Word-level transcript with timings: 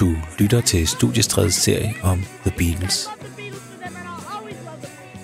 Du 0.00 0.16
lytter 0.38 0.60
til 0.60 0.86
studiestredets 0.86 1.56
serie 1.56 1.94
om 2.02 2.24
The 2.46 2.52
Beatles. 2.58 3.08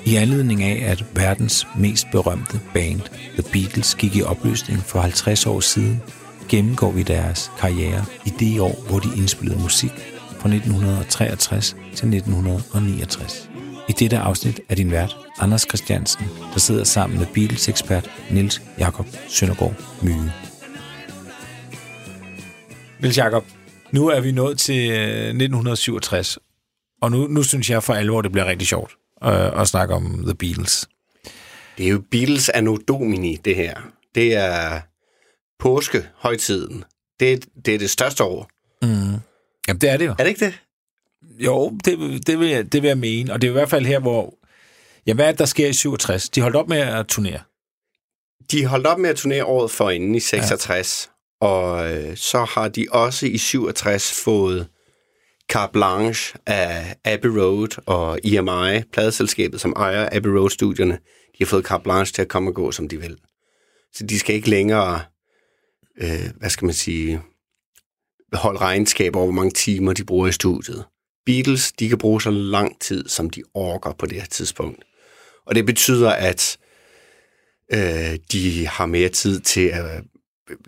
I 0.04 0.16
anledning 0.16 0.62
af, 0.62 0.90
at 0.90 1.04
verdens 1.14 1.66
mest 1.78 2.06
berømte 2.12 2.60
band, 2.74 3.00
The 3.38 3.42
Beatles, 3.52 3.94
gik 3.94 4.16
i 4.16 4.22
opløsning 4.22 4.78
for 4.78 5.00
50 5.00 5.46
år 5.46 5.60
siden, 5.60 6.02
gennemgår 6.48 6.90
vi 6.90 7.02
deres 7.02 7.50
karriere 7.58 8.04
i 8.26 8.30
det 8.30 8.60
år, 8.60 8.84
hvor 8.88 8.98
de 8.98 9.08
indspillede 9.16 9.62
musik 9.62 9.92
fra 10.38 10.48
1963 10.48 11.76
til 11.94 12.14
1969. 12.14 13.50
I 13.88 13.92
dette 13.92 14.18
afsnit 14.18 14.60
er 14.68 14.74
din 14.74 14.90
vært, 14.90 15.16
Anders 15.40 15.62
Christiansen, 15.62 16.26
der 16.52 16.60
sidder 16.60 16.84
sammen 16.84 17.18
med 17.18 17.26
Beatles-ekspert 17.26 18.10
Nils 18.30 18.62
Jakob 18.78 19.06
Søndergaard 19.28 19.74
Myge. 20.02 20.32
Nils 23.00 23.18
Jakob, 23.18 23.44
nu 23.92 24.08
er 24.08 24.20
vi 24.20 24.32
nået 24.32 24.58
til 24.58 24.90
1967, 24.90 26.38
og 27.02 27.10
nu, 27.10 27.26
nu 27.26 27.42
synes 27.42 27.70
jeg 27.70 27.82
for 27.82 27.94
alvor, 27.94 28.22
det 28.22 28.32
bliver 28.32 28.46
rigtig 28.46 28.68
sjovt 28.68 28.92
øh, 29.24 29.60
at 29.60 29.68
snakke 29.68 29.94
om 29.94 30.22
The 30.24 30.34
Beatles. 30.34 30.88
Det 31.78 31.86
er 31.86 31.90
jo 31.90 32.02
Beatles 32.10 32.48
anno 32.48 32.76
domini, 32.88 33.36
det 33.36 33.56
her. 33.56 33.74
Det 34.14 34.34
er 34.34 34.80
påskehøjtiden. 35.58 36.84
Det, 37.20 37.46
det 37.66 37.74
er 37.74 37.78
det 37.78 37.90
største 37.90 38.24
år. 38.24 38.50
Mm. 38.82 39.20
Jamen, 39.68 39.80
det 39.80 39.90
er 39.90 39.96
det 39.96 40.06
jo. 40.06 40.10
Er 40.10 40.24
det 40.24 40.28
ikke 40.28 40.44
det? 40.44 40.54
Jo, 41.38 41.78
det, 41.84 42.26
det, 42.26 42.38
vil 42.38 42.48
jeg, 42.48 42.72
det 42.72 42.82
vil 42.82 42.88
jeg 42.88 42.98
mene. 42.98 43.32
Og 43.32 43.42
det 43.42 43.48
er 43.48 43.50
i 43.50 43.52
hvert 43.52 43.70
fald 43.70 43.86
her, 43.86 43.98
hvor... 43.98 44.34
Ja, 45.06 45.14
hvad 45.14 45.26
er 45.26 45.30
det, 45.30 45.38
der 45.38 45.44
sker 45.44 45.68
i 45.68 45.72
67? 45.72 46.28
De 46.28 46.40
holdt 46.40 46.56
op 46.56 46.68
med 46.68 46.78
at 46.78 47.06
turnere. 47.06 47.40
De 48.50 48.66
holdt 48.66 48.86
op 48.86 48.98
med 48.98 49.10
at 49.10 49.16
turnere 49.16 49.44
året 49.44 49.70
for 49.70 49.90
inden 49.90 50.14
i 50.14 50.20
66. 50.20 51.10
Og 51.42 51.92
øh, 51.92 52.16
så 52.16 52.44
har 52.44 52.68
de 52.68 52.86
også 52.90 53.26
i 53.26 53.38
67 53.38 54.22
fået 54.24 54.68
carte 55.48 55.72
blanche 55.72 56.38
af 56.46 56.96
Abbey 57.04 57.28
Road 57.28 57.82
og 57.86 58.18
EMI, 58.24 58.82
pladeselskabet, 58.92 59.60
som 59.60 59.72
ejer 59.76 60.08
Abbey 60.12 60.30
Road-studierne. 60.30 60.92
De 60.92 61.38
har 61.38 61.46
fået 61.46 61.64
carte 61.64 61.82
blanche 61.82 62.14
til 62.14 62.22
at 62.22 62.28
komme 62.28 62.50
og 62.50 62.54
gå, 62.54 62.72
som 62.72 62.88
de 62.88 63.00
vil. 63.00 63.16
Så 63.92 64.06
de 64.06 64.18
skal 64.18 64.34
ikke 64.34 64.50
længere, 64.50 65.00
øh, 66.00 66.30
hvad 66.36 66.50
skal 66.50 66.66
man 66.66 66.74
sige, 66.74 67.22
holde 68.32 68.60
regnskab 68.60 69.16
over, 69.16 69.26
hvor 69.26 69.34
mange 69.34 69.50
timer 69.50 69.92
de 69.92 70.04
bruger 70.04 70.28
i 70.28 70.32
studiet. 70.32 70.84
Beatles, 71.26 71.72
de 71.72 71.88
kan 71.88 71.98
bruge 71.98 72.22
så 72.22 72.30
lang 72.30 72.80
tid, 72.80 73.08
som 73.08 73.30
de 73.30 73.42
orker 73.54 73.92
på 73.92 74.06
det 74.06 74.20
her 74.20 74.26
tidspunkt. 74.26 74.84
Og 75.46 75.54
det 75.54 75.66
betyder, 75.66 76.10
at 76.10 76.58
øh, 77.72 78.18
de 78.32 78.66
har 78.66 78.86
mere 78.86 79.08
tid 79.08 79.40
til 79.40 79.66
at 79.66 80.02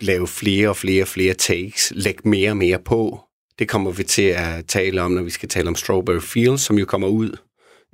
lave 0.01 0.27
flere 0.27 0.69
og 0.69 0.77
flere 0.77 1.03
og 1.03 1.07
flere 1.07 1.33
takes, 1.33 1.93
lægge 1.95 2.29
mere 2.29 2.49
og 2.49 2.57
mere 2.57 2.79
på. 2.79 3.19
Det 3.59 3.69
kommer 3.69 3.91
vi 3.91 4.03
til 4.03 4.21
at 4.21 4.65
tale 4.67 5.01
om, 5.01 5.11
når 5.11 5.21
vi 5.21 5.29
skal 5.29 5.49
tale 5.49 5.67
om 5.67 5.75
Strawberry 5.75 6.21
Fields, 6.21 6.61
som 6.61 6.79
jo 6.79 6.85
kommer 6.85 7.07
ud 7.07 7.37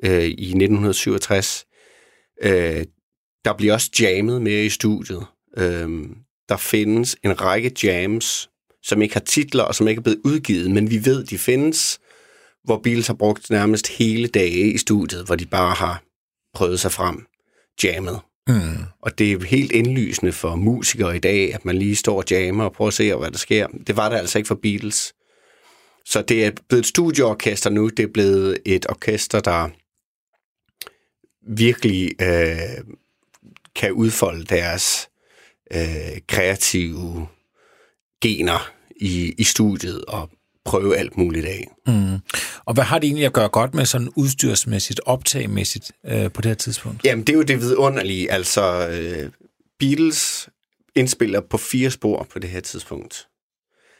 øh, 0.04 0.24
i 0.24 0.48
1967. 0.48 1.66
Øh, 2.44 2.86
der 3.46 3.54
bliver 3.58 3.74
også 3.74 3.92
jammet 4.00 4.42
mere 4.42 4.66
i 4.66 4.70
studiet. 4.70 5.26
Øh, 5.58 5.90
der 6.50 6.58
findes 6.58 7.18
en 7.24 7.42
række 7.42 7.72
jams, 7.84 8.50
som 8.84 9.02
ikke 9.02 9.16
har 9.16 9.22
titler 9.22 9.64
og 9.64 9.76
som 9.76 9.88
ikke 9.88 10.00
er 10.00 10.04
blevet 10.04 10.22
udgivet, 10.26 10.72
men 10.72 10.90
vi 10.90 11.06
ved, 11.06 11.26
de 11.26 11.38
findes, 11.38 12.00
hvor 12.64 12.78
Beatles 12.78 13.08
har 13.08 13.14
brugt 13.14 13.50
nærmest 13.50 13.88
hele 13.88 14.28
dage 14.28 14.74
i 14.74 14.78
studiet, 14.78 15.26
hvor 15.26 15.36
de 15.36 15.46
bare 15.46 15.74
har 15.74 16.04
prøvet 16.54 16.80
sig 16.80 16.92
frem, 16.92 17.26
jammet. 17.84 18.20
Mm. 18.48 18.84
Og 19.02 19.18
det 19.18 19.32
er 19.32 19.46
helt 19.46 19.72
indlysende 19.72 20.32
for 20.32 20.56
musikere 20.56 21.16
i 21.16 21.20
dag, 21.20 21.54
at 21.54 21.66
man 21.66 21.78
lige 21.78 21.96
står 21.96 22.18
og 22.18 22.24
jammer 22.32 22.64
og 22.64 22.74
prøver 22.74 22.88
at 22.88 22.94
se, 22.94 23.16
hvad 23.16 23.32
der 23.32 23.38
sker. 23.38 23.68
Det 23.88 23.98
var 23.98 24.10
det 24.10 24.18
altså 24.18 24.38
ikke 24.38 24.48
for 24.48 24.60
Beatles. 24.62 25.14
Så 26.06 26.22
det 26.22 26.46
er 26.46 26.52
blevet 26.70 26.82
et 26.82 26.88
studieorkester 26.88 27.70
nu. 27.70 27.90
Det 27.90 28.04
er 28.04 28.12
blevet 28.14 28.58
et 28.66 28.90
orkester, 28.90 29.40
der 29.40 29.70
virkelig 31.56 32.12
øh, 32.22 32.86
kan 33.76 33.92
udfolde 33.92 34.46
deres 34.46 35.10
øh, 35.74 36.22
kreative 36.28 37.28
gener 38.22 38.72
i, 38.96 39.34
i 39.38 39.44
studiet 39.44 40.06
og 40.06 40.30
prøve 40.66 40.98
alt 40.98 41.18
muligt 41.18 41.46
af. 41.46 41.68
Mm. 41.88 42.18
Og 42.66 42.74
hvad 42.74 42.84
har 42.84 43.00
det 43.00 43.08
egentlig 43.08 43.26
at 43.26 43.34
gøre 43.34 43.50
godt 43.50 43.74
med 43.74 43.86
sådan 43.86 44.10
udstyrsmæssigt, 44.16 45.02
optagmæssigt 45.06 45.92
øh, 46.06 46.32
på 46.32 46.42
det 46.42 46.50
her 46.50 46.56
tidspunkt? 46.56 47.06
Jamen, 47.06 47.28
det 47.28 47.34
er 47.34 47.38
jo 47.38 47.44
det 47.44 47.62
vidunderlige. 47.62 48.32
Altså, 48.32 48.90
øh, 48.90 49.32
Beatles 49.80 50.50
indspiller 50.96 51.42
på 51.50 51.58
fire 51.58 51.92
spor 51.92 52.28
på 52.34 52.40
det 52.40 52.50
her 52.50 52.60
tidspunkt. 52.60 53.28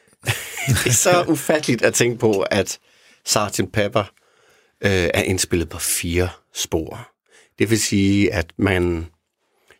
det 0.68 0.86
er 0.86 0.92
så 0.92 1.24
ufatteligt 1.28 1.82
at 1.82 1.94
tænke 1.94 2.18
på, 2.18 2.40
at 2.40 2.78
Sgt. 3.24 3.72
Pepper 3.72 4.04
øh, 4.84 5.10
er 5.14 5.22
indspillet 5.22 5.68
på 5.68 5.78
fire 5.78 6.28
spor. 6.54 7.08
Det 7.58 7.70
vil 7.70 7.80
sige, 7.80 8.32
at 8.32 8.52
man 8.58 9.06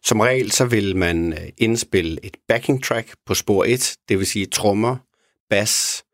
som 0.05 0.21
regel 0.21 0.53
så 0.53 0.65
vil 0.65 0.97
man 0.97 1.33
øh, 1.33 1.49
indspille 1.59 2.19
et 2.23 2.37
backing 2.49 2.85
track 2.85 3.17
på 3.27 3.35
spor 3.35 3.65
1, 3.65 3.97
det 4.09 4.19
vil 4.19 4.27
sige 4.27 4.47
trommer, 4.47 4.97
bas, 5.51 6.05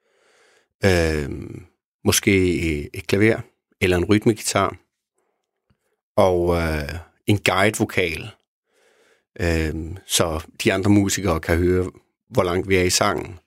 øh, 0.84 1.31
måske 2.05 2.97
et 2.97 3.06
klaver 3.06 3.41
eller 3.81 3.97
en 3.97 4.05
rytmegitar, 4.05 4.77
og 6.16 6.56
øh, 6.56 6.99
en 7.27 7.39
guide-vokal, 7.39 8.31
øh, 9.41 9.75
så 10.06 10.47
de 10.65 10.72
andre 10.72 10.91
musikere 10.91 11.41
kan 11.41 11.56
høre, 11.56 11.91
hvor 12.31 12.43
langt 12.43 12.69
vi 12.69 12.77
er 12.77 12.83
i 12.83 12.91
sangen. 12.91 13.38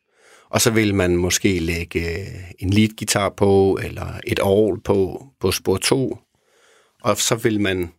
Og 0.50 0.62
så 0.62 0.72
vil 0.72 0.96
man 0.96 1.16
måske 1.16 1.60
lægge 1.60 2.20
øh, 2.20 2.52
en 2.60 2.70
lead-gitar 2.70 3.30
på, 3.30 3.80
eller 3.84 4.20
et 4.28 4.40
orgel 4.42 4.82
på, 4.82 5.28
på 5.40 5.52
spor 5.52 5.78
2, 5.78 6.18
og 7.04 7.18
så 7.18 7.36
vil 7.36 7.62
man 7.62 7.92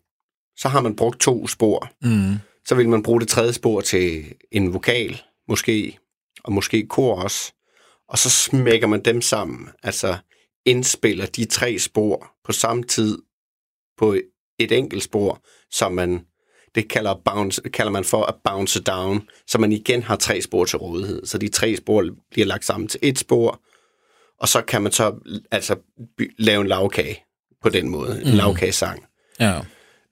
så 0.56 0.68
har 0.68 0.80
man 0.80 0.96
brugt 0.96 1.20
to 1.20 1.46
spor. 1.46 1.90
Mm. 2.02 2.34
Så 2.64 2.74
vil 2.74 2.88
man 2.88 3.02
bruge 3.02 3.20
det 3.20 3.28
tredje 3.28 3.52
spor 3.52 3.80
til 3.80 4.34
en 4.52 4.72
vokal, 4.72 5.22
måske, 5.48 5.98
og 6.44 6.52
måske 6.52 6.86
kor 6.86 7.22
også. 7.22 7.52
Og 8.12 8.18
så 8.18 8.30
smækker 8.30 8.86
man 8.86 9.00
dem 9.00 9.20
sammen, 9.20 9.68
altså 9.82 10.16
indspiller 10.64 11.26
de 11.26 11.44
tre 11.44 11.78
spor 11.78 12.32
på 12.44 12.52
samme 12.52 12.82
tid 12.82 13.18
på 13.98 14.16
et 14.58 14.72
enkelt 14.72 15.02
spor, 15.02 15.40
som 15.70 15.92
man, 15.92 16.26
det 16.74 16.88
kalder, 16.88 17.14
bounce, 17.24 17.60
kalder 17.60 17.92
man 17.92 18.04
for 18.04 18.22
at 18.22 18.34
bounce 18.44 18.82
down, 18.82 19.28
så 19.46 19.58
man 19.58 19.72
igen 19.72 20.02
har 20.02 20.16
tre 20.16 20.42
spor 20.42 20.64
til 20.64 20.78
rådighed. 20.78 21.26
Så 21.26 21.38
de 21.38 21.48
tre 21.48 21.76
spor 21.76 22.04
bliver 22.30 22.46
lagt 22.46 22.64
sammen 22.64 22.88
til 22.88 23.00
et 23.02 23.18
spor, 23.18 23.60
og 24.38 24.48
så 24.48 24.62
kan 24.62 24.82
man 24.82 24.92
så 24.92 25.14
altså 25.50 25.76
lave 26.38 26.60
en 26.60 26.68
lavkage 26.68 27.24
på 27.62 27.68
den 27.68 27.88
måde, 27.88 28.22
en 28.22 28.30
mm. 28.30 28.36
lavkagesang. 28.36 29.04
Ja. 29.40 29.60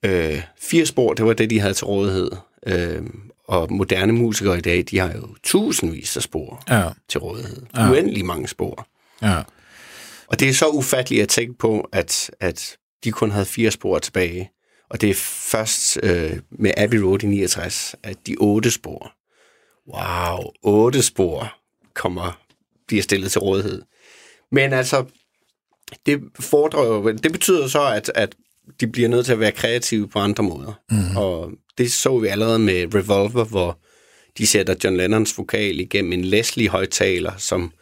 Øh, 0.05 0.43
fire 0.59 0.87
spor, 0.87 1.15
det 1.15 1.25
var 1.25 1.33
det, 1.33 1.51
de 1.51 1.61
havde 1.61 1.75
til 1.75 1.87
rådighed. 1.87 2.31
Øh, 2.67 3.03
og 3.51 3.73
moderne 3.73 4.13
musikere 4.13 4.59
i 4.59 4.61
dag, 4.61 4.85
de 4.91 4.99
har 4.99 5.13
jo 5.13 5.37
tusindvis 5.43 6.17
af 6.17 6.23
spor 6.23 6.63
ja. 6.69 6.89
til 7.09 7.21
rådighed. 7.21 7.63
Ja. 7.77 7.91
Uendelig 7.91 8.25
mange 8.25 8.49
spor. 8.49 8.87
Ja. 9.23 9.43
Og 10.27 10.41
det 10.41 10.49
er 10.49 10.53
så 10.53 10.69
ufatteligt 10.69 11.23
at 11.23 11.29
tænke 11.29 11.59
på, 11.59 11.89
at, 11.93 12.31
at 12.41 12.77
de 13.05 13.13
kun 13.13 13.31
havde 13.31 13.47
fire 13.47 13.71
spor 13.71 13.99
tilbage. 13.99 14.51
Og 14.91 15.01
det 15.01 15.11
er 15.11 15.15
først 15.51 15.99
øh, 16.03 16.39
med 16.51 16.73
Abbey 16.77 16.99
Road 16.99 17.23
i 17.23 17.27
69, 17.27 17.95
at 18.03 18.27
de 18.27 18.37
otte 18.41 18.71
spor, 18.71 19.13
wow, 19.89 20.53
otte 20.63 21.03
spor 21.03 21.55
kommer, 21.95 22.41
bliver 22.87 23.03
stillet 23.03 23.33
til 23.33 23.41
rådighed. 23.41 23.83
Men 24.53 24.73
altså, 24.73 25.05
det, 26.07 26.21
fordrer, 26.41 27.13
det 27.13 27.33
betyder 27.33 27.69
så, 27.69 27.87
at, 27.87 28.13
at 28.15 28.35
de 28.81 28.87
bliver 28.87 29.09
nødt 29.09 29.27
til 29.27 29.33
at 29.33 29.41
være 29.41 29.53
kreative 29.53 30.09
på 30.09 30.19
andre 30.19 30.45
måder. 30.45 30.81
Mm. 30.91 31.17
Og 31.17 31.51
det 31.79 31.93
så 31.93 32.19
vi 32.19 32.29
allerede 32.29 32.59
med 32.59 32.95
Revolver, 32.95 33.45
hvor 33.45 33.79
de 34.39 34.47
sætter 34.47 34.75
John 34.85 34.97
Lennons 34.97 35.39
vokal 35.39 35.81
igennem 35.81 36.13
en 36.13 36.25
Leslie-højtaler, 36.25 37.37
som 37.37 37.73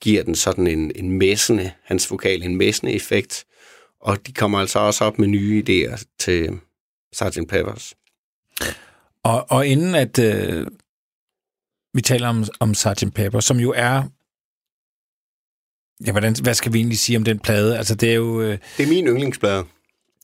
giver 0.00 0.22
den 0.22 0.34
sådan 0.34 0.66
en, 0.66 0.92
en 0.94 1.10
messende, 1.18 1.72
hans 1.84 2.10
vokal, 2.10 2.42
en 2.42 2.56
messende 2.56 2.92
effekt. 2.92 3.44
Og 4.00 4.26
de 4.26 4.32
kommer 4.32 4.58
altså 4.58 4.78
også 4.78 5.04
op 5.04 5.18
med 5.18 5.28
nye 5.28 5.64
idéer 5.68 6.04
til 6.18 6.50
Sgt. 7.12 7.48
Peppers. 7.48 7.94
Og, 9.24 9.50
og 9.50 9.66
inden 9.66 9.94
at 9.94 10.18
øh, 10.18 10.66
vi 11.94 12.00
taler 12.00 12.28
om, 12.28 12.44
om 12.60 12.74
Sgt. 12.74 13.14
Pepper, 13.14 13.40
som 13.40 13.60
jo 13.60 13.72
er 13.76 14.02
Ja, 16.06 16.10
hvordan, 16.10 16.34
hvad 16.42 16.54
skal 16.54 16.72
vi 16.72 16.78
egentlig 16.78 16.98
sige 16.98 17.16
om 17.16 17.24
den 17.24 17.38
plade? 17.38 17.78
Altså, 17.78 17.94
det 17.94 18.10
er 18.10 18.14
jo... 18.14 18.40
Øh, 18.40 18.58
det 18.76 18.84
er 18.84 18.88
min 18.88 19.06
yndlingsplade. 19.06 19.64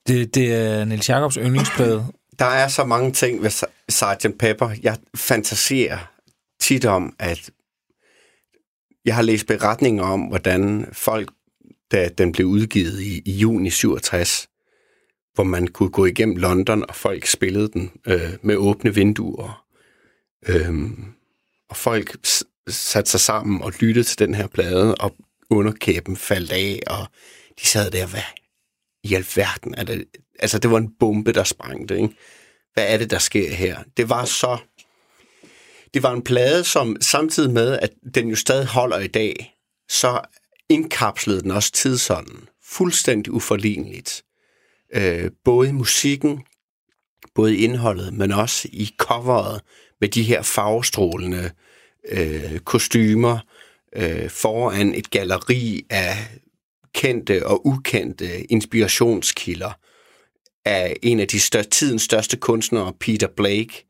Det, 0.09 0.35
det 0.35 0.55
er 0.55 0.85
Nils 0.85 1.09
Jacobs 1.09 1.35
yndlingsplade. 1.35 2.07
Der 2.39 2.45
er 2.45 2.69
så 2.69 2.85
mange 2.85 3.13
ting 3.13 3.43
ved 3.43 3.51
Sgt. 3.89 4.39
Pepper. 4.39 4.71
Jeg 4.83 4.97
fantaserer 5.15 5.99
tit 6.61 6.85
om, 6.85 7.17
at 7.19 7.51
jeg 9.05 9.15
har 9.15 9.23
læst 9.23 9.47
beretninger 9.47 10.05
om, 10.05 10.21
hvordan 10.21 10.87
folk, 10.93 11.31
da 11.93 12.09
den 12.19 12.33
blev 12.33 12.47
udgivet 12.47 13.01
i, 13.01 13.23
i 13.27 13.33
juni 13.33 13.71
67, 13.71 14.49
hvor 15.35 15.45
man 15.45 15.67
kunne 15.67 15.91
gå 15.91 16.07
igennem 16.07 16.37
London, 16.37 16.85
og 16.89 16.95
folk 16.95 17.27
spillede 17.27 17.69
den 17.69 17.91
øh, 18.07 18.33
med 18.43 18.57
åbne 18.57 18.95
vinduer. 18.95 19.65
Øhm, 20.49 21.05
og 21.71 21.77
folk 21.77 22.17
satte 22.69 23.11
sig 23.11 23.21
sammen 23.21 23.63
og 23.63 23.73
lyttede 23.81 24.05
til 24.05 24.19
den 24.19 24.35
her 24.35 24.47
plade, 24.47 24.95
og 24.95 25.17
underkæben 25.51 26.17
faldt 26.17 26.53
af, 26.53 26.81
og 26.87 27.07
de 27.61 27.67
sad 27.67 27.91
der, 27.91 28.07
hvad 28.07 28.21
i 29.11 29.15
alverden 29.15 29.75
er 29.75 29.85
det? 29.85 30.05
Altså, 30.39 30.59
det 30.59 30.71
var 30.71 30.79
en 30.79 30.93
bombe, 31.01 31.33
der 31.33 31.45
sprængte, 31.45 31.97
ikke? 31.97 32.15
Hvad 32.75 32.93
er 32.93 32.97
det, 32.97 33.11
der 33.11 33.19
sker 33.19 33.55
her? 33.55 33.79
Det 33.97 34.09
var 34.09 34.25
så... 34.25 34.59
Det 35.95 36.03
var 36.03 36.13
en 36.13 36.23
plade, 36.23 36.65
som 36.65 36.97
samtidig 37.01 37.51
med, 37.51 37.79
at 37.79 37.91
den 38.15 38.29
jo 38.29 38.37
stadig 38.37 38.67
holder 38.67 38.99
i 38.99 39.07
dag, 39.07 39.55
så 39.89 40.21
indkapslede 40.69 41.43
den 41.43 41.51
også 41.51 41.73
tidsånden 41.73 42.49
fuldstændig 42.65 43.33
uforligneligt. 43.33 44.25
Øh, 44.95 45.31
både 45.45 45.69
i 45.69 45.73
musikken, 45.73 46.43
både 47.35 47.57
i 47.57 47.65
indholdet, 47.65 48.13
men 48.13 48.33
også 48.33 48.69
i 48.73 48.95
coveret 48.99 49.61
med 50.01 50.09
de 50.09 50.23
her 50.23 50.43
farvestrålende 50.43 51.51
øh, 52.09 52.59
kostymer 52.59 53.39
øh, 53.97 54.31
foran 54.31 54.95
et 54.95 55.11
galleri 55.11 55.87
af 55.91 56.17
kendte 56.99 57.47
og 57.47 57.67
ukendte 57.67 58.53
inspirationskilder 58.53 59.73
af 60.65 60.97
en 61.03 61.21
af 61.21 61.29
de 61.29 61.41
største, 61.41 61.71
tidens 61.71 62.03
største 62.03 62.37
kunstnere, 62.37 62.93
Peter 63.01 63.29
Blake. 63.37 63.87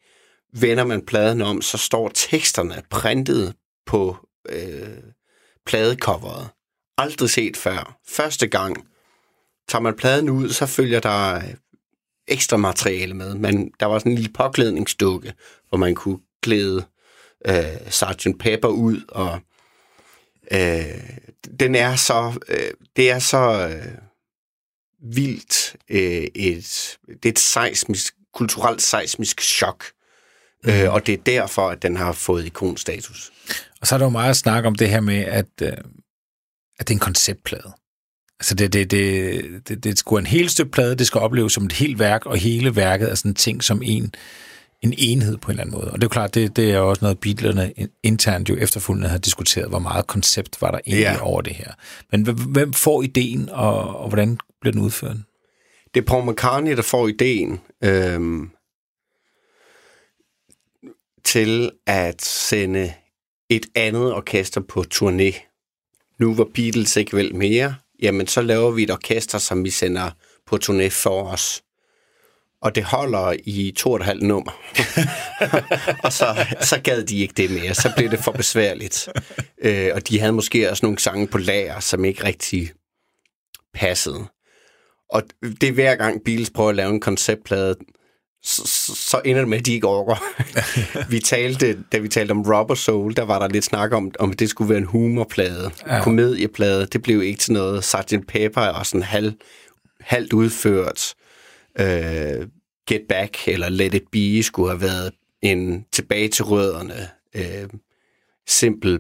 Vender 0.53 0.85
man 0.85 1.07
pladen 1.07 1.43
om, 1.43 1.63
så 1.63 1.79
står 1.79 2.11
teksterne 2.15 2.83
printet 2.91 3.55
på 3.87 4.17
øh, 4.49 4.99
pladecoveret. 5.67 6.49
Aldrig 6.99 7.31
set 7.31 7.57
før. 7.57 7.99
Første 8.09 8.47
gang 8.47 8.87
tager 9.69 9.83
man 9.83 9.97
pladen 9.97 10.31
ud, 10.31 10.49
så 10.49 10.67
følger 10.67 11.01
der 11.01 11.35
øh, 11.35 11.55
ekstra 12.29 12.57
materiale 12.57 13.15
med. 13.15 13.35
Men 13.35 13.71
der 13.81 13.87
var 13.87 13.99
sådan 13.99 14.13
en 14.13 14.19
lille 14.19 14.33
påklædningsdukke, 14.33 15.33
hvor 15.69 15.79
man 15.79 15.95
kunne 15.95 16.19
klæde 16.43 16.85
øh, 17.47 17.91
Sgt. 17.91 18.27
Pepper 18.39 18.69
ud, 18.69 19.01
og 19.09 19.41
øh, 20.53 21.01
den 21.61 21.75
er 21.75 21.97
så, 21.97 22.39
øh, 22.49 22.71
det 22.97 23.11
er 23.11 23.19
så 23.19 23.69
øh, 23.69 23.95
vildt 25.15 25.77
øh, 25.89 26.27
et, 26.35 26.99
det 27.09 27.25
er 27.25 27.33
et 27.33 27.39
seismisk, 27.39 28.15
kulturelt 28.35 28.83
seismisk 28.83 29.41
chok, 29.41 29.85
mm. 30.65 30.71
øh, 30.71 30.93
og 30.93 31.07
det 31.07 31.13
er 31.13 31.23
derfor, 31.27 31.69
at 31.69 31.83
den 31.83 31.97
har 31.97 32.13
fået 32.13 32.47
ikonstatus. 32.47 33.33
Og 33.81 33.87
så 33.87 33.95
er 33.95 33.99
der 33.99 34.07
jo 34.07 34.11
meget 34.11 34.31
at 34.31 34.37
snakke 34.37 34.67
om 34.67 34.75
det 34.75 34.89
her 34.89 35.01
med, 35.01 35.19
at, 35.19 35.47
øh, 35.63 35.73
at 36.79 36.89
det 36.89 36.91
er 36.91 36.95
en 36.95 36.99
konceptplade. 36.99 37.73
Altså 38.41 38.55
det, 38.55 38.73
det, 38.73 38.91
det, 38.91 39.69
det, 39.69 39.85
det 39.85 39.99
skulle 39.99 40.21
en 40.21 40.27
helt 40.27 40.51
stykke 40.51 40.71
plade, 40.71 40.95
det 40.95 41.07
skal 41.07 41.21
opleves 41.21 41.53
som 41.53 41.65
et 41.65 41.73
helt 41.73 41.99
værk, 41.99 42.27
og 42.27 42.37
hele 42.37 42.77
værket 42.77 43.11
er 43.11 43.15
sådan 43.15 43.31
en 43.31 43.35
ting 43.35 43.65
som 43.65 43.83
en, 43.85 44.15
en 44.83 44.95
enhed 44.99 45.37
på 45.37 45.47
en 45.47 45.51
eller 45.51 45.63
anden 45.63 45.77
måde. 45.77 45.91
Og 45.91 45.93
det 45.93 46.03
er 46.03 46.07
jo 46.07 46.09
klart, 46.09 46.35
det, 46.35 46.57
det 46.57 46.71
er 46.71 46.79
også 46.79 47.05
noget, 47.05 47.21
Beatlerne 47.21 47.73
internt 48.03 48.49
jo 48.49 48.57
efterfølgende 48.57 49.09
har 49.09 49.19
diskuteret, 49.19 49.69
hvor 49.69 49.79
meget 49.79 50.07
koncept 50.07 50.63
var 50.63 50.71
der 50.71 50.79
egentlig 50.87 51.03
ja. 51.03 51.23
over 51.23 51.41
det 51.41 51.55
her. 51.55 51.73
Men 52.13 52.23
hvem 52.53 52.73
får 52.73 53.03
ideen, 53.03 53.49
og, 53.49 53.97
og 53.97 54.09
hvordan 54.09 54.39
bliver 54.61 54.73
den 54.73 54.83
udført? 54.83 55.17
Det 55.95 56.01
er 56.01 56.05
Paul 56.05 56.31
McCartney, 56.31 56.77
der 56.77 56.83
får 56.83 57.09
ideen 57.09 57.61
øhm, 57.85 58.51
til 61.25 61.71
at 61.87 62.23
sende 62.23 62.93
et 63.51 63.67
andet 63.75 64.15
orkester 64.15 64.61
på 64.61 64.85
turné. 64.95 65.45
Nu 66.21 66.35
var 66.35 66.47
Beatles 66.55 66.97
ikke 66.97 67.17
vel 67.17 67.35
mere, 67.35 67.75
jamen 68.03 68.27
så 68.27 68.43
laver 68.43 68.71
vi 68.71 68.83
et 68.83 68.91
orkester, 68.91 69.39
som 69.39 69.65
vi 69.65 69.71
sender 69.71 70.11
på 70.47 70.59
turné 70.65 70.89
for 70.89 71.23
os. 71.23 71.63
Og 72.63 72.75
det 72.75 72.85
holder 72.85 73.37
i 73.45 73.73
to 73.77 73.91
og 73.91 73.97
et 73.97 74.05
halvt 74.05 74.23
nummer. 74.23 74.53
og 76.05 76.13
så, 76.13 76.47
så 76.61 76.81
gad 76.85 77.03
de 77.03 77.19
ikke 77.19 77.35
det 77.37 77.51
mere. 77.51 77.75
Så 77.75 77.93
blev 77.97 78.11
det 78.11 78.19
for 78.19 78.33
besværligt. 78.33 79.09
Øh, 79.63 79.91
og 79.95 80.09
de 80.09 80.21
havde 80.21 80.33
måske 80.33 80.71
også 80.71 80.87
nogle 80.87 80.99
sange 80.99 81.27
på 81.27 81.39
lager, 81.39 81.81
som 81.81 82.05
ikke 82.05 82.25
rigtig 82.25 82.71
passede. 83.75 84.27
Og 85.11 85.23
det 85.43 85.69
er 85.69 85.73
hver 85.73 85.95
gang 85.95 86.21
Beatles 86.25 86.51
prøver 86.51 86.71
at 86.71 86.77
lave 86.77 86.91
en 86.91 87.01
konceptplade, 87.01 87.77
så, 88.43 88.63
så 88.95 89.21
ender 89.25 89.41
det 89.41 89.49
med, 89.49 89.59
at 89.59 89.67
de 89.67 89.75
ikke 89.75 89.87
overgår. 89.87 90.25
vi 91.13 91.21
talte, 91.21 91.79
da 91.93 91.99
vi 91.99 92.09
talte 92.09 92.33
om 92.33 92.43
Rubber 92.43 92.75
Soul, 92.75 93.17
der 93.17 93.23
var 93.23 93.39
der 93.39 93.49
lidt 93.49 93.65
snak 93.65 93.93
om, 93.93 94.13
om 94.19 94.33
det 94.33 94.51
skulle 94.51 94.69
være 94.69 94.79
en 94.79 94.85
humorplade, 94.85 95.71
ja. 95.87 96.03
komedieplade. 96.03 96.87
Det 96.87 97.03
blev 97.03 97.23
ikke 97.23 97.41
til 97.41 97.53
noget. 97.53 97.85
Sgt. 97.85 98.15
Pepper 98.29 98.61
og 98.61 98.87
sådan 98.87 99.03
halv, 99.03 99.33
halvt 100.01 100.33
udført. 100.33 101.15
Uh, 101.81 102.47
Get 102.89 103.03
Back 103.09 103.49
eller 103.49 103.69
Let 103.69 103.95
It 103.95 104.05
Be 104.13 104.43
skulle 104.43 104.71
have 104.71 104.81
været 104.81 105.13
en 105.43 105.87
tilbage 105.93 106.29
til 106.29 106.45
rødderne, 106.45 107.09
uh, 107.35 107.71
simpel, 108.49 108.99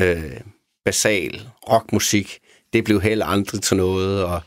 uh, 0.00 0.40
basal 0.84 1.48
rockmusik. 1.70 2.38
Det 2.72 2.84
blev 2.84 3.00
heller 3.00 3.26
aldrig 3.26 3.62
til 3.62 3.76
noget, 3.76 4.24
og 4.24 4.40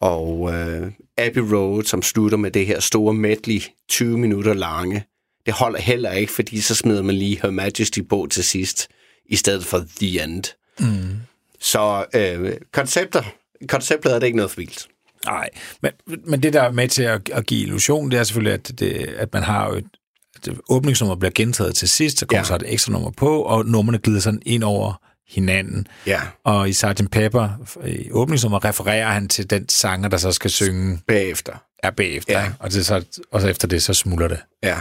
og 0.00 0.40
uh, 0.40 0.88
Abbey 1.16 1.40
Road, 1.40 1.84
som 1.84 2.02
slutter 2.02 2.38
med 2.38 2.50
det 2.50 2.66
her 2.66 2.80
store 2.80 3.14
medley, 3.14 3.60
20 3.88 4.18
minutter 4.18 4.54
lange, 4.54 5.04
det 5.46 5.54
holder 5.54 5.80
heller 5.80 6.12
ikke, 6.12 6.32
fordi 6.32 6.60
så 6.60 6.74
smider 6.74 7.02
man 7.02 7.14
lige 7.14 7.40
Her 7.42 7.50
Majesty 7.50 8.00
på 8.08 8.28
til 8.30 8.44
sidst, 8.44 8.88
i 9.24 9.36
stedet 9.36 9.64
for 9.64 9.84
The 9.96 10.24
End. 10.24 10.44
Mm. 10.80 11.20
Så 11.60 12.04
uh, 12.16 12.50
koncepter, 12.72 13.22
konceptet 13.68 14.14
er 14.14 14.18
det 14.18 14.26
ikke 14.26 14.36
noget 14.36 14.50
for 14.50 14.60
vildt. 14.60 14.88
Nej, 15.26 15.48
men, 15.82 15.92
men 16.26 16.42
det 16.42 16.52
der 16.52 16.62
er 16.62 16.72
med 16.72 16.88
til 16.88 17.02
at, 17.02 17.28
at 17.32 17.46
give 17.46 17.62
illusion, 17.62 18.10
det 18.10 18.18
er 18.18 18.24
selvfølgelig, 18.24 18.52
at, 18.52 18.72
det, 18.78 18.92
at 19.16 19.32
man 19.32 19.42
har 19.42 19.68
jo 19.68 19.74
et, 19.74 19.86
at 20.48 20.54
åbningsnummer 20.68 21.16
bliver 21.16 21.32
gentaget 21.34 21.76
til 21.76 21.88
sidst, 21.88 22.18
så 22.18 22.26
kommer 22.26 22.38
ja. 22.38 22.44
så 22.44 22.54
et 22.54 22.62
ekstra 22.66 22.92
nummer 22.92 23.10
på, 23.10 23.42
og 23.42 23.66
nummerne 23.66 23.98
glider 23.98 24.20
sådan 24.20 24.42
ind 24.46 24.64
over 24.64 25.00
hinanden. 25.28 25.86
Ja. 26.06 26.20
Og 26.44 26.68
i 26.68 26.72
Sgt. 26.72 27.10
Pepper, 27.12 27.48
i 27.86 28.10
åbningsnummer, 28.10 28.64
refererer 28.64 29.08
han 29.08 29.28
til 29.28 29.50
den 29.50 29.68
sanger, 29.68 30.08
der 30.08 30.16
så 30.16 30.32
skal 30.32 30.50
synge... 30.50 30.98
Bagefter. 31.06 31.52
Ja, 31.84 31.90
bagefter. 31.90 32.40
Ja. 32.40 32.52
Og, 32.58 32.72
det 32.72 32.86
så, 32.86 33.20
og 33.32 33.40
så 33.40 33.48
efter 33.48 33.68
det, 33.68 33.82
så 33.82 33.94
smuldrer 33.94 34.28
det. 34.28 34.38
Ja. 34.62 34.80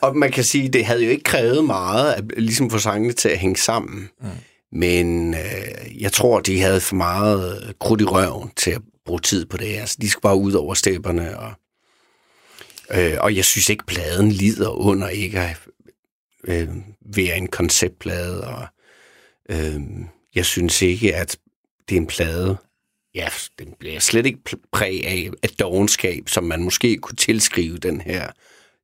og 0.00 0.16
man 0.16 0.32
kan 0.32 0.44
sige, 0.44 0.68
det 0.68 0.84
havde 0.84 1.04
jo 1.04 1.10
ikke 1.10 1.24
krævet 1.24 1.64
meget 1.64 2.12
at 2.12 2.24
ligesom 2.36 2.70
få 2.70 2.78
sangene 2.78 3.12
til 3.12 3.28
at 3.28 3.38
hænge 3.38 3.56
sammen. 3.56 4.08
Mm. 4.20 4.28
Men 4.72 5.34
øh, 5.34 6.02
jeg 6.02 6.12
tror, 6.12 6.40
de 6.40 6.60
havde 6.60 6.80
for 6.80 6.96
meget 6.96 7.72
krudt 7.80 8.00
i 8.00 8.04
røven 8.04 8.50
til 8.56 8.70
at 8.70 8.80
bruge 9.06 9.20
tid 9.20 9.46
på 9.46 9.56
det. 9.56 9.76
Altså, 9.76 9.96
de 10.00 10.10
skal 10.10 10.20
bare 10.20 10.36
ud 10.36 10.52
over 10.52 10.74
stepperne. 10.74 11.38
Og, 11.38 11.52
øh, 12.90 13.16
og 13.20 13.36
jeg 13.36 13.44
synes 13.44 13.68
ikke, 13.68 13.86
pladen 13.86 14.32
lider 14.32 14.68
under 14.68 15.08
ikke 15.08 15.40
at 15.40 15.56
øh, 16.44 16.68
være 17.00 17.36
en 17.36 17.46
konceptplade. 17.46 18.44
Og, 18.44 18.66
Øh, 19.50 19.80
jeg 20.34 20.46
synes 20.46 20.82
ikke, 20.82 21.16
at 21.16 21.38
det 21.88 21.96
er 21.96 22.00
en 22.00 22.06
plade. 22.06 22.56
Ja, 23.14 23.28
den 23.58 23.74
bliver 23.78 24.00
slet 24.00 24.26
ikke 24.26 24.38
præg 24.72 25.06
af, 25.06 25.30
af 25.42 25.48
dogenskab, 25.48 26.28
som 26.28 26.44
man 26.44 26.62
måske 26.62 26.96
kunne 26.96 27.16
tilskrive 27.16 27.78
den 27.78 28.00
her, 28.00 28.30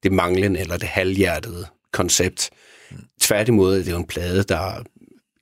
det 0.02 0.12
manglende 0.12 0.60
eller 0.60 0.76
det 0.76 0.88
halvhjertede 0.88 1.66
koncept. 1.92 2.50
Tværtimod 3.20 3.78
er 3.78 3.84
det 3.84 3.90
jo 3.90 3.96
en 3.96 4.06
plade, 4.06 4.42
der 4.42 4.82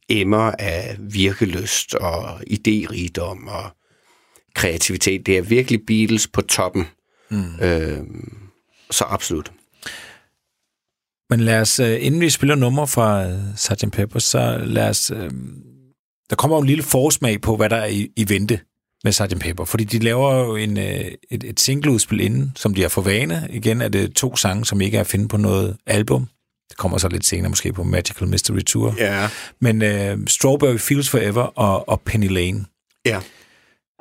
emmer 0.09 0.53
af 0.59 0.97
virkeløst 0.99 1.95
og 1.95 2.41
idérigdom 2.41 3.49
og 3.49 3.71
kreativitet. 4.55 5.27
Det 5.27 5.39
er 5.39 5.43
virkelig 5.43 5.81
Beatles 5.87 6.27
på 6.27 6.41
toppen. 6.41 6.87
Mm. 7.31 7.61
Øh, 7.63 7.99
så 8.91 9.05
absolut. 9.09 9.53
Men 11.31 11.41
lad 11.41 11.61
os, 11.61 11.81
øh, 11.81 11.99
inden 12.01 12.21
vi 12.21 12.31
spiller 12.31 12.55
nummer 12.55 12.87
fra 12.87 13.27
øh, 13.27 13.39
Sgt. 13.57 13.93
Pepper, 13.93 14.19
så 14.19 14.61
lad 14.65 14.89
os... 14.89 15.11
Øh, 15.11 15.31
der 16.31 16.37
kommer 16.37 16.57
jo 16.57 16.61
en 16.61 16.67
lille 16.67 16.83
forsmag 16.83 17.41
på, 17.41 17.57
hvad 17.57 17.71
der 17.71 17.77
er 17.77 17.87
i, 17.87 18.09
i 18.17 18.29
vente 18.29 18.61
med 19.05 19.13
Sgt. 19.13 19.41
Pepper, 19.41 19.65
fordi 19.65 19.85
de 19.85 19.99
laver 19.99 20.35
jo 20.35 20.57
en, 20.57 20.77
et, 20.77 21.17
et 21.31 21.61
singleudspil 21.61 22.21
inden, 22.21 22.53
som 22.57 22.75
de 22.75 22.83
har 22.83 22.89
for 22.89 23.03
vane. 23.03 23.49
Igen 23.51 23.81
er 23.81 23.89
det 23.89 24.15
to 24.15 24.37
sange, 24.37 24.67
som 24.67 24.81
ikke 24.81 24.97
er 24.97 25.01
at 25.01 25.07
finde 25.07 25.29
på 25.29 25.37
noget 25.37 25.77
album. 25.87 26.29
Det 26.69 26.77
kommer 26.77 26.99
så 26.99 27.09
lidt 27.09 27.27
senere 27.27 27.49
måske 27.49 27.73
på 27.73 27.85
Magical 27.85 28.29
Mystery 28.29 28.61
Tour. 28.61 28.95
Ja. 28.99 29.29
Men 29.61 29.83
uh, 29.83 30.25
Strawberry 30.27 30.79
Fields 30.79 31.11
Forever 31.11 31.43
og, 31.43 31.89
og 31.89 32.01
Penny 32.01 32.29
Lane 32.29 32.65
ja. 33.07 33.21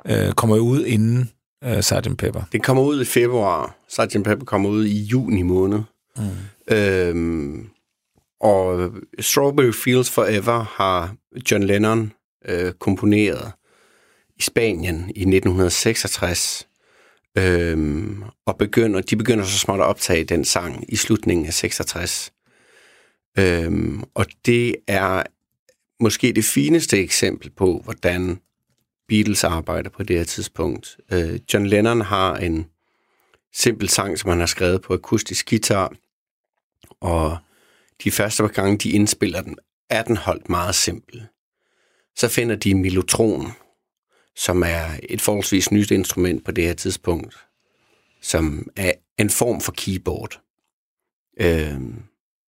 Uh, 0.04 0.32
kommer 0.32 0.56
jo 0.56 0.62
ud 0.62 0.84
inden 0.84 1.30
uh, 1.66 1.80
Sgt. 1.80 2.18
Pepper. 2.18 2.42
Det 2.52 2.62
kommer 2.62 2.82
ud 2.82 3.02
i 3.02 3.04
februar. 3.04 3.76
Sgt. 3.88 4.24
Pepper 4.24 4.44
kommer 4.44 4.68
ud 4.68 4.84
i 4.84 5.02
juni 5.02 5.42
måned. 5.42 5.80
Mm. 6.16 6.74
Øhm, 6.74 7.68
og 8.40 8.92
Strawberry 9.18 9.72
Fields 9.72 10.10
Forever 10.10 10.64
har 10.76 11.14
John 11.50 11.64
Lennon 11.64 12.12
øh, 12.48 12.72
komponeret 12.72 13.52
i 14.36 14.42
Spanien 14.42 14.96
i 14.96 15.20
1966. 15.20 16.68
Øhm, 17.38 18.22
og 18.46 18.58
begynder, 18.58 19.00
de 19.00 19.16
begynder 19.16 19.44
så 19.44 19.58
småt 19.58 19.80
at 19.80 19.86
optage 19.86 20.24
den 20.24 20.44
sang 20.44 20.84
i 20.88 20.96
slutningen 20.96 21.46
af 21.46 21.54
66. 21.54 22.32
Øhm, 23.38 24.02
og 24.14 24.26
det 24.46 24.76
er 24.86 25.22
måske 26.00 26.32
det 26.32 26.44
fineste 26.44 26.98
eksempel 26.98 27.50
på, 27.50 27.80
hvordan 27.84 28.40
Beatles 29.10 29.44
arbejder 29.44 29.90
på 29.90 30.02
det 30.02 30.16
her 30.16 30.24
tidspunkt. 30.24 30.96
Øh, 31.12 31.40
John 31.54 31.66
Lennon 31.66 32.00
har 32.00 32.36
en 32.36 32.66
simpel 33.54 33.88
sang, 33.88 34.18
som 34.18 34.30
han 34.30 34.38
har 34.38 34.46
skrevet 34.46 34.82
på 34.82 34.94
akustisk 34.94 35.50
guitar, 35.50 35.92
og 37.00 37.38
de 38.04 38.10
første 38.10 38.42
par 38.42 38.48
gange, 38.48 38.78
de 38.78 38.90
indspiller 38.90 39.40
den, 39.42 39.58
er 39.90 40.02
den 40.02 40.16
holdt 40.16 40.48
meget 40.48 40.74
simpel. 40.74 41.26
så 42.16 42.28
finder 42.28 42.56
de 42.56 42.74
Milotron, 42.74 43.46
som 44.36 44.62
er 44.62 44.86
et 45.02 45.20
forholdsvis 45.20 45.72
nyt 45.72 45.90
instrument 45.90 46.44
på 46.44 46.50
det 46.52 46.64
her 46.64 46.74
tidspunkt, 46.74 47.34
som 48.20 48.68
er 48.76 48.92
en 49.18 49.30
form 49.30 49.60
for 49.60 49.72
keyboard. 49.72 50.40
Øh, 51.40 51.80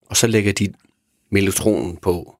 og 0.06 0.16
så 0.16 0.26
lægger 0.26 0.52
de 0.52 0.72
Melotronen 1.30 1.96
på, 1.96 2.38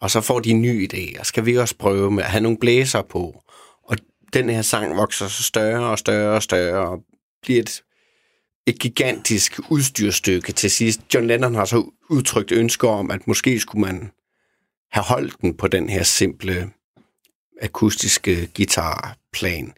og 0.00 0.10
så 0.10 0.20
får 0.20 0.40
de 0.40 0.50
en 0.50 0.62
ny 0.62 0.88
idé, 0.88 1.20
og 1.20 1.26
skal 1.26 1.46
vi 1.46 1.56
også 1.56 1.74
prøve 1.78 2.10
med 2.10 2.24
at 2.24 2.30
have 2.30 2.42
nogle 2.42 2.58
blæser 2.58 3.02
på. 3.02 3.42
Og 3.82 3.96
den 4.32 4.50
her 4.50 4.62
sang 4.62 4.96
vokser 4.96 5.28
så 5.28 5.42
større 5.42 5.90
og 5.90 5.98
større 5.98 6.36
og 6.36 6.42
større, 6.42 6.88
og 6.88 6.98
bliver 7.42 7.60
et, 7.60 7.82
et 8.66 8.78
gigantisk 8.78 9.60
udstyrstykke 9.70 10.52
til 10.52 10.70
sidst. 10.70 11.00
John 11.14 11.26
Lennon 11.26 11.54
har 11.54 11.64
så 11.64 11.90
udtrykt 12.10 12.52
ønsker 12.52 12.88
om, 12.88 13.10
at 13.10 13.26
måske 13.26 13.60
skulle 13.60 13.80
man 13.80 14.10
have 14.92 15.04
holdt 15.04 15.40
den 15.40 15.56
på 15.56 15.68
den 15.68 15.88
her 15.88 16.02
simple 16.02 16.70
akustiske 17.62 18.48
guitarplan. 18.56 19.72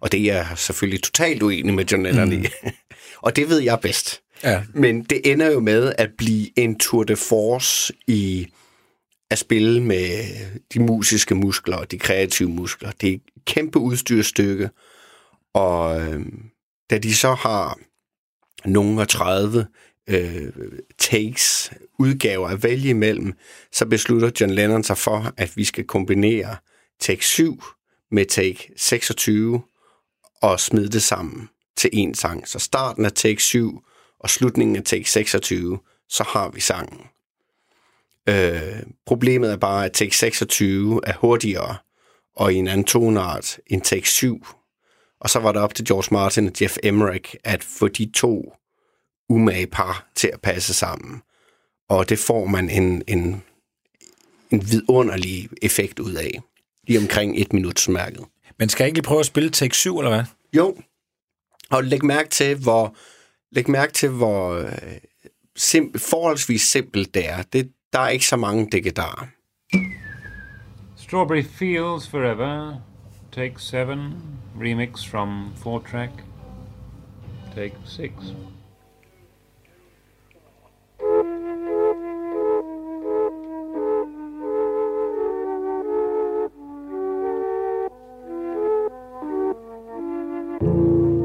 Og 0.00 0.12
det 0.12 0.20
er 0.20 0.34
jeg 0.34 0.48
selvfølgelig 0.56 1.02
totalt 1.02 1.42
uenig 1.42 1.74
med 1.74 1.84
John 1.84 2.02
Lennon 2.02 2.28
mm. 2.28 2.42
i. 2.42 2.46
og 3.24 3.36
det 3.36 3.48
ved 3.48 3.60
jeg 3.60 3.80
bedst. 3.80 4.20
Ja. 4.42 4.62
Men 4.74 5.02
det 5.04 5.32
ender 5.32 5.50
jo 5.50 5.60
med 5.60 5.92
at 5.98 6.10
blive 6.18 6.58
en 6.58 6.78
tour 6.78 7.04
de 7.04 7.16
force 7.16 7.92
i 8.06 8.48
at 9.34 9.38
spille 9.38 9.82
med 9.82 10.24
de 10.74 10.80
musiske 10.80 11.34
muskler 11.34 11.76
og 11.76 11.90
de 11.90 11.98
kreative 11.98 12.48
muskler. 12.48 12.90
Det 12.90 13.08
er 13.08 13.14
et 13.14 13.22
kæmpe 13.44 13.78
udstyrstykke, 13.78 14.70
og 15.54 16.00
øh, 16.00 16.26
da 16.90 16.98
de 16.98 17.14
så 17.14 17.34
har 17.34 17.78
nogle 18.64 19.00
af 19.00 19.08
30 19.08 19.66
øh, 20.08 20.52
takes, 20.98 21.72
udgaver 21.98 22.48
at 22.48 22.62
vælge 22.62 22.88
imellem, 22.88 23.32
så 23.72 23.86
beslutter 23.86 24.30
John 24.40 24.52
Lennon 24.52 24.84
sig 24.84 24.98
for, 24.98 25.34
at 25.36 25.56
vi 25.56 25.64
skal 25.64 25.84
kombinere 25.84 26.56
take 27.00 27.24
7 27.24 27.62
med 28.10 28.26
take 28.26 28.72
26 28.76 29.62
og 30.42 30.60
smide 30.60 30.88
det 30.88 31.02
sammen 31.02 31.48
til 31.76 31.90
en 31.92 32.14
sang. 32.14 32.48
Så 32.48 32.58
starten 32.58 33.04
af 33.04 33.12
take 33.12 33.42
7 33.42 33.80
og 34.20 34.30
slutningen 34.30 34.76
af 34.76 34.82
take 34.84 35.10
26, 35.10 35.78
så 36.08 36.24
har 36.24 36.50
vi 36.50 36.60
sangen. 36.60 37.00
Øh, 38.28 38.82
problemet 39.06 39.52
er 39.52 39.56
bare, 39.56 39.84
at 39.84 39.92
take 39.92 40.16
26 40.16 41.00
er 41.06 41.12
hurtigere 41.16 41.76
og 42.36 42.52
i 42.52 42.56
en 42.56 42.68
anden 42.68 42.84
tonart 42.84 43.58
end 43.66 43.82
take 43.82 44.08
7. 44.08 44.46
Og 45.20 45.30
så 45.30 45.38
var 45.38 45.52
det 45.52 45.62
op 45.62 45.74
til 45.74 45.84
George 45.84 46.08
Martin 46.10 46.46
og 46.46 46.52
Jeff 46.60 46.76
Emmerich 46.82 47.34
at 47.44 47.64
få 47.64 47.88
de 47.88 48.10
to 48.14 48.54
umage 49.28 49.66
par 49.66 50.10
til 50.14 50.30
at 50.32 50.40
passe 50.40 50.74
sammen. 50.74 51.22
Og 51.88 52.08
det 52.08 52.18
får 52.18 52.46
man 52.46 52.70
en, 52.70 53.02
en, 53.06 53.42
en 54.50 54.70
vidunderlig 54.70 55.48
effekt 55.62 55.98
ud 55.98 56.14
af. 56.14 56.40
Lige 56.86 56.98
omkring 56.98 57.40
et 57.40 57.52
minut 57.52 57.88
mærket. 57.88 58.24
Men 58.58 58.68
skal 58.68 58.84
jeg 58.84 58.88
ikke 58.88 58.96
lige 58.96 59.04
prøve 59.04 59.20
at 59.20 59.26
spille 59.26 59.50
take 59.50 59.76
7, 59.76 59.98
eller 59.98 60.10
hvad? 60.10 60.24
Jo. 60.56 60.76
Og 61.70 61.84
læg 61.84 62.04
mærke 62.04 62.28
til, 62.28 62.56
hvor, 62.56 62.96
læg 63.52 63.70
mærke 63.70 63.92
til, 63.92 64.08
hvor 64.08 64.54
øh, 64.54 64.72
sim, 65.56 65.98
forholdsvis 65.98 66.62
simpelt 66.62 67.14
det 67.14 67.28
er. 67.28 67.42
Det, 67.42 67.72
der 67.94 68.00
er 68.00 68.08
ikke 68.08 68.26
så 68.26 68.36
mange 68.36 68.68
digitarer. 68.72 69.26
Strawberry 70.96 71.42
Fields 71.42 72.08
Forever, 72.08 72.76
Take 73.32 73.54
7, 73.58 74.14
remix 74.60 75.06
from 75.06 75.52
4 75.56 75.80
track, 75.90 76.10
Take 77.54 77.74
6. 77.84 78.12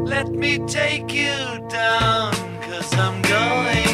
Let 0.06 0.30
me 0.30 0.60
take 0.68 1.14
you 1.14 1.68
down, 1.70 2.32
cause 2.62 2.94
I'm 2.94 3.22
going 3.22 3.84
to 3.84 3.89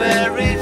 Strawberry 0.00 0.59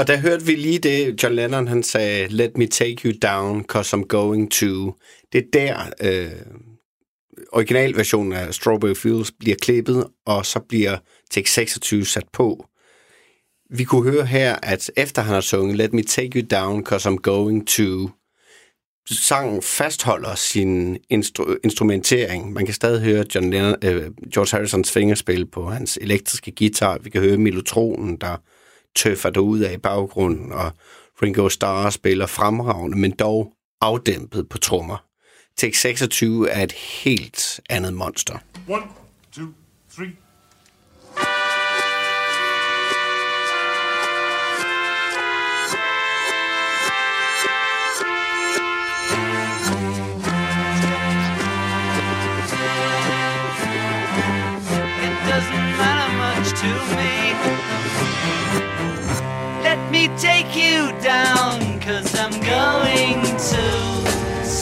Og 0.00 0.06
der 0.06 0.16
hørte 0.16 0.46
vi 0.46 0.54
lige 0.54 0.78
det, 0.78 1.22
John 1.22 1.34
Lennon 1.34 1.68
han 1.68 1.82
sagde, 1.82 2.28
let 2.28 2.56
me 2.56 2.66
take 2.66 2.96
you 3.04 3.12
down, 3.22 3.64
cause 3.64 3.96
I'm 3.96 4.06
going 4.06 4.50
to. 4.50 4.94
Det 5.32 5.38
er 5.38 5.50
der, 5.52 5.90
øh, 6.02 6.30
originalversionen 7.52 8.32
af 8.32 8.54
Strawberry 8.54 8.94
Fields 8.94 9.32
bliver 9.32 9.56
klippet, 9.62 10.06
og 10.26 10.46
så 10.46 10.60
bliver 10.68 10.98
tekst 11.30 11.54
26 11.54 12.04
sat 12.04 12.28
på. 12.32 12.66
Vi 13.70 13.84
kunne 13.84 14.10
høre 14.10 14.26
her, 14.26 14.56
at 14.62 14.90
efter 14.96 15.22
han 15.22 15.34
har 15.34 15.40
sunget 15.40 15.76
Let 15.76 15.92
me 15.92 16.02
take 16.02 16.40
you 16.40 16.46
down, 16.50 16.86
cause 16.86 17.08
I'm 17.08 17.16
going 17.16 17.68
to, 17.68 18.10
sangen 19.10 19.62
fastholder 19.62 20.34
sin 20.34 20.96
instru- 20.96 21.56
instrumentering. 21.64 22.52
Man 22.52 22.64
kan 22.64 22.74
stadig 22.74 23.00
høre 23.02 23.24
John 23.34 23.50
Lennon, 23.50 23.74
øh, 23.84 24.10
George 24.34 24.56
Harrisons 24.56 24.92
fingerspil 24.92 25.46
på 25.46 25.70
hans 25.70 25.98
elektriske 26.00 26.52
guitar. 26.58 26.98
Vi 26.98 27.10
kan 27.10 27.20
høre 27.20 27.36
Melotronen, 27.36 28.16
der 28.16 28.36
tøffer 28.96 29.30
der 29.30 29.40
ud 29.40 29.58
af 29.58 29.72
i 29.72 29.76
baggrunden, 29.76 30.52
og 30.52 30.72
Ringo 31.22 31.48
Starr 31.48 31.90
spiller 31.90 32.26
fremragende, 32.26 32.98
men 32.98 33.10
dog 33.10 33.52
afdæmpet 33.80 34.48
på 34.48 34.58
trommer. 34.58 35.04
Tek 35.56 35.74
26 35.74 36.50
er 36.50 36.62
et 36.62 36.72
helt 36.72 37.60
andet 37.70 37.94
monster. 37.94 38.38
One, 38.68 38.82
two, 39.32 39.46
three. 39.96 40.10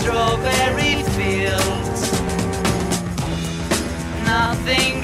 Strawberry 0.08 1.02
Fields. 1.18 2.12
Nothing 4.24 4.97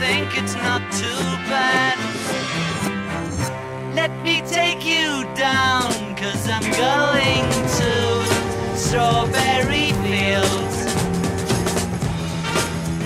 think 0.00 0.28
it's 0.40 0.54
not 0.54 0.82
too 0.92 1.24
bad. 1.50 1.96
Let 3.94 4.12
me 4.22 4.42
take 4.58 4.82
you 4.84 5.24
down, 5.34 5.90
cause 6.16 6.48
I'm 6.48 6.68
going 6.86 7.46
to 7.80 7.92
strawberry 8.76 9.88
fields. 10.04 10.78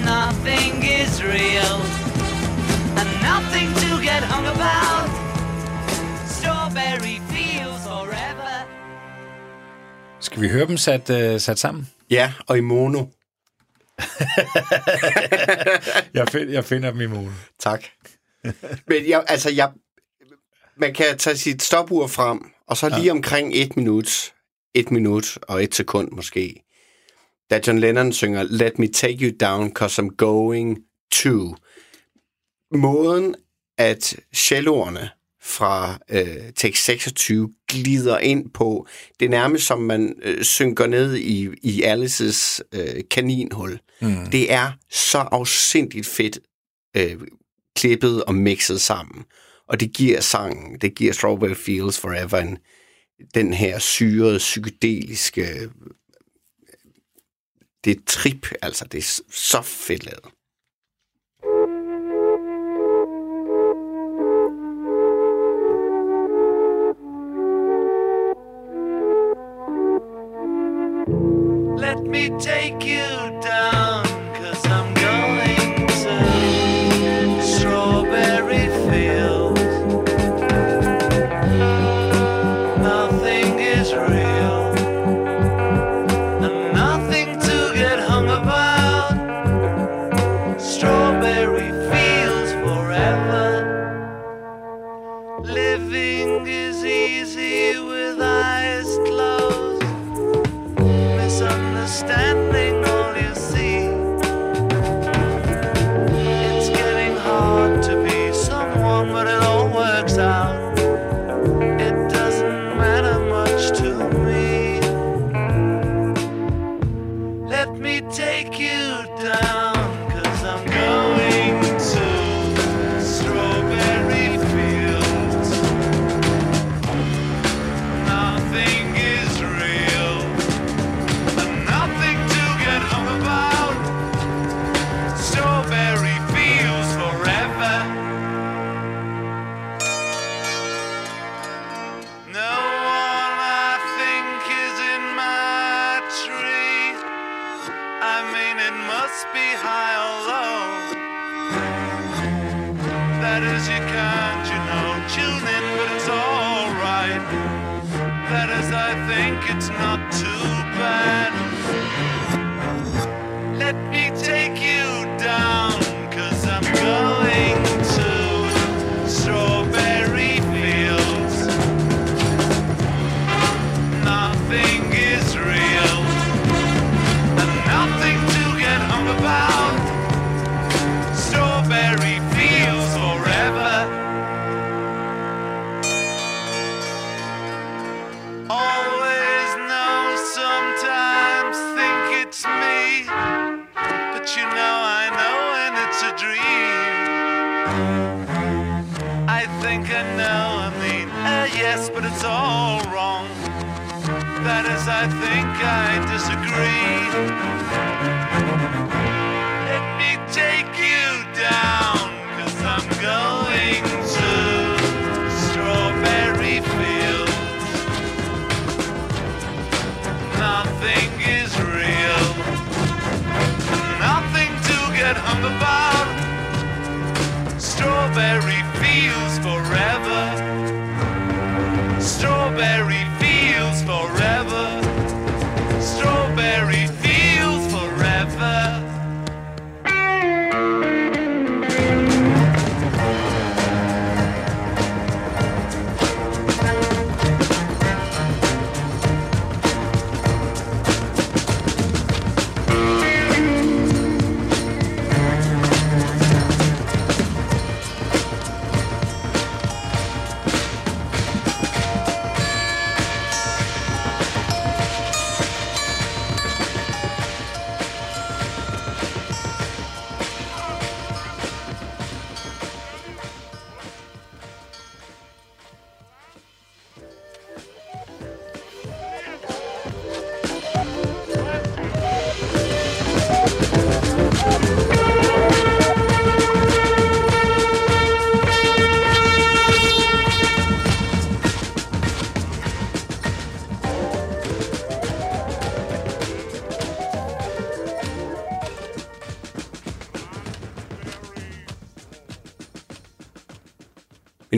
Nothing 0.05 0.83
is 1.01 1.23
real, 1.23 1.77
and 2.99 3.09
nothing 3.31 3.69
to 3.85 3.91
get 4.09 4.23
hung 4.33 4.47
about. 4.57 5.09
Strawberry 6.27 7.21
fields 7.33 7.83
forever. 7.87 8.67
Skal 10.21 10.43
vi 10.43 10.49
høre 10.49 10.67
dem 10.67 10.77
sat, 10.77 11.11
uh, 11.11 11.41
sat 11.41 11.59
sammen? 11.59 11.91
Ja, 12.11 12.33
og 12.47 12.59
i 12.59 12.61
mono. 12.61 13.07
Jeg, 16.15 16.29
find, 16.29 16.51
jeg 16.51 16.65
finder 16.65 16.91
dem 16.91 17.01
i 17.01 17.07
morgen. 17.07 17.35
Tak. 17.59 17.85
Men 18.87 19.09
jeg, 19.09 19.25
altså, 19.29 19.51
jeg, 19.51 19.71
man 20.77 20.95
kan 20.95 21.19
tage 21.19 21.37
sit 21.37 21.63
stopur 21.63 22.07
frem, 22.07 22.41
og 22.67 22.77
så 22.77 22.89
lige 22.89 23.13
omkring 23.13 23.55
et 23.55 23.77
minut, 23.77 24.33
et 24.75 24.91
minut 24.91 25.39
og 25.43 25.65
et 25.65 25.75
sekund 25.75 26.11
måske, 26.11 26.65
da 27.51 27.61
John 27.67 27.79
Lennon 27.79 28.13
synger 28.13 28.43
Let 28.43 28.79
me 28.79 28.89
take 28.89 29.19
you 29.21 29.37
down, 29.41 29.73
cause 29.73 30.03
I'm 30.03 30.17
going 30.17 30.79
to. 31.11 31.57
Måden, 32.75 33.35
at 33.79 34.17
celloerne 34.35 35.11
fra 35.43 35.99
øh, 36.11 36.53
tekst 36.57 36.85
26 36.85 37.53
glider 37.69 38.19
ind 38.19 38.51
på, 38.51 38.87
det 39.21 39.27
er 39.27 39.31
nærmest 39.31 39.67
som 39.67 39.81
man 39.81 40.15
øh, 40.23 40.45
synker 40.45 40.87
ned 40.87 41.17
i, 41.17 41.49
i 41.63 41.83
Alice's 41.83 42.61
øh, 42.73 43.03
kaninhul. 43.11 43.79
Mm. 44.03 44.31
Det 44.31 44.53
er 44.53 44.73
så 44.91 45.19
afsindigt 45.19 46.07
fedt 46.07 46.39
øh, 46.97 47.21
klippet 47.77 48.25
og 48.25 48.35
mixet 48.35 48.81
sammen. 48.81 49.25
Og 49.69 49.81
det 49.81 49.93
giver 49.93 50.21
sangen, 50.21 50.79
det 50.81 50.95
giver 50.95 51.13
Strawberry 51.13 51.55
Fields 51.55 52.01
Forever 52.01 52.39
en, 52.39 52.59
den 53.35 53.53
her 53.53 53.79
syrede, 53.79 54.39
psykedeliske... 54.39 55.71
Det 57.85 57.97
er 57.97 58.01
trip, 58.07 58.47
altså. 58.63 58.85
Det 58.85 58.99
er 58.99 59.23
så 59.31 59.63
fedt 59.63 60.05
lavet. 60.05 60.25
Let 71.79 72.01
me 72.07 72.29
take 72.41 72.87
you 72.87 73.41
down, 73.43 73.92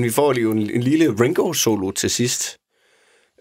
vi 0.05 0.11
får 0.11 0.33
lige 0.33 0.51
en, 0.51 0.71
en 0.71 0.83
lille 0.83 1.11
Ringo-solo 1.21 1.91
til 1.91 2.11
sidst. 2.11 2.59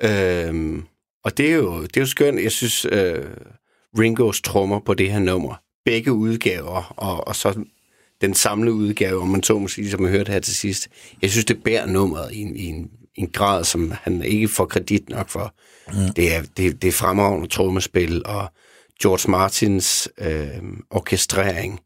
Øhm, 0.04 0.84
og 1.24 1.38
det 1.38 1.52
er, 1.52 1.56
jo, 1.56 1.82
det 1.82 1.98
er 1.98 2.02
jo 2.02 2.08
skønt. 2.08 2.44
Jeg 2.44 2.52
synes, 2.52 2.86
øh, 2.86 3.26
Ringos 4.00 4.42
trommer 4.42 4.80
på 4.80 4.94
det 4.94 5.12
her 5.12 5.20
nummer, 5.20 5.56
begge 5.86 6.12
udgaver, 6.14 6.94
og, 6.98 7.28
og 7.28 7.36
så 7.36 7.64
den 8.22 8.34
samlede 8.34 8.74
udgave, 8.76 9.22
om 9.22 9.28
man 9.28 9.44
så 9.44 9.60
må 9.60 9.68
sige, 9.68 9.92
som 9.92 10.04
jeg 10.04 10.12
hørte 10.12 10.32
her 10.32 10.40
til 10.40 10.56
sidst. 10.56 10.88
Jeg 11.22 11.32
synes, 11.32 11.46
det 11.46 11.64
bærer 11.64 11.86
nummeret 11.86 12.32
i, 12.34 12.42
en- 12.42 12.56
i, 12.56 12.66
en, 12.66 12.90
en 13.16 13.28
grad, 13.28 13.64
som 13.64 13.94
han 14.02 14.24
ikke 14.24 14.48
får 14.48 14.66
kredit 14.66 15.10
nok 15.10 15.30
for. 15.30 15.56
Mm. 15.88 16.14
Det, 16.16 16.36
er, 16.36 16.42
det, 16.58 16.82
det 16.82 16.88
er 16.88 16.92
fremragende 16.92 17.48
trommespil, 17.48 18.26
og 18.26 18.48
George 19.02 19.32
Martins 19.32 20.10
øh, 20.18 20.48
orkestrering, 20.90 21.80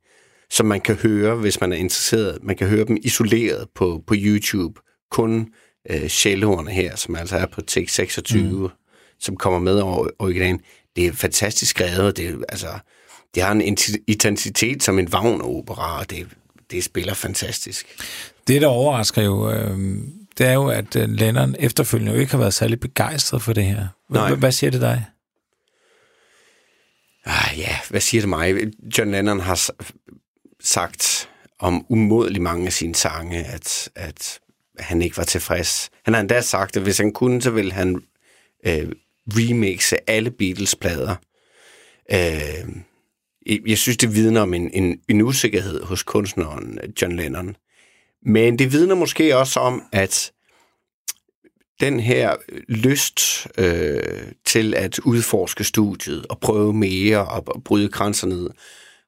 som 0.50 0.66
man 0.66 0.82
kan 0.82 0.96
høre, 0.96 1.36
hvis 1.36 1.62
man 1.62 1.72
er 1.72 1.78
interesseret. 1.78 2.40
Man 2.44 2.56
kan 2.56 2.68
høre 2.68 2.86
dem 2.86 2.98
isoleret 3.04 3.68
på, 3.76 4.04
på 4.08 4.14
YouTube. 4.18 4.80
Kun 5.12 5.48
øh, 5.90 6.10
celloerne 6.10 6.72
her, 6.72 6.96
som 6.96 7.16
altså 7.16 7.38
er 7.38 7.46
på 7.46 7.62
take 7.62 7.92
26, 7.92 8.44
mm. 8.44 8.70
som 9.20 9.38
kommer 9.38 9.60
med 9.60 9.80
over 9.80 10.08
originalen. 10.20 10.60
Det 10.96 11.08
er 11.08 11.14
fantastisk 11.14 11.70
skrevet. 11.70 12.18
Det, 12.18 12.28
er, 12.28 12.36
altså, 12.50 12.68
det 13.36 13.44
har 13.44 13.52
en 13.52 13.78
intensitet 14.08 14.84
som 14.84 15.00
en 15.00 15.08
Wagner-opera, 15.08 16.00
og 16.00 16.10
det, 16.10 16.28
det 16.72 16.84
spiller 16.84 17.14
fantastisk. 17.14 17.86
Det, 18.48 18.62
der 18.62 18.68
overrasker 18.68 19.22
jo, 19.22 19.52
øh, 19.52 19.78
det 20.38 20.48
er 20.48 20.54
jo, 20.54 20.68
at 20.68 20.96
øh, 20.96 21.10
Lennon 21.10 21.56
efterfølgende 21.60 22.14
jo 22.14 22.20
ikke 22.20 22.32
har 22.32 22.40
været 22.40 22.54
særlig 22.54 22.80
begejstret 22.80 23.42
for 23.42 23.54
det 23.54 23.64
her. 23.64 23.88
Hvad 24.36 24.52
siger 24.52 24.72
det 24.72 24.82
dig? 24.82 25.06
Ah, 27.26 27.60
ja, 27.60 27.76
hvad 27.90 28.02
siger 28.02 28.22
det 28.22 28.30
mig? 28.30 28.56
John 28.98 29.12
Lennon 29.12 29.40
har 29.40 29.70
sagt 30.68 31.30
om 31.60 31.86
umådelig 31.90 32.42
mange 32.42 32.66
af 32.66 32.74
sine 32.74 32.96
sange, 32.96 33.44
at, 33.44 33.90
at 33.96 34.40
han 34.80 35.02
ikke 35.02 35.18
var 35.18 35.24
tilfreds. 35.24 35.90
Han 36.04 36.14
har 36.14 36.22
endda 36.22 36.42
sagt, 36.42 36.78
at 36.78 36.84
hvis 36.84 36.98
han 36.98 37.12
kunne, 37.12 37.42
så 37.42 37.52
ville 37.52 37.72
han 37.72 38.02
øh, 38.66 38.92
remixe 39.28 40.10
alle 40.10 40.32
Beatles-plader. 40.32 41.16
Øh, 42.12 42.68
jeg- 43.68 43.78
synes, 43.78 43.98
det 43.98 44.16
vidner 44.16 44.42
om 44.42 44.54
en, 44.54 44.70
en, 44.74 45.00
en 45.10 45.22
usikkerhed 45.22 45.84
hos 45.84 46.04
kunstneren 46.04 46.80
øh, 46.84 46.90
John 47.02 47.16
Lennon. 47.16 47.56
Men 48.26 48.60
det 48.60 48.72
vidner 48.72 48.96
måske 48.96 49.38
også 49.38 49.60
om, 49.60 49.84
at 49.92 50.32
den 51.80 52.00
her 52.00 52.36
øh, 52.50 52.62
lyst 52.68 53.48
øh, 53.58 54.32
til 54.46 54.74
at 54.74 55.00
udforske 55.00 55.64
studiet 55.64 56.26
og 56.30 56.40
prøve 56.40 56.74
mere 56.74 57.28
og, 57.28 57.44
og 57.48 57.64
bryde 57.64 57.90
grænser 57.90 58.28
ned, 58.28 58.50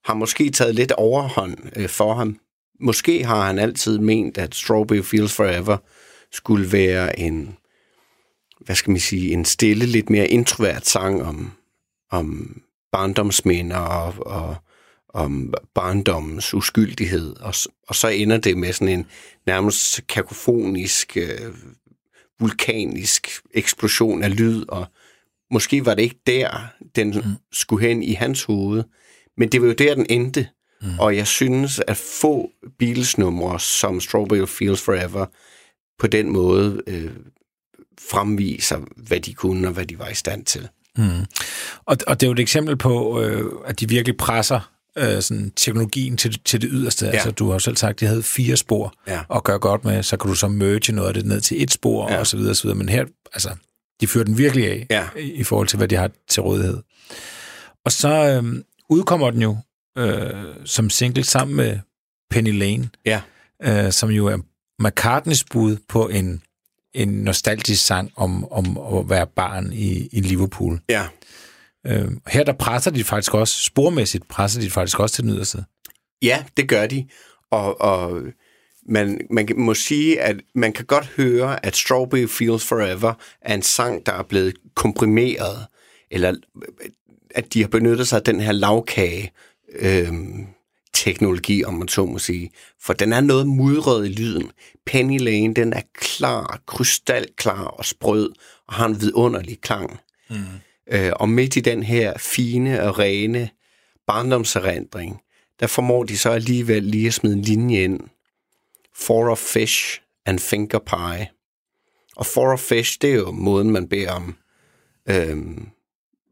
har 0.05 0.13
måske 0.13 0.49
taget 0.49 0.75
lidt 0.75 0.91
overhånd 0.91 1.57
øh, 1.75 1.89
for 1.89 2.13
ham. 2.13 2.39
Måske 2.79 3.25
har 3.25 3.45
han 3.45 3.59
altid 3.59 3.99
ment, 3.99 4.37
at 4.37 4.55
Strawberry 4.55 5.01
Fields 5.01 5.33
Forever 5.33 5.77
skulle 6.31 6.71
være 6.71 7.19
en, 7.19 7.57
hvad 8.59 8.75
skal 8.75 8.91
man 8.91 8.99
sige, 8.99 9.33
en 9.33 9.45
stille, 9.45 9.85
lidt 9.85 10.09
mere 10.09 10.27
introvert 10.27 10.87
sang 10.87 11.23
om, 11.23 11.51
om 12.11 12.61
barndomsminder 12.91 13.77
og, 13.77 14.13
og 14.27 14.55
om 15.13 15.53
barndommens 15.73 16.53
uskyldighed, 16.53 17.35
og, 17.39 17.53
og 17.87 17.95
så 17.95 18.07
ender 18.07 18.37
det 18.37 18.57
med 18.57 18.73
sådan 18.73 18.99
en 18.99 19.05
nærmest 19.45 20.07
kakofonisk, 20.07 21.17
øh, 21.17 21.55
vulkanisk 22.39 23.27
eksplosion 23.53 24.23
af 24.23 24.37
lyd, 24.37 24.65
og 24.67 24.85
måske 25.51 25.85
var 25.85 25.93
det 25.93 26.03
ikke 26.03 26.19
der, 26.27 26.67
den 26.95 27.07
mm. 27.07 27.23
skulle 27.51 27.87
hen 27.87 28.03
i 28.03 28.13
hans 28.13 28.43
hoved, 28.43 28.83
men 29.39 29.49
det 29.49 29.61
var 29.61 29.67
jo 29.67 29.73
der, 29.73 29.95
den 29.95 30.05
endte. 30.09 30.47
Mm. 30.81 30.99
Og 30.99 31.15
jeg 31.17 31.27
synes, 31.27 31.81
at 31.87 31.97
få 31.97 32.49
Beatles-numre 32.79 33.59
som 33.59 33.99
Strawberry 34.01 34.47
Fields 34.47 34.81
Forever 34.81 35.25
på 35.99 36.07
den 36.07 36.29
måde 36.29 36.81
øh, 36.87 37.11
fremviser, 38.09 38.79
hvad 38.97 39.19
de 39.19 39.33
kunne 39.33 39.67
og 39.67 39.73
hvad 39.73 39.85
de 39.85 39.99
var 39.99 40.07
i 40.07 40.13
stand 40.15 40.45
til. 40.45 40.67
Og, 41.85 41.97
og 42.07 42.19
det 42.19 42.23
er 42.25 42.27
jo 42.27 42.31
et 42.33 42.39
eksempel 42.39 42.77
på, 42.77 43.21
øh, 43.21 43.51
at 43.65 43.79
de 43.79 43.89
virkelig 43.89 44.17
presser 44.17 44.71
øh, 44.97 45.21
sådan, 45.21 45.51
teknologien 45.55 46.17
til, 46.17 46.39
til 46.45 46.61
det 46.61 46.69
yderste. 46.73 47.05
Ja. 47.05 47.11
Altså, 47.11 47.31
du 47.31 47.45
har 47.45 47.53
jo 47.53 47.59
selv 47.59 47.75
sagt, 47.77 47.91
at 47.91 47.99
de 47.99 48.05
havde 48.05 48.23
fire 48.23 48.57
spor 48.57 48.93
Ja. 49.07 49.19
at 49.35 49.43
gøre 49.43 49.59
godt 49.59 49.85
med. 49.85 50.03
Så 50.03 50.17
kan 50.17 50.29
du 50.29 50.35
så 50.35 50.47
merge 50.47 50.93
noget 50.93 51.07
af 51.07 51.13
det 51.13 51.25
ned 51.25 51.41
til 51.41 51.63
et 51.63 51.71
spor, 51.71 52.11
Ja. 52.11 52.19
og 52.19 52.27
så 52.27 52.37
videre, 52.37 52.51
og 52.51 52.55
så 52.55 52.63
videre. 52.63 52.77
Men 52.77 52.89
her, 52.89 53.05
altså, 53.33 53.49
de 54.01 54.07
fører 54.07 54.23
den 54.25 54.37
virkelig 54.37 54.65
af, 54.67 54.87
Ja. 54.89 55.07
i, 55.19 55.31
i 55.31 55.43
forhold 55.43 55.67
til, 55.67 55.77
hvad 55.77 55.87
de 55.87 55.95
har 55.95 56.11
til 56.29 56.41
rådighed. 56.41 56.77
Og 57.85 57.91
så 57.91 58.09
øh, 58.09 58.63
udkommer 58.89 59.31
den 59.31 59.41
jo 59.41 59.57
øh, 59.97 60.55
som 60.65 60.89
single 60.89 61.23
sammen 61.23 61.57
med 61.57 61.79
Penny 62.29 62.59
Lane, 62.59 62.89
Ja, 63.05 63.21
øh, 63.63 63.91
som 63.91 64.09
jo 64.09 64.27
er 64.27 64.37
McCartneys 64.83 65.43
bud 65.43 65.77
på 65.87 66.07
en, 66.07 66.41
en 66.93 67.07
nostalgisk 67.07 67.85
sang 67.85 68.11
om, 68.15 68.51
om 68.51 68.77
at 68.97 69.09
være 69.09 69.27
barn 69.27 69.73
i, 69.73 70.07
i 70.11 70.21
Liverpool. 70.21 70.79
ja. 70.89 71.07
Øh, 71.87 72.11
her 72.27 72.43
der 72.43 72.53
presser 72.53 72.91
de 72.91 73.03
faktisk 73.03 73.33
også, 73.33 73.61
spormæssigt 73.63 74.27
presser 74.27 74.61
de 74.61 74.69
faktisk 74.69 74.99
også 74.99 75.15
til 75.15 75.23
den 75.23 75.33
yderste. 75.33 75.63
Ja, 76.21 76.45
det 76.57 76.69
gør 76.69 76.87
de. 76.87 77.07
Og, 77.51 77.81
og 77.81 78.21
man, 78.89 79.21
man 79.31 79.49
må 79.57 79.73
sige, 79.73 80.21
at 80.21 80.35
man 80.55 80.73
kan 80.73 80.85
godt 80.85 81.05
høre, 81.05 81.65
at 81.65 81.75
Strawberry 81.75 82.27
Fields 82.27 82.65
Forever 82.65 83.13
er 83.41 83.53
en 83.55 83.61
sang, 83.61 84.05
der 84.05 84.11
er 84.11 84.23
blevet 84.23 84.55
komprimeret, 84.75 85.65
eller 86.11 86.35
at 87.35 87.53
de 87.53 87.61
har 87.61 87.67
benyttet 87.67 88.07
sig 88.07 88.17
af 88.17 88.23
den 88.23 88.39
her 88.39 88.51
lavkage 88.51 89.31
øh, 89.79 90.13
teknologi, 90.93 91.63
om 91.63 91.73
man 91.73 91.87
så 91.87 92.05
må 92.05 92.19
sige. 92.19 92.51
For 92.81 92.93
den 92.93 93.13
er 93.13 93.21
noget 93.21 93.47
mudret 93.47 94.05
i 94.05 94.09
lyden. 94.09 94.51
Penny 94.85 95.19
Lane, 95.19 95.53
den 95.53 95.73
er 95.73 95.81
klar, 95.93 96.61
krystalklar 96.65 97.63
og 97.63 97.85
sprød, 97.85 98.31
og 98.67 98.73
har 98.73 98.85
en 98.85 99.01
vidunderlig 99.01 99.61
klang. 99.61 99.99
Mm. 100.29 100.35
Øh, 100.91 101.11
og 101.15 101.29
midt 101.29 101.55
i 101.55 101.59
den 101.59 101.83
her 101.83 102.17
fine 102.17 102.83
og 102.83 102.99
rene 102.99 103.49
barndomserindring, 104.07 105.21
der 105.59 105.67
formår 105.67 106.03
de 106.03 106.17
så 106.17 106.29
alligevel 106.29 106.83
lige 106.83 107.07
at 107.07 107.13
smide 107.13 107.33
en 107.33 107.41
linje 107.41 107.83
ind. 107.83 107.99
Four 108.95 109.29
of 109.29 109.37
fish 109.37 110.01
and 110.25 110.39
finger 110.39 110.79
pie. 110.79 111.29
Og 112.15 112.25
four 112.25 112.53
of 112.53 112.59
fish, 112.59 112.97
det 113.01 113.09
er 113.09 113.15
jo 113.15 113.31
måden, 113.31 113.71
man 113.71 113.87
beder 113.87 114.11
om 114.11 114.35
øhm, 115.09 115.69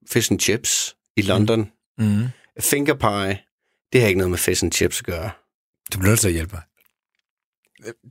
fish 0.09 0.31
and 0.31 0.39
chips 0.39 0.95
i 1.17 1.21
London. 1.21 1.71
Mm. 1.97 2.23
Finger 2.59 2.93
pie, 2.93 3.37
det 3.93 4.01
har 4.01 4.07
ikke 4.07 4.17
noget 4.17 4.31
med 4.31 4.37
fish 4.37 4.63
and 4.63 4.71
chips 4.71 4.99
at 4.99 5.05
gøre. 5.05 5.29
Du 5.93 5.97
bliver 5.99 6.09
nødt 6.11 6.19
til 6.19 6.27
at 6.27 6.33
hjælpe 6.33 6.55
mig. 6.55 6.61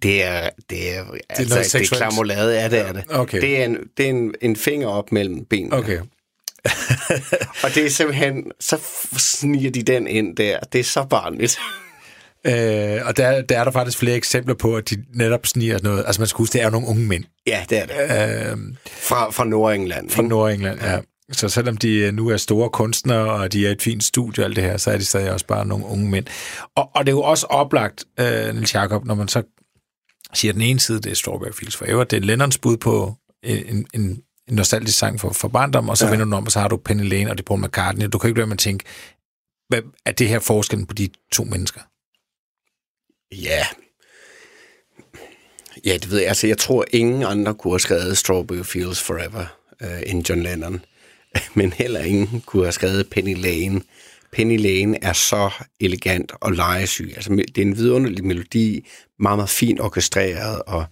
Det 0.02 0.22
er, 0.22 0.50
det 0.70 0.96
er, 0.96 1.04
det 1.10 1.20
altså, 1.28 1.54
noget 1.54 1.72
det 1.72 1.92
er 1.92 1.96
klamolade, 1.96 2.54
ja, 2.60 2.68
det 2.68 2.78
er 2.78 2.92
det. 2.92 3.04
Okay. 3.10 3.40
Det 3.40 3.60
er, 3.60 3.64
en, 3.64 3.78
det 3.96 4.06
er 4.06 4.10
en, 4.10 4.34
en 4.40 4.56
finger 4.56 4.88
op 4.88 5.12
mellem 5.12 5.44
benene. 5.44 5.76
Okay. 5.76 6.00
Og 7.64 7.74
det 7.74 7.86
er 7.86 7.90
simpelthen, 7.90 8.50
så 8.60 8.78
sniger 9.18 9.70
de 9.70 9.82
den 9.82 10.06
ind 10.06 10.36
der. 10.36 10.60
Det 10.60 10.78
er 10.78 10.84
så 10.84 11.04
barnligt. 11.10 11.58
Øh, 12.46 13.00
og 13.06 13.16
der, 13.16 13.42
der 13.42 13.58
er 13.58 13.64
der 13.64 13.70
faktisk 13.70 13.98
flere 13.98 14.16
eksempler 14.16 14.54
på, 14.54 14.76
at 14.76 14.90
de 14.90 15.04
netop 15.14 15.46
sniger 15.46 15.78
noget. 15.82 16.04
Altså 16.06 16.20
man 16.20 16.28
skal 16.28 16.38
huske, 16.38 16.52
det 16.52 16.60
er 16.60 16.64
jo 16.64 16.70
nogle 16.70 16.86
unge 16.86 17.02
mænd 17.06 17.24
Ja, 17.46 17.64
det 17.70 17.78
er 17.78 17.86
det. 17.86 17.94
øh, 18.52 18.58
Fra, 18.86 19.30
fra 19.30 19.44
Nordengland. 19.44 20.10
fra? 20.10 20.22
Nordengland. 20.22 20.80
Ja. 20.80 20.98
Så 21.32 21.48
selvom 21.48 21.76
de 21.76 21.98
øh, 21.98 22.12
nu 22.14 22.28
er 22.28 22.36
store 22.36 22.70
kunstnere, 22.70 23.32
og 23.32 23.52
de 23.52 23.66
er 23.66 23.70
et 23.70 23.82
fint 23.82 24.04
studie 24.04 24.44
og 24.44 24.46
alt 24.46 24.56
det 24.56 24.64
her, 24.64 24.76
så 24.76 24.90
er 24.90 24.98
de 24.98 25.04
stadig 25.04 25.32
også 25.32 25.46
bare 25.46 25.66
nogle 25.66 25.86
unge 25.86 26.10
mænd. 26.10 26.26
Og, 26.74 26.90
og 26.94 27.06
det 27.06 27.12
er 27.12 27.16
jo 27.16 27.22
også 27.22 27.46
oplagt, 27.46 28.04
øh, 28.20 28.54
Niels 28.54 28.74
Jacob, 28.74 29.04
når 29.04 29.14
man 29.14 29.28
så 29.28 29.42
siger, 30.34 30.52
at 30.52 30.54
den 30.54 30.62
ene 30.62 30.80
side, 30.80 31.00
det 31.00 31.12
er 31.12 31.16
Strawberry 31.16 31.52
Fields 31.52 31.76
Forever, 31.76 32.04
det 32.04 32.16
er 32.16 32.20
Lennons 32.20 32.58
bud 32.58 32.76
på 32.76 33.14
en, 33.42 33.86
en, 33.94 34.22
en 34.48 34.54
nostalgisk 34.54 34.98
sang 34.98 35.20
for, 35.20 35.32
for 35.32 35.48
barndom, 35.48 35.88
og 35.88 35.98
så 35.98 36.04
ja. 36.04 36.10
vender 36.10 36.24
du 36.24 36.36
om, 36.36 36.44
og 36.44 36.52
så 36.52 36.60
har 36.60 36.68
du 36.68 36.76
Penny 36.76 37.08
Lane, 37.08 37.30
og 37.30 37.38
det 37.38 37.42
er 37.42 37.46
Paul 37.46 37.60
McCartney. 37.60 38.06
Du 38.12 38.18
kan 38.18 38.28
ikke 38.28 38.40
lade 38.40 38.46
med 38.46 38.56
at 38.56 38.58
tænke, 38.58 38.84
hvad 39.68 39.82
er 40.06 40.12
det 40.12 40.28
her 40.28 40.38
forskellen 40.38 40.86
på 40.86 40.94
de 40.94 41.08
to 41.32 41.44
mennesker? 41.44 41.80
Ja. 43.32 43.66
Ja, 45.84 45.94
det 45.94 46.10
ved 46.10 46.18
jeg. 46.18 46.28
Altså, 46.28 46.46
jeg 46.46 46.58
tror, 46.58 46.84
ingen 46.92 47.22
andre 47.22 47.54
kunne 47.54 47.72
have 47.72 47.80
skrevet 47.80 48.18
Strawberry 48.18 48.64
Fields 48.64 49.02
Forever 49.02 49.46
øh, 49.82 50.02
end 50.06 50.28
John 50.28 50.42
Lennon. 50.42 50.84
Men 51.54 51.72
heller 51.72 52.00
ingen 52.00 52.42
kunne 52.46 52.64
have 52.64 52.72
skrevet 52.72 53.10
Penny 53.10 53.36
Lane. 53.36 53.82
Penny 54.32 54.58
Lane 54.58 55.04
er 55.04 55.12
så 55.12 55.50
elegant 55.80 56.32
og 56.40 56.52
legesyg. 56.52 57.12
Altså, 57.16 57.30
det 57.30 57.58
er 57.58 57.62
en 57.62 57.76
vidunderlig 57.76 58.24
melodi, 58.24 58.88
meget, 59.18 59.38
meget 59.38 59.50
fint 59.50 59.80
orkestreret, 59.80 60.62
og, 60.62 60.84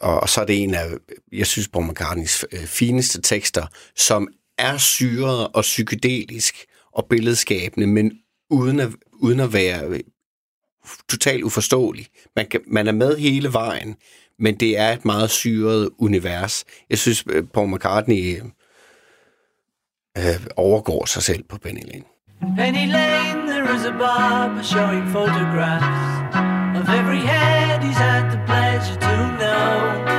og, 0.00 0.20
og 0.20 0.28
så 0.28 0.40
er 0.40 0.44
det 0.44 0.62
en 0.62 0.74
af, 0.74 0.86
jeg 1.32 1.46
synes, 1.46 1.68
Paul 1.68 1.86
McCartneys 1.86 2.44
øh, 2.52 2.64
fineste 2.64 3.20
tekster, 3.20 3.66
som 3.96 4.28
er 4.58 4.78
syret 4.78 5.48
og 5.54 5.62
psykedelisk 5.62 6.56
og 6.92 7.06
billedskabende, 7.10 7.86
men 7.86 8.12
uden 8.50 8.80
at, 8.80 8.88
uden 9.12 9.40
at 9.40 9.52
være 9.52 9.86
øh, 9.86 10.00
totalt 11.10 11.42
uforståelig. 11.42 12.06
Man, 12.36 12.46
kan, 12.48 12.60
man 12.66 12.88
er 12.88 12.92
med 12.92 13.16
hele 13.16 13.52
vejen, 13.52 13.96
men 14.38 14.60
det 14.60 14.78
er 14.78 14.92
et 14.92 15.04
meget 15.04 15.30
syret 15.30 15.90
univers. 15.98 16.64
Jeg 16.90 16.98
synes, 16.98 17.24
øh, 17.30 17.44
Paul 17.54 17.74
McCartney 17.74 18.40
øh, 20.18 20.46
overgår 20.56 21.04
sig 21.06 21.22
selv 21.22 21.42
på 21.48 21.58
Penny 21.58 21.82
Lane. 21.92 22.04
Penny 22.56 22.86
Lane, 22.92 23.40
there 23.52 23.76
is 23.76 23.84
a 23.84 23.92
barber 23.92 24.62
showing 24.62 25.06
photographs 25.08 25.86
of 26.78 26.88
every 26.88 27.22
head 27.32 27.82
he's 27.82 27.96
had 27.96 28.24
the 28.32 28.40
pleasure 28.46 28.98
to 29.00 29.16
know. 29.38 30.12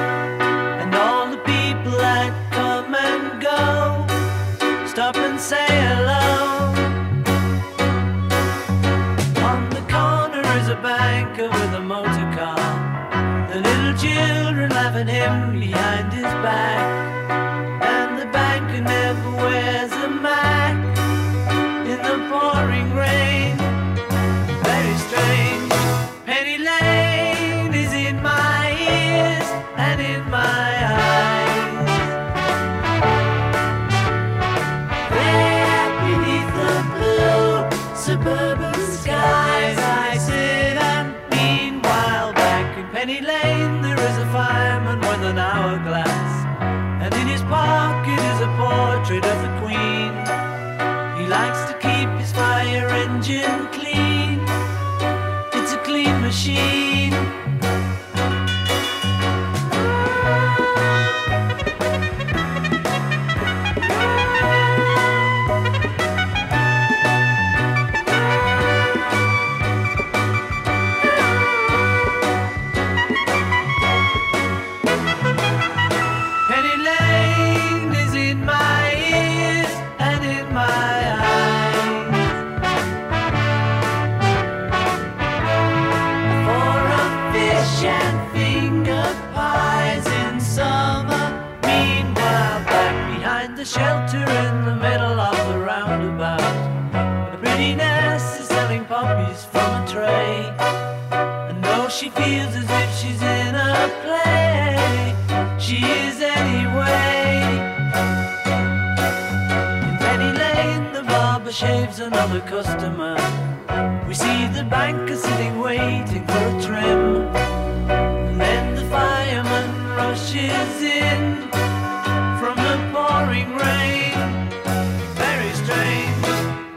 Him 15.06 15.60
behind. 15.60 15.83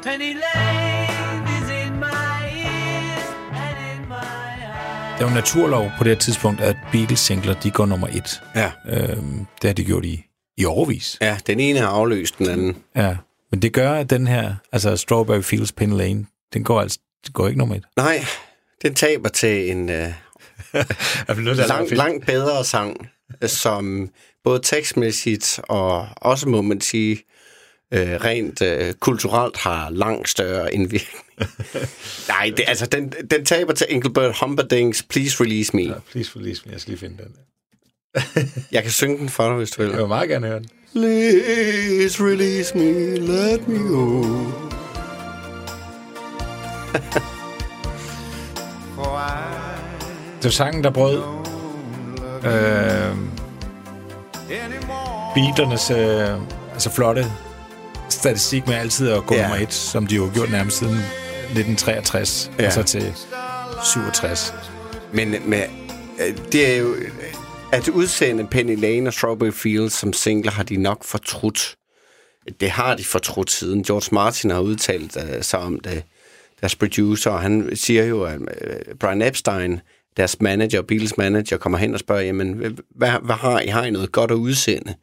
Penny 0.06 0.34
Lane 0.34 1.48
is 1.56 1.70
in 1.70 2.00
my 2.00 2.42
ears 2.64 3.26
and 3.52 3.78
in 3.92 4.08
my 4.08 4.14
eyes. 4.14 5.12
Det 5.12 5.20
er 5.20 5.20
jo 5.20 5.28
en 5.28 5.34
naturlov 5.34 5.90
på 5.98 6.04
det 6.04 6.12
her 6.12 6.18
tidspunkt, 6.18 6.60
at 6.60 6.76
Beatles-singler, 6.92 7.60
de 7.60 7.70
går 7.70 7.86
nummer 7.86 8.08
et. 8.08 8.42
Ja. 8.54 8.70
Øhm, 8.88 9.46
det 9.62 9.68
har 9.68 9.74
de 9.74 9.84
gjort 9.84 10.04
i, 10.04 10.24
i 10.56 10.64
overvis. 10.64 11.18
ja, 11.20 11.38
den 11.46 11.60
ene 11.60 11.78
har 11.78 11.88
afløst 11.88 12.38
den 12.38 12.48
anden. 12.48 12.76
Ja. 12.96 13.16
Men 13.50 13.62
det 13.62 13.72
gør, 13.72 13.92
at 13.92 14.10
den 14.10 14.26
her, 14.26 14.54
altså 14.72 14.96
Strawberry 14.96 15.42
Fields 15.42 15.72
Penny 15.72 15.96
Lane, 15.96 16.26
den 16.54 16.64
går 16.64 16.80
altså 16.80 16.98
den 17.24 17.32
går 17.32 17.46
ikke 17.46 17.58
nummer 17.58 17.74
et. 17.74 17.84
Nej, 17.96 18.24
den 18.82 18.94
taber 18.94 19.28
til 19.28 19.70
en 19.70 19.90
øh, 19.90 20.12
langt, 21.68 21.90
langt 21.90 22.26
bedre 22.26 22.64
sang, 22.64 23.08
som 23.46 24.10
både 24.44 24.60
tekstmæssigt 24.62 25.60
og 25.68 26.08
også, 26.16 26.48
må 26.48 26.62
man 26.62 26.80
sige, 26.80 27.22
øh, 27.94 28.25
rent 28.25 28.62
øh, 28.62 28.94
kulturelt 28.94 29.57
har 29.57 29.90
langt 29.90 30.29
større 30.29 30.75
indvirkning. 30.75 31.25
Nej, 32.29 32.53
det, 32.57 32.64
altså, 32.66 32.87
den, 32.87 33.12
den 33.31 33.44
taber 33.44 33.72
til 33.72 33.87
Engelbert 33.90 34.35
Humperdinck's 34.35 35.03
Please 35.09 35.44
Release 35.44 35.77
Me. 35.77 35.83
Ja, 35.83 35.94
please 36.11 36.33
release 36.37 36.62
me. 36.66 36.72
Jeg 36.72 36.81
skal 36.81 36.90
lige 36.90 37.01
finde 37.01 37.16
den. 37.16 37.33
Jeg 38.72 38.83
kan 38.83 38.92
synge 38.92 39.18
den 39.18 39.29
for 39.29 39.49
dig, 39.49 39.57
hvis 39.57 39.70
du 39.70 39.83
vil. 39.83 39.90
Jeg 39.90 39.99
vil 39.99 40.09
meget 40.09 40.29
gerne 40.29 40.46
høre 40.46 40.59
den. 40.59 40.68
Please 40.92 42.25
release 42.25 42.79
me, 42.79 43.16
let 43.16 43.68
me 43.68 43.79
go. 43.79 44.22
Det 50.37 50.44
var 50.44 50.51
sangen, 50.51 50.85
der 50.85 50.90
brød 50.90 51.22
øh, 52.44 53.16
Beatlernes 55.35 55.90
øh, 55.90 56.40
altså 56.72 56.90
flotte 56.90 57.27
statistik 58.08 58.66
med 58.66 58.74
altid 58.74 59.08
at 59.10 59.26
gå 59.26 59.34
Ja. 59.34 59.42
nummer 59.42 59.56
et, 59.56 59.72
som 59.72 60.06
de 60.06 60.14
jo 60.16 60.26
har 60.26 60.34
gjort 60.34 60.50
nærmest 60.50 60.78
siden 60.78 60.94
1963, 60.96 62.50
Ja. 62.58 62.62
ja. 62.62 62.64
altså 62.64 62.82
til 62.82 63.12
67. 63.84 64.54
Men 65.12 65.34
med, 65.46 65.62
øh, 66.28 66.36
det 66.52 66.72
er 66.74 66.76
jo... 66.78 66.94
At 67.72 67.88
udsende 67.88 68.46
Penny 68.46 68.80
Lane 68.80 69.08
og 69.08 69.12
Strawberry 69.12 69.50
Fields 69.52 69.92
som 69.92 70.12
singler 70.12 70.52
har 70.52 70.62
de 70.62 70.76
nok 70.76 71.04
fortrudt. 71.04 71.76
Det 72.60 72.70
har 72.70 72.94
de 72.96 73.04
fortrudt 73.04 73.50
siden. 73.50 73.82
George 73.82 74.08
Martin 74.14 74.50
har 74.50 74.60
udtalt 74.60 75.16
uh, 75.16 75.22
sig 75.40 75.58
om 75.58 75.80
det. 75.80 76.02
Deres 76.60 76.76
producer, 76.76 77.30
og 77.30 77.40
han 77.40 77.70
siger 77.74 78.04
jo, 78.04 78.22
at 78.24 78.38
Brian 79.00 79.22
Epstein, 79.22 79.80
deres 80.16 80.40
manager, 80.40 80.82
Beatles 80.82 81.16
manager, 81.16 81.56
kommer 81.56 81.78
hen 81.78 81.94
og 81.94 82.00
spørger, 82.00 82.22
jamen, 82.22 82.78
hvad, 82.96 83.10
hvad 83.22 83.34
har 83.34 83.60
I? 83.60 83.66
Har 83.66 83.84
I 83.84 83.90
noget 83.90 84.12
godt 84.12 84.30
at 84.30 84.34
udsende? 84.34 84.94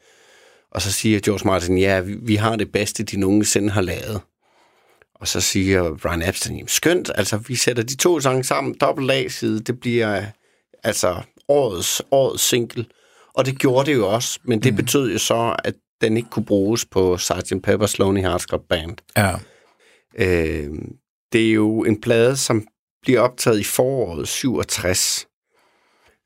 Og 0.73 0.81
så 0.81 0.91
siger 0.91 1.19
George 1.19 1.47
Martin, 1.47 1.77
ja, 1.77 1.99
vi, 1.99 2.15
vi 2.21 2.36
har 2.36 2.55
det 2.55 2.71
bedste, 2.71 3.03
de 3.03 3.19
nogensinde 3.19 3.69
har 3.69 3.81
lavet. 3.81 4.21
Og 5.15 5.27
så 5.27 5.41
siger 5.41 5.97
Brian 6.01 6.29
Epstein, 6.29 6.67
skønt, 6.67 7.12
altså 7.15 7.38
vi 7.38 7.55
sætter 7.55 7.83
de 7.83 7.95
to 7.95 8.19
sange 8.19 8.43
sammen, 8.43 8.75
dobbelt 8.81 9.12
A-side, 9.12 9.59
det 9.59 9.79
bliver 9.79 10.25
altså 10.83 11.21
årets, 11.47 12.01
årets 12.12 12.43
single. 12.43 12.86
Og 13.33 13.45
det 13.45 13.59
gjorde 13.59 13.91
det 13.91 13.97
jo 13.97 14.07
også, 14.07 14.39
men 14.43 14.63
det 14.63 14.73
mm. 14.73 14.77
betød 14.77 15.12
jo 15.12 15.17
så, 15.17 15.55
at 15.63 15.75
den 16.01 16.17
ikke 16.17 16.29
kunne 16.29 16.45
bruges 16.45 16.86
på 16.86 17.17
Sgt. 17.17 17.53
Pepper's 17.67 17.95
Lonely 17.99 18.21
Hearts 18.21 18.47
Club 18.49 18.62
Band. 18.69 18.97
Ja. 19.17 19.31
Øh, 20.17 20.69
det 21.33 21.49
er 21.49 21.53
jo 21.53 21.83
en 21.83 22.01
plade, 22.01 22.38
som 22.38 22.67
bliver 23.01 23.19
optaget 23.19 23.59
i 23.59 23.63
foråret 23.63 24.27
67. 24.27 25.27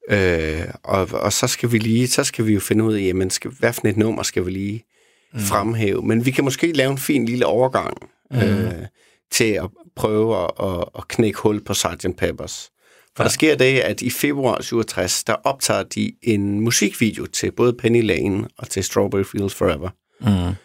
Øh, 0.10 0.64
og, 0.84 1.08
og 1.12 1.34
så 1.34 1.48
skal 1.48 1.72
vi 1.72 1.78
lige, 1.78 2.08
så 2.08 2.24
skal 2.24 2.46
vi 2.46 2.54
jo 2.54 2.60
finde 2.60 2.84
ud 2.84 2.94
af, 2.94 3.02
jamen, 3.02 3.30
skal, 3.30 3.52
hvad 3.52 3.74
for 3.74 3.88
et 3.88 3.98
nummer 3.98 4.24
skal 4.24 4.46
vi 4.46 4.52
lige 4.52 4.86
mm. 5.34 5.40
fremhæve. 5.40 6.02
Men 6.02 6.26
vi 6.26 6.32
kan 6.32 6.44
måske 6.44 6.72
lave 6.72 6.92
en 6.92 6.98
fin 6.98 7.26
lille 7.26 7.46
overgang 7.46 7.98
mm. 8.32 8.38
øh, 8.38 8.86
til 9.32 9.52
at 9.52 9.70
prøve 9.96 10.44
at, 10.44 10.52
at, 10.64 10.86
at 10.98 11.08
knække 11.08 11.40
hul 11.40 11.64
på 11.64 11.74
Sgt. 11.74 12.06
Peppers. 12.18 12.70
For 13.16 13.24
ja. 13.24 13.28
der 13.28 13.30
sker 13.30 13.56
det, 13.56 13.80
at 13.80 14.02
i 14.02 14.10
februar 14.10 14.62
67, 14.62 15.24
der 15.24 15.34
optager 15.34 15.84
de 15.84 16.14
en 16.22 16.62
musikvideo 16.62 17.26
til 17.26 17.52
både 17.52 17.74
Penny 17.74 18.04
Lane 18.04 18.48
og 18.58 18.70
til 18.70 18.84
Strawberry 18.84 19.24
Fields 19.24 19.56
Forever. 19.56 19.90
Mm. 20.22 20.56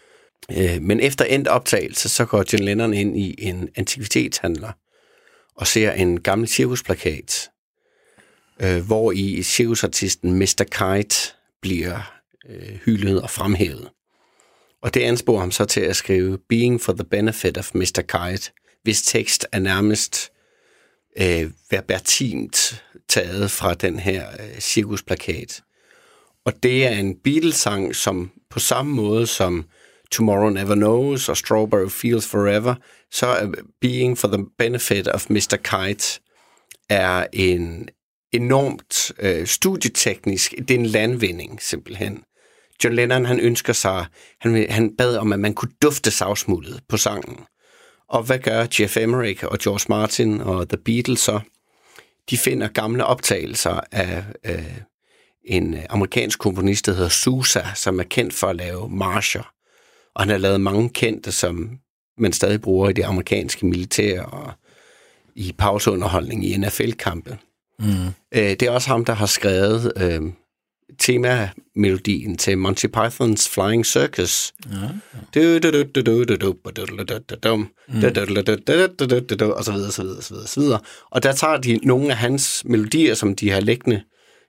Øh, 0.57 0.83
men 0.83 1.01
efter 1.01 1.25
endt 1.25 1.49
optagelse, 1.49 2.09
så 2.09 2.25
går 2.25 2.45
John 2.53 2.65
Lennon 2.65 2.95
ind 2.95 3.19
i 3.19 3.35
en 3.39 3.69
antikvitetshandler 3.77 4.73
og 5.57 5.67
ser 5.67 5.93
en 5.93 6.21
gammel 6.21 6.49
cirkusplakat, 6.49 7.51
øh, 8.65 8.87
hvor 8.87 9.13
i 9.13 9.43
cirkusartisten 9.43 10.39
Mr. 10.39 10.65
Kite 10.65 11.17
bliver 11.61 12.21
øh, 12.49 12.79
hyldet 12.85 13.23
og 13.23 13.31
fremhævet. 13.31 13.89
Og 14.83 14.95
det 14.95 15.01
ansporer 15.01 15.41
ham 15.41 15.51
så 15.51 15.65
til 15.65 15.81
at 15.81 15.97
skrive 15.97 16.39
Being 16.49 16.81
for 16.81 16.93
the 16.93 17.05
Benefit 17.05 17.59
of 17.59 17.75
Mr. 17.75 18.03
Kite, 18.09 18.53
hvis 18.83 19.03
tekst 19.03 19.47
er 19.53 19.59
nærmest 19.59 20.33
øh, 21.21 21.51
verbertimt 21.71 22.85
taget 23.09 23.51
fra 23.51 23.75
den 23.75 23.99
her 23.99 24.29
øh, 24.31 24.61
cirkusplakat. 24.61 25.63
Og 26.45 26.63
det 26.63 26.87
er 26.87 26.91
en 26.91 27.17
Beatles-sang, 27.25 27.97
som 27.97 28.31
på 28.51 28.59
samme 28.59 28.95
måde 28.95 29.27
som 29.27 29.65
Tomorrow 30.11 30.51
Never 30.51 30.75
Knows 30.75 31.29
og 31.29 31.37
Strawberry 31.37 31.89
Fields 31.89 32.27
Forever, 32.27 32.75
så 33.11 33.27
er 33.27 33.53
Being 33.81 34.19
for 34.19 34.29
the 34.29 34.47
Benefit 34.59 35.09
of 35.09 35.31
Mr. 35.31 35.57
Kite 35.57 36.21
er 36.89 37.27
en 37.33 37.89
enormt 38.33 39.13
øh, 39.19 39.47
studieteknisk, 39.47 40.55
det 40.59 40.71
er 40.71 40.79
en 40.79 40.87
landvinding 40.87 41.63
simpelthen. 41.63 42.25
John 42.85 42.97
Lennon, 42.97 43.25
han 43.25 43.41
ønsker 43.41 43.73
sig, 43.73 44.07
han, 44.41 44.67
han 44.71 44.97
bad 44.97 45.17
om, 45.17 45.33
at 45.33 45.41
man 45.41 45.55
kunne 45.55 45.73
dufte 45.83 46.11
savsmuldet 46.11 46.81
på 46.89 46.97
sangen. 46.97 47.39
Og 48.09 48.23
hvad 48.23 48.39
gør 48.39 48.67
Jeff 48.81 48.97
Emerick 48.97 49.43
og 49.43 49.59
George 49.59 49.87
Martin 49.89 50.41
og 50.41 50.69
The 50.69 50.79
Beatles 50.79 51.21
så? 51.21 51.41
De 52.31 52.39
finder 52.39 52.69
gamle 52.69 53.05
optagelser 53.05 53.81
af 53.93 54.25
øh, 54.45 54.75
en 55.45 55.75
øh, 55.75 55.83
amerikansk 55.89 56.39
komponist, 56.39 56.87
der 56.87 56.93
hedder 56.93 57.09
Sousa, 57.09 57.63
som 57.75 58.01
er 58.01 58.05
kendt 58.05 58.35
for 58.35 58.47
at 58.47 58.57
lave 58.57 58.89
marcher. 58.89 59.53
Og 60.15 60.23
han 60.23 60.29
har 60.29 60.39
lavet 60.39 60.61
mange 60.61 60.89
kendte, 60.89 61.33
som 61.33 61.79
man 62.19 62.33
stadig 62.33 62.61
bruger 62.61 62.89
i 62.89 62.93
det 62.93 63.03
amerikanske 63.03 63.67
militær 63.67 64.23
og 64.23 64.53
i 65.35 65.55
pauseunderholdning 65.59 66.47
i 66.47 66.57
NFL-kampe. 66.57 67.39
Mm. 67.83 68.07
Øh, 68.35 68.51
det 68.51 68.63
er 68.63 68.71
også 68.71 68.89
ham, 68.89 69.05
der 69.05 69.13
har 69.13 69.27
skrevet 69.27 69.93
øh, 69.97 70.21
temamelodien 70.99 72.37
til 72.37 72.59
Monty 72.59 72.87
Pythons 72.87 73.49
Flying 73.49 73.87
Circus. 73.87 74.53
Og 79.55 79.65
så 79.65 79.73
videre, 79.73 79.93
så 79.93 80.03
videre, 80.03 80.23
så 80.23 80.35
videre, 80.35 80.49
så 80.49 80.61
videre. 80.61 80.81
Og 81.11 81.23
der 81.23 81.33
tager 81.33 81.57
de 81.57 81.81
nogle 81.83 82.11
af 82.11 82.17
hans 82.17 82.63
melodier, 82.65 83.15
som 83.15 83.37
de 83.37 83.51
har 83.51 83.61
liggende 83.61 84.03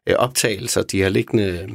øh, 0.09 0.15
optagelser, 0.15 0.81
de 0.81 1.01
har 1.01 1.09
liggende 1.09 1.69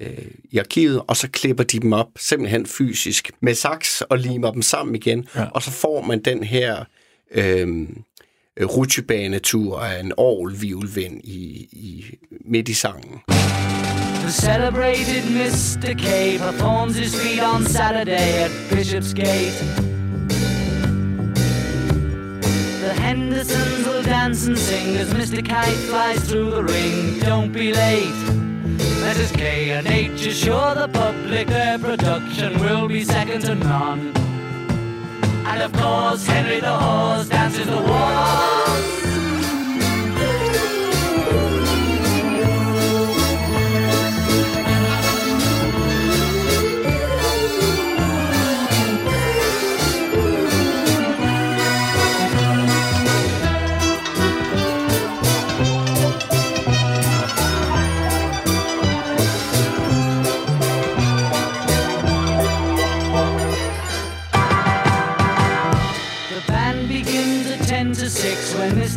øh, 0.00 0.30
i 0.50 0.58
arkivet, 0.58 1.02
og 1.06 1.16
så 1.16 1.28
klipper 1.28 1.64
de 1.64 1.78
dem 1.78 1.92
op 1.92 2.08
simpelthen 2.16 2.66
fysisk 2.66 3.30
med 3.42 3.54
saks 3.54 4.00
og 4.00 4.18
limer 4.18 4.50
dem 4.50 4.62
sammen 4.62 4.94
igen, 4.94 5.28
ja. 5.34 5.44
og 5.44 5.62
så 5.62 5.70
får 5.70 6.02
man 6.02 6.22
den 6.22 6.42
her 6.42 6.84
øh, 7.34 7.88
Øh, 8.56 8.66
rutsjebanetur 8.66 9.80
af 9.80 10.00
en 10.00 10.12
orgelvivlvind 10.16 11.20
i, 11.24 11.68
i, 11.72 12.04
midt 12.44 12.68
i 12.68 12.74
sangen. 12.74 13.20
The 14.22 14.30
celebrated 14.30 15.24
Mr. 15.40 15.94
K 15.94 16.38
performs 16.38 16.96
his 16.96 17.14
feat 17.22 17.42
on 17.54 17.64
Saturday 17.64 18.44
at 18.44 18.50
Bishopsgate. 18.70 19.58
The 22.84 22.94
Hendersons 23.02 23.86
will 23.86 24.04
dance 24.04 24.48
and 24.48 24.56
sing 24.56 24.96
as 24.96 25.14
Mr. 25.14 25.42
Kite 25.42 25.82
flies 25.90 26.20
through 26.28 26.50
the 26.50 26.62
ring. 26.62 27.20
Don't 27.20 27.52
be 27.52 27.72
late. 27.72 28.18
Mrs. 29.06 29.32
K 29.36 29.70
and 29.70 29.86
H 29.86 30.26
assure 30.26 30.74
the 30.74 30.88
public 30.88 31.46
their 31.48 31.78
production 31.78 32.60
will 32.60 32.86
be 32.88 33.04
second 33.04 33.40
to 33.42 33.54
none. 33.54 34.12
And 35.44 35.62
of 35.62 35.72
course, 35.72 36.26
Henry 36.26 36.60
the 36.60 36.76
Horse 36.76 37.28
dances 37.28 37.66
the 37.66 37.76
waltz. 37.76 39.01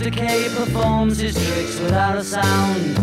6 0.05 0.17
when 0.17 0.27
Mr. 0.27 0.27
K 0.27 0.49
performs 0.55 1.17
his 1.17 1.33
tricks 1.33 1.79
without 1.79 2.17
a 2.17 2.23
sound. 2.23 2.97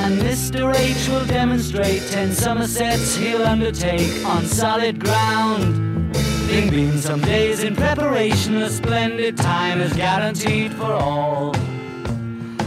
And 0.00 0.20
Mr. 0.20 0.74
H 0.74 1.08
will 1.08 1.26
demonstrate 1.26 2.02
10 2.10 2.32
Somersets 2.32 3.16
he'll 3.16 3.44
undertake 3.44 4.24
on 4.24 4.44
solid 4.44 5.00
ground. 5.00 6.14
There've 6.46 6.70
been 6.70 6.98
some 6.98 7.20
days 7.20 7.64
in 7.64 7.74
preparation, 7.74 8.56
a 8.56 8.70
splendid 8.70 9.36
time 9.36 9.80
is 9.80 9.92
guaranteed 9.92 10.72
for 10.74 10.92
all. 10.92 11.56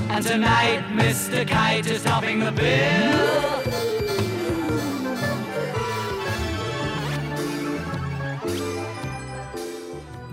And 0.09 0.25
tonight, 0.25 0.83
Mr. 0.91 1.47
Kite 1.47 1.87
is 1.87 2.03
topping 2.03 2.39
the 2.39 2.51
bill. 2.51 4.08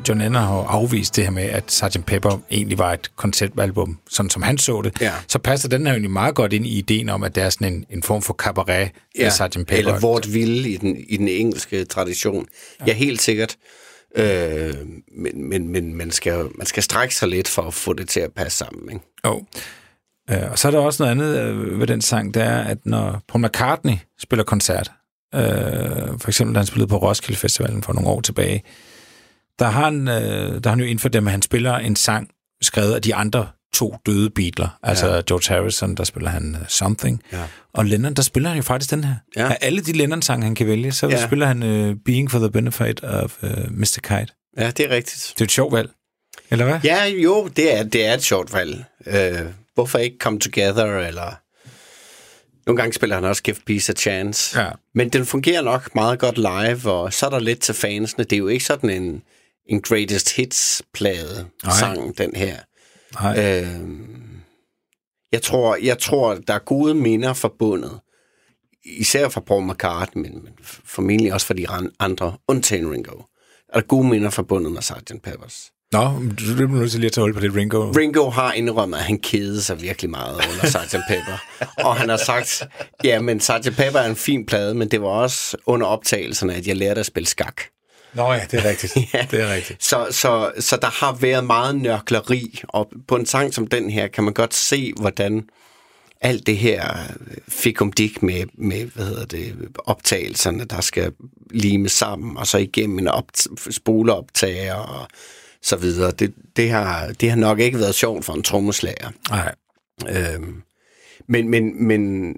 John 0.09 0.21
Lennon 0.21 0.43
har 0.43 0.65
afvist 0.65 1.17
det 1.17 1.25
her 1.25 1.31
med, 1.31 1.43
at 1.43 1.73
Sgt. 1.73 2.07
Pepper 2.07 2.41
egentlig 2.51 2.79
var 2.79 2.93
et 2.93 3.11
konceptalbum, 3.17 3.99
sådan 4.11 4.31
som 4.31 4.43
han 4.43 4.59
så 4.59 4.83
det. 4.83 5.01
Ja. 5.01 5.13
Så 5.29 5.39
passer 5.39 5.69
den 5.69 5.87
her 5.87 5.93
egentlig 5.93 6.11
meget 6.11 6.35
godt 6.35 6.53
ind 6.53 6.67
i 6.67 6.79
ideen 6.79 7.09
om, 7.09 7.23
at 7.23 7.35
det 7.35 7.43
er 7.43 7.51
sådan 7.51 7.73
en, 7.73 7.85
en 7.91 8.03
form 8.03 8.23
for 8.23 8.35
cabaret 8.35 8.91
ja. 9.19 9.25
af 9.25 9.33
Sgt. 9.33 9.57
Pepper. 9.57 9.77
Eller 9.77 10.01
vort 10.01 10.33
vilde 10.33 10.71
i 10.71 10.77
den, 10.77 10.97
i 11.09 11.17
den 11.17 11.29
engelske 11.29 11.85
tradition. 11.85 12.47
Ja, 12.81 12.85
ja 12.87 12.93
helt 12.93 13.23
sikkert. 13.23 13.57
Øh, 14.17 14.75
men 15.19 15.49
men, 15.49 15.69
men 15.69 15.95
man, 15.95 16.11
skal, 16.11 16.49
man 16.55 16.67
skal 16.67 16.83
strække 16.83 17.15
sig 17.15 17.29
lidt 17.29 17.49
for 17.49 17.63
at 17.63 17.75
få 17.75 17.93
det 17.93 18.09
til 18.09 18.21
at 18.21 18.33
passe 18.33 18.59
sammen. 18.59 18.93
Ikke? 18.93 19.05
Jo. 19.27 19.45
Øh, 20.31 20.51
og 20.51 20.59
så 20.59 20.69
er 20.69 20.73
der 20.73 20.79
også 20.79 21.03
noget 21.03 21.11
andet 21.11 21.39
øh, 21.39 21.81
ved 21.81 21.87
den 21.87 22.01
sang, 22.01 22.35
det 22.35 22.43
er, 22.43 22.59
at 22.59 22.79
når 22.85 23.23
Paul 23.29 23.45
McCartney 23.45 23.95
spiller 24.19 24.45
koncert, 24.45 24.91
øh, 25.35 25.41
for 26.21 26.29
eksempel 26.29 26.55
da 26.55 26.59
han 26.59 26.67
spillede 26.67 26.89
på 26.89 26.97
Roskilde 26.97 27.39
Festivalen 27.39 27.83
for 27.83 27.93
nogle 27.93 28.09
år 28.09 28.21
tilbage, 28.21 28.63
der 29.59 29.67
har 29.67 29.85
han, 29.85 30.09
øh, 30.09 30.15
der 30.15 30.61
har 30.65 30.71
han 30.71 30.81
jo 30.81 30.87
indført 30.87 31.13
dem, 31.13 31.27
at 31.27 31.31
han 31.31 31.43
spiller 31.43 31.75
en 31.75 31.97
sang 31.97 32.29
skrevet 32.63 32.95
af 32.95 33.03
de 33.03 33.15
andre 33.15 33.49
to 33.75 33.97
døde 34.07 34.31
Beatles. 34.31 34.69
Altså 34.83 35.07
ja. 35.15 35.21
George 35.29 35.55
Harrison, 35.55 35.95
der 35.95 36.05
spiller 36.05 36.31
han 36.31 36.57
uh, 36.61 36.67
Something. 36.69 37.23
Ja. 37.33 37.43
Og 37.73 37.85
Lennon, 37.85 38.15
der 38.15 38.23
spiller 38.23 38.49
han 38.49 38.57
jo 38.57 38.63
faktisk 38.63 38.91
den 38.91 39.05
her. 39.05 39.15
Ja. 39.37 39.49
Af 39.49 39.59
alle 39.61 39.81
de 39.81 39.93
Lennon-sange, 39.93 40.45
han 40.45 40.55
kan 40.55 40.67
vælge, 40.67 40.93
så 40.93 41.09
Ja. 41.09 41.27
spiller 41.27 41.47
han 41.47 41.63
uh, 41.63 41.95
Being 42.05 42.31
for 42.31 42.39
the 42.39 42.51
Benefit 42.51 43.05
of 43.05 43.43
uh, 43.43 43.49
Mr. 43.71 43.99
Kite. 44.03 44.27
Ja, 44.59 44.71
det 44.71 44.81
er 44.81 44.91
rigtigt. 44.91 45.33
Det 45.35 45.41
er 45.41 45.45
et 45.45 45.51
sjovt 45.51 45.73
valg. 45.73 45.91
Eller 46.51 46.65
hvad? 46.65 46.79
Ja, 46.85 47.05
jo, 47.05 47.49
det 47.57 47.79
er, 47.79 47.83
det 47.83 48.07
er 48.07 48.15
et 48.15 48.23
sjovt 48.23 48.53
valg. 48.53 48.85
Øh, 49.07 49.41
hvorfor 49.75 49.99
ikke 49.99 50.17
Come 50.21 50.39
Together, 50.39 50.85
eller... 50.85 51.39
Nogle 52.67 52.77
gange 52.83 52.93
spiller 52.93 53.15
han 53.17 53.25
også 53.25 53.43
Give 53.43 53.57
Peace 53.67 53.93
a 53.93 53.95
Chance. 53.95 54.61
Ja. 54.61 54.69
Men 54.95 55.09
den 55.09 55.27
fungerer 55.27 55.63
nok 55.63 55.95
meget 55.95 56.19
godt 56.19 56.39
live, 56.39 56.93
og 56.93 57.13
så 57.13 57.27
er 57.27 57.31
der 57.31 57.39
lidt 57.39 57.61
til 57.61 57.75
fansene. 57.75 58.25
Det 58.25 58.33
er 58.33 58.39
jo 58.39 58.49
ikke 58.49 58.65
sådan 58.65 58.91
en, 58.91 59.23
en 59.69 59.81
greatest 59.81 60.37
hits-plade 60.37 61.47
sang, 61.79 62.19
den 62.19 62.37
her. 62.37 62.57
Nej. 63.21 63.63
Øh, 63.63 63.69
jeg, 65.33 65.43
tror, 65.43 65.77
jeg 65.83 65.99
tror, 65.99 66.35
der 66.35 66.55
er 66.55 66.59
gode 66.59 66.95
minder 66.95 67.33
forbundet. 67.33 68.01
Især 68.85 69.29
fra 69.29 69.41
Paul 69.41 69.71
McCartney, 69.71 70.23
men, 70.23 70.45
men 70.45 70.53
formentlig 70.85 71.33
også 71.33 71.47
for 71.47 71.55
de 71.55 71.67
andre, 71.99 72.37
undtagen 72.49 72.93
Ringo. 72.93 73.23
Er 73.69 73.81
der 73.81 73.87
gode 73.87 74.09
minder 74.09 74.31
forbundet 74.31 74.73
med 74.73 74.83
Sgt. 74.83 75.13
Peppers. 75.23 75.73
Nå, 75.93 76.13
du 76.31 76.55
bliver 76.55 76.69
nødt 76.69 76.91
til 76.91 77.01
lige 77.01 77.09
at 77.09 77.13
tage 77.13 77.23
hul 77.23 77.35
på 77.35 77.41
det 77.41 77.55
Ringo. 77.55 77.91
Ringo 77.91 78.31
har 78.31 78.53
indrømmet, 78.53 78.99
at 78.99 79.05
han 79.05 79.19
kedede 79.19 79.63
sig 79.63 79.83
virkelig 79.83 80.11
meget 80.11 80.35
under 80.35 80.67
Sgt. 80.67 80.97
Pepper. 81.09 81.45
og 81.85 81.97
han 81.97 82.09
har 82.09 82.17
sagt, 82.17 82.63
ja, 83.05 83.21
men 83.21 83.41
Sgt. 83.41 83.77
Pepper 83.77 83.99
er 83.99 84.09
en 84.09 84.17
fin 84.17 84.47
plade, 84.47 84.75
men 84.75 84.91
det 84.91 85.03
var 85.03 85.09
også 85.09 85.57
under 85.67 85.87
optagelserne, 85.87 86.55
at 86.55 86.67
jeg 86.67 86.77
lærte 86.77 87.01
at 87.01 87.07
spille 87.07 87.27
skak. 87.27 87.63
Nå 88.17 88.33
ja, 88.33 88.45
det 88.51 88.65
er 88.65 88.69
rigtigt. 88.69 88.97
Ja. 89.15 89.27
Det 89.31 89.41
er 89.41 89.55
rigtigt. 89.55 89.85
Så, 89.85 90.07
så, 90.11 90.53
så 90.59 90.77
der 90.77 91.05
har 91.05 91.13
været 91.13 91.45
meget 91.45 91.77
nørkleri, 91.77 92.61
og 92.69 92.89
på 93.09 93.17
en 93.17 93.27
sang 93.27 93.55
som 93.55 93.67
den 93.67 93.91
her, 93.91 94.07
kan 94.07 94.25
man 94.25 94.33
godt 94.33 94.55
se, 94.55 94.93
hvordan 94.97 95.49
alt 96.21 96.47
det 96.47 96.57
her 96.57 96.97
fik 97.49 97.81
om 97.81 97.93
dik 97.93 98.23
med, 98.23 98.45
med 98.55 98.85
hvad 98.85 99.05
hedder 99.05 99.25
det, 99.25 99.55
optagelserne, 99.79 100.65
der 100.65 100.81
skal 100.81 101.13
lime 101.51 101.89
sammen, 101.89 102.37
og 102.37 102.47
så 102.47 102.59
igennem 102.59 102.99
en 102.99 103.09
op, 103.09 103.25
spoleoptager 103.71 104.75
og 104.75 105.09
så 105.63 105.77
videre. 105.77 106.11
Det, 106.11 106.35
det, 106.57 106.71
har, 106.71 107.13
det 107.21 107.31
har 107.31 107.37
nok 107.37 107.61
ikke 107.61 107.79
været 107.79 107.95
sjovt 107.95 108.25
for 108.25 108.33
en 108.33 108.43
trommeslager. 108.43 109.11
Nej. 109.31 109.55
Øhm, 110.09 110.63
men, 111.29 111.49
men, 111.49 111.87
men 111.87 112.33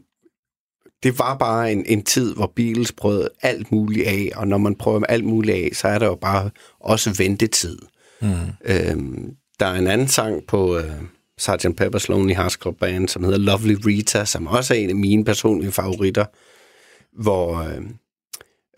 det 1.03 1.19
var 1.19 1.37
bare 1.37 1.73
en, 1.73 1.85
en 1.87 2.03
tid, 2.03 2.35
hvor 2.35 2.53
Beatles 2.57 2.93
prøvede 2.93 3.29
alt 3.43 3.73
muligt 3.73 4.07
af, 4.07 4.31
og 4.37 4.49
når 4.49 4.59
man 4.59 4.75
prøver 4.75 5.05
alt 5.05 5.25
muligt 5.25 5.57
af, 5.57 5.71
så 5.73 5.89
er 5.89 5.99
der 5.99 6.07
jo 6.07 6.15
bare 6.15 6.51
også 6.81 7.15
ventetid. 7.19 7.79
Mm. 8.23 8.29
Øhm, 8.65 9.31
der 9.61 9.67
er 9.67 9.75
en 9.75 9.87
anden 9.87 10.09
sang 10.09 10.47
på 10.47 10.79
øh, 10.79 10.93
Sgt. 11.39 11.67
Pepper's 11.81 12.07
Lonely 12.09 12.35
Hearts 12.35 12.59
Club 12.63 12.79
Band, 12.79 13.09
som 13.09 13.25
hedder 13.25 13.39
Lovely 13.39 13.77
Rita, 13.87 14.25
som 14.25 14.47
også 14.47 14.75
er 14.75 14.79
en 14.79 14.91
af 14.91 14.97
mine 14.97 15.25
personlige 15.25 15.73
favoritter, 15.73 16.25
hvor 17.23 17.57
øh, 17.57 17.83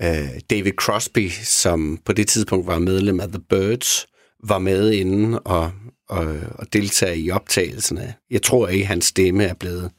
øh, 0.02 0.40
David 0.50 0.72
Crosby, 0.72 1.28
som 1.42 1.98
på 2.04 2.12
det 2.12 2.28
tidspunkt 2.28 2.66
var 2.66 2.78
medlem 2.78 3.20
af 3.20 3.28
The 3.28 3.42
Birds, 3.48 4.06
var 4.44 4.58
med 4.58 4.92
inden 4.92 5.38
og, 5.44 5.72
og, 6.08 6.36
og 6.52 6.72
deltager 6.72 7.12
i 7.12 7.30
optagelserne. 7.30 8.14
Jeg 8.30 8.42
tror 8.42 8.68
ikke, 8.68 8.86
hans 8.86 9.04
stemme 9.04 9.44
er 9.44 9.54
blevet 9.54 9.90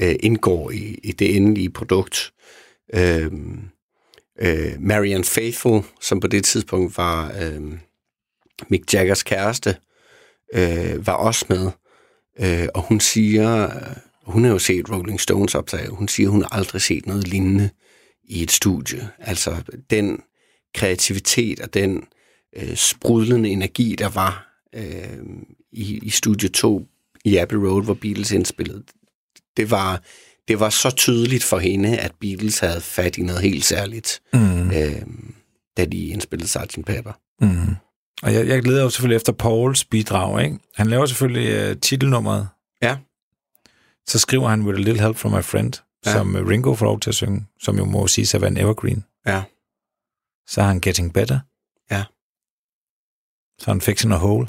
øh, 0.00 0.14
indgår 0.20 0.70
i, 0.70 0.98
i 1.02 1.12
det 1.12 1.36
endelige 1.36 1.70
produkt. 1.70 2.32
Øh, 2.94 3.32
øh, 4.38 4.72
Marianne 4.80 5.24
Faithful, 5.24 5.82
som 6.00 6.20
på 6.20 6.26
det 6.26 6.44
tidspunkt 6.44 6.96
var 6.96 7.34
øh, 7.42 7.72
Mick 8.68 8.94
Jaggers 8.94 9.22
kæreste, 9.22 9.76
øh, 10.54 11.06
var 11.06 11.12
også 11.12 11.46
med. 11.48 11.70
Øh, 12.40 12.68
og 12.74 12.82
hun 12.82 13.00
siger, 13.00 13.62
øh, 13.64 13.96
hun 14.22 14.44
har 14.44 14.50
jo 14.50 14.58
set 14.58 14.90
Rolling 14.90 15.20
Stones 15.20 15.54
optag, 15.54 15.88
hun 15.88 16.08
siger, 16.08 16.28
hun 16.28 16.42
har 16.42 16.48
aldrig 16.48 16.82
set 16.82 17.06
noget 17.06 17.28
lignende 17.28 17.70
i 18.24 18.42
et 18.42 18.50
studie. 18.50 19.10
Altså 19.18 19.62
den 19.90 20.22
kreativitet 20.74 21.60
og 21.60 21.74
den 21.74 22.04
øh, 22.56 22.76
sprudlende 22.76 23.48
energi, 23.48 23.96
der 23.98 24.08
var 24.08 24.62
øh, 24.74 25.18
i, 25.72 25.98
i 26.02 26.10
Studie 26.10 26.48
2, 26.48 26.86
i 27.24 27.36
Abbey 27.36 27.56
Road, 27.56 27.84
hvor 27.84 27.94
Beatles 27.94 28.32
indspillede, 28.32 28.82
det 29.56 29.70
var, 29.70 30.02
det 30.48 30.60
var 30.60 30.70
så 30.70 30.90
tydeligt 30.90 31.44
for 31.44 31.58
hende, 31.58 31.98
at 31.98 32.12
Beatles 32.20 32.58
havde 32.58 32.80
fat 32.80 33.16
i 33.16 33.22
noget 33.22 33.42
helt 33.42 33.64
særligt, 33.64 34.20
Mm. 34.32 34.70
øh, 34.70 35.02
da 35.76 35.84
de 35.84 36.06
indspillede 36.06 36.48
Sgt. 36.48 36.78
Pepper. 36.86 37.12
Mm. 37.40 37.76
Og 38.22 38.34
jeg, 38.34 38.46
jeg 38.48 38.62
glæder 38.62 38.82
jo 38.82 38.90
selvfølgelig 38.90 39.16
efter 39.16 39.32
Pauls 39.32 39.84
bidrag, 39.84 40.44
ikke? 40.44 40.58
Han 40.76 40.86
laver 40.86 41.06
selvfølgelig 41.06 41.70
uh, 41.70 41.80
titelnummeret. 41.80 42.48
Ja. 42.82 42.98
Så 44.08 44.18
skriver 44.18 44.48
han 44.48 44.62
With 44.62 44.78
a 44.78 44.82
Little 44.82 45.02
Help 45.02 45.16
from 45.16 45.32
My 45.32 45.42
Friend, 45.42 45.72
Ja. 46.06 46.12
som 46.12 46.34
uh, 46.34 46.46
Ringo 46.46 46.74
får 46.74 46.86
lov 46.86 47.00
til 47.00 47.10
at 47.10 47.14
synge, 47.14 47.46
som 47.60 47.76
jo 47.78 47.84
må 47.84 48.06
sige 48.06 48.26
sig 48.26 48.38
at 48.38 48.42
være 48.42 48.50
en 48.50 48.56
evergreen. 48.56 49.04
Ja. 49.26 49.42
Så 50.46 50.60
har 50.60 50.68
han 50.68 50.80
Getting 50.80 51.12
Better. 51.14 51.40
Ja. 51.90 52.04
Så 53.58 53.70
han 53.70 53.80
Fixing 53.80 54.12
a 54.12 54.16
Hole. 54.16 54.46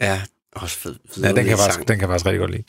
Ja, 0.00 0.22
også 0.62 0.78
fed. 0.78 0.96
Ja, 1.22 1.32
den 1.32 1.44
kan, 1.44 1.58
faktisk, 1.58 1.74
sang. 1.74 1.88
den 1.88 1.98
kan 1.98 2.08
faktisk 2.08 2.26
rigtig 2.26 2.40
godt 2.40 2.50
lide. 2.50 2.62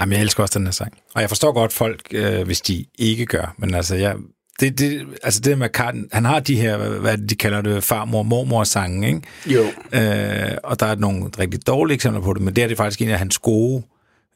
Jamen, 0.00 0.12
jeg 0.12 0.20
elsker 0.22 0.42
også 0.42 0.58
den 0.58 0.66
her 0.66 0.72
sang. 0.72 0.92
Og 1.14 1.20
jeg 1.20 1.30
forstår 1.30 1.52
godt 1.52 1.72
folk, 1.72 2.00
øh, 2.12 2.42
hvis 2.42 2.60
de 2.60 2.84
ikke 2.98 3.26
gør. 3.26 3.54
Men 3.58 3.74
altså, 3.74 3.94
jeg, 3.94 4.16
det, 4.60 4.78
det, 4.78 5.06
altså 5.22 5.40
det 5.40 5.58
med 5.58 5.68
Carten, 5.68 6.08
han 6.12 6.24
har 6.24 6.40
de 6.40 6.60
her, 6.60 6.76
hvad 6.76 7.18
de 7.18 7.34
kalder 7.34 7.60
det, 7.60 7.84
farmor 7.84 8.22
mormor 8.22 8.64
sange, 8.64 9.08
ikke? 9.08 9.20
Jo. 9.46 9.62
Øh, 9.92 10.56
og 10.64 10.80
der 10.80 10.86
er 10.86 10.94
nogle 10.94 11.30
rigtig 11.38 11.66
dårlige 11.66 11.94
eksempler 11.94 12.22
på 12.22 12.34
det, 12.34 12.42
men 12.42 12.56
det 12.56 12.64
er 12.64 12.68
det 12.68 12.76
faktisk 12.76 13.02
en 13.02 13.08
af 13.08 13.18
hans 13.18 13.38
gode, 13.38 13.82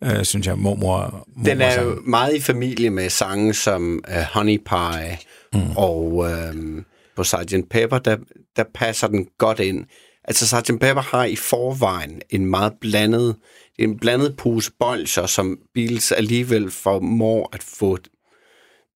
øh, 0.04 0.24
synes 0.24 0.46
jeg, 0.46 0.58
mormor, 0.58 1.24
mormor 1.36 1.44
Den 1.44 1.60
er 1.60 1.82
jo 1.82 2.00
meget 2.06 2.34
i 2.34 2.40
familie 2.40 2.90
med 2.90 3.10
sange 3.10 3.54
som 3.54 4.04
uh, 4.08 4.22
Honey 4.32 4.58
Pie, 4.58 5.18
mm. 5.54 5.76
og 5.76 6.12
uh, 6.14 6.82
på 7.16 7.24
Sgt. 7.24 7.54
Pepper, 7.70 7.98
der, 7.98 8.16
der 8.56 8.64
passer 8.74 9.06
den 9.06 9.26
godt 9.38 9.60
ind. 9.60 9.84
Altså 10.24 10.46
Sgt. 10.46 10.80
Pepper 10.80 11.02
har 11.02 11.24
i 11.24 11.36
forvejen 11.36 12.20
en 12.30 12.46
meget 12.46 12.72
blandet, 12.80 13.36
en 13.82 13.98
blandet 13.98 14.36
pose 14.36 14.72
bolcher, 14.78 15.26
som 15.26 15.58
Beatles 15.74 16.12
alligevel 16.12 16.70
formår 16.70 17.48
at 17.52 17.62
få 17.62 17.98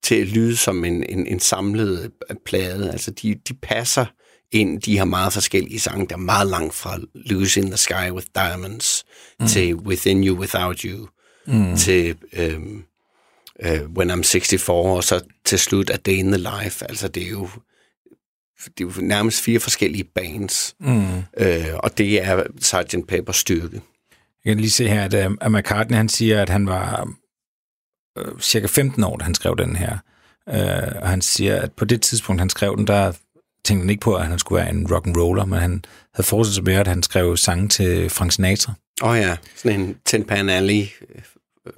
til 0.03 0.15
at 0.15 0.27
lyde 0.27 0.57
som 0.57 0.85
en, 0.85 1.03
en, 1.03 1.27
en 1.27 1.41
samlet 1.41 2.13
øh, 2.31 2.37
plade. 2.47 2.93
Altså 2.93 3.11
de, 3.11 3.35
de 3.35 3.55
passer 3.55 4.07
ind, 4.53 4.81
de 4.81 4.99
har 4.99 5.05
meget 5.05 5.33
forskellige 5.33 5.81
sange, 5.81 6.07
der 6.07 6.15
er 6.15 6.19
meget 6.19 6.47
langt 6.47 6.75
fra 6.75 6.99
Lose 7.15 7.61
in 7.61 7.67
the 7.67 7.77
Sky 7.77 8.11
with 8.11 8.27
Diamonds 8.35 9.05
mm. 9.41 9.47
til 9.47 9.75
Within 9.75 10.25
You 10.25 10.39
Without 10.39 10.81
You 10.81 11.09
mm. 11.47 11.77
til 11.77 12.17
øhm, 12.33 12.85
øh, 13.63 13.83
When 13.83 14.11
I'm 14.11 14.23
64, 14.23 14.69
og 14.69 15.05
så 15.05 15.21
til 15.45 15.59
slut 15.59 15.91
A 15.91 15.97
Day 15.97 16.13
in 16.13 16.33
the 16.33 16.37
Life. 16.63 16.85
Altså 16.89 17.09
det 17.09 17.23
er 17.23 17.31
jo, 17.31 17.49
det 18.65 18.85
er 18.85 18.89
jo 18.97 19.01
nærmest 19.01 19.43
fire 19.43 19.61
forskellige 19.61 20.05
bands, 20.05 20.75
mm. 20.81 21.17
øh, 21.39 21.75
og 21.79 21.99
det 21.99 22.23
er 22.23 22.43
Sgt. 22.61 23.07
Pepper 23.09 23.33
styrke. 23.33 23.81
Jeg 24.47 24.55
kan 24.55 24.61
lige 24.61 24.71
se 24.71 24.89
her, 24.89 25.05
at, 25.05 25.15
øh, 25.15 25.31
at 25.41 25.53
McCartney 25.53 25.97
han 25.97 26.09
siger, 26.09 26.43
at 26.43 26.49
han 26.49 26.67
var 26.67 27.09
øh, 28.19 28.41
cirka 28.41 28.67
15 28.67 29.05
år, 29.05 29.17
da 29.17 29.25
han 29.25 29.35
skrev 29.35 29.57
den 29.59 29.77
her. 29.77 29.99
Øh, 30.49 31.03
og 31.03 31.09
han 31.09 31.23
siger, 31.23 31.61
at 31.61 31.73
på 31.73 31.85
det 31.85 32.03
tidspunkt, 32.03 32.41
han 32.41 32.51
skrev 32.51 32.77
den, 32.77 32.87
der 32.87 33.13
tænkte 33.65 33.83
han 33.83 33.91
ikke 33.91 34.01
på, 34.01 34.15
at 34.15 34.27
han 34.27 34.39
skulle 34.39 34.63
være 34.63 34.71
en 34.71 34.93
rock 34.93 35.07
and 35.07 35.17
roller, 35.17 35.45
men 35.45 35.59
han 35.59 35.85
havde 36.15 36.27
forestillet 36.27 36.55
sig 36.55 36.65
mere, 36.65 36.81
at 36.81 36.87
han 36.87 37.03
skrev 37.03 37.37
sange 37.37 37.69
til 37.69 38.11
Frank 38.11 38.33
Sinatra. 38.33 38.73
Åh 39.03 39.11
oh, 39.11 39.19
ja, 39.19 39.37
sådan 39.57 39.81
en 39.81 39.97
Ten 40.05 40.25
Pan 40.25 40.49
Alley 40.49 40.83
øh, 41.67 41.73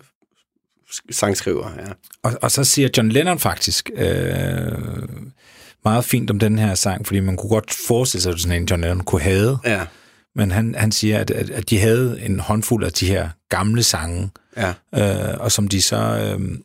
sangskriver, 1.10 1.70
ja. 1.78 1.92
Og, 2.22 2.38
og 2.42 2.50
så 2.50 2.64
siger 2.64 2.88
John 2.96 3.08
Lennon 3.08 3.38
faktisk 3.38 3.90
øh, 3.94 4.72
meget 5.84 6.04
fint 6.04 6.30
om 6.30 6.38
den 6.38 6.58
her 6.58 6.74
sang, 6.74 7.06
fordi 7.06 7.20
man 7.20 7.36
kunne 7.36 7.50
godt 7.50 7.74
forestille 7.86 8.22
sig, 8.22 8.32
at 8.32 8.40
sådan 8.40 8.62
en 8.62 8.68
John 8.68 8.82
Lennon 8.82 9.04
kunne 9.04 9.20
have. 9.20 9.58
Ja, 9.64 9.86
Men 10.38 10.50
han, 10.50 10.74
han 10.78 10.92
siger, 10.92 11.18
at, 11.18 11.30
at, 11.30 11.50
at 11.50 11.70
de 11.70 11.78
havde 11.78 12.20
en 12.22 12.40
håndfuld 12.40 12.84
af 12.84 12.92
de 12.92 13.06
her 13.06 13.28
gamle 13.48 13.82
sange, 13.82 14.30
ja. 14.56 14.72
øh, 14.94 15.40
og 15.40 15.52
som 15.52 15.68
de 15.68 15.82
så 15.82 15.96
øh, 15.96 16.58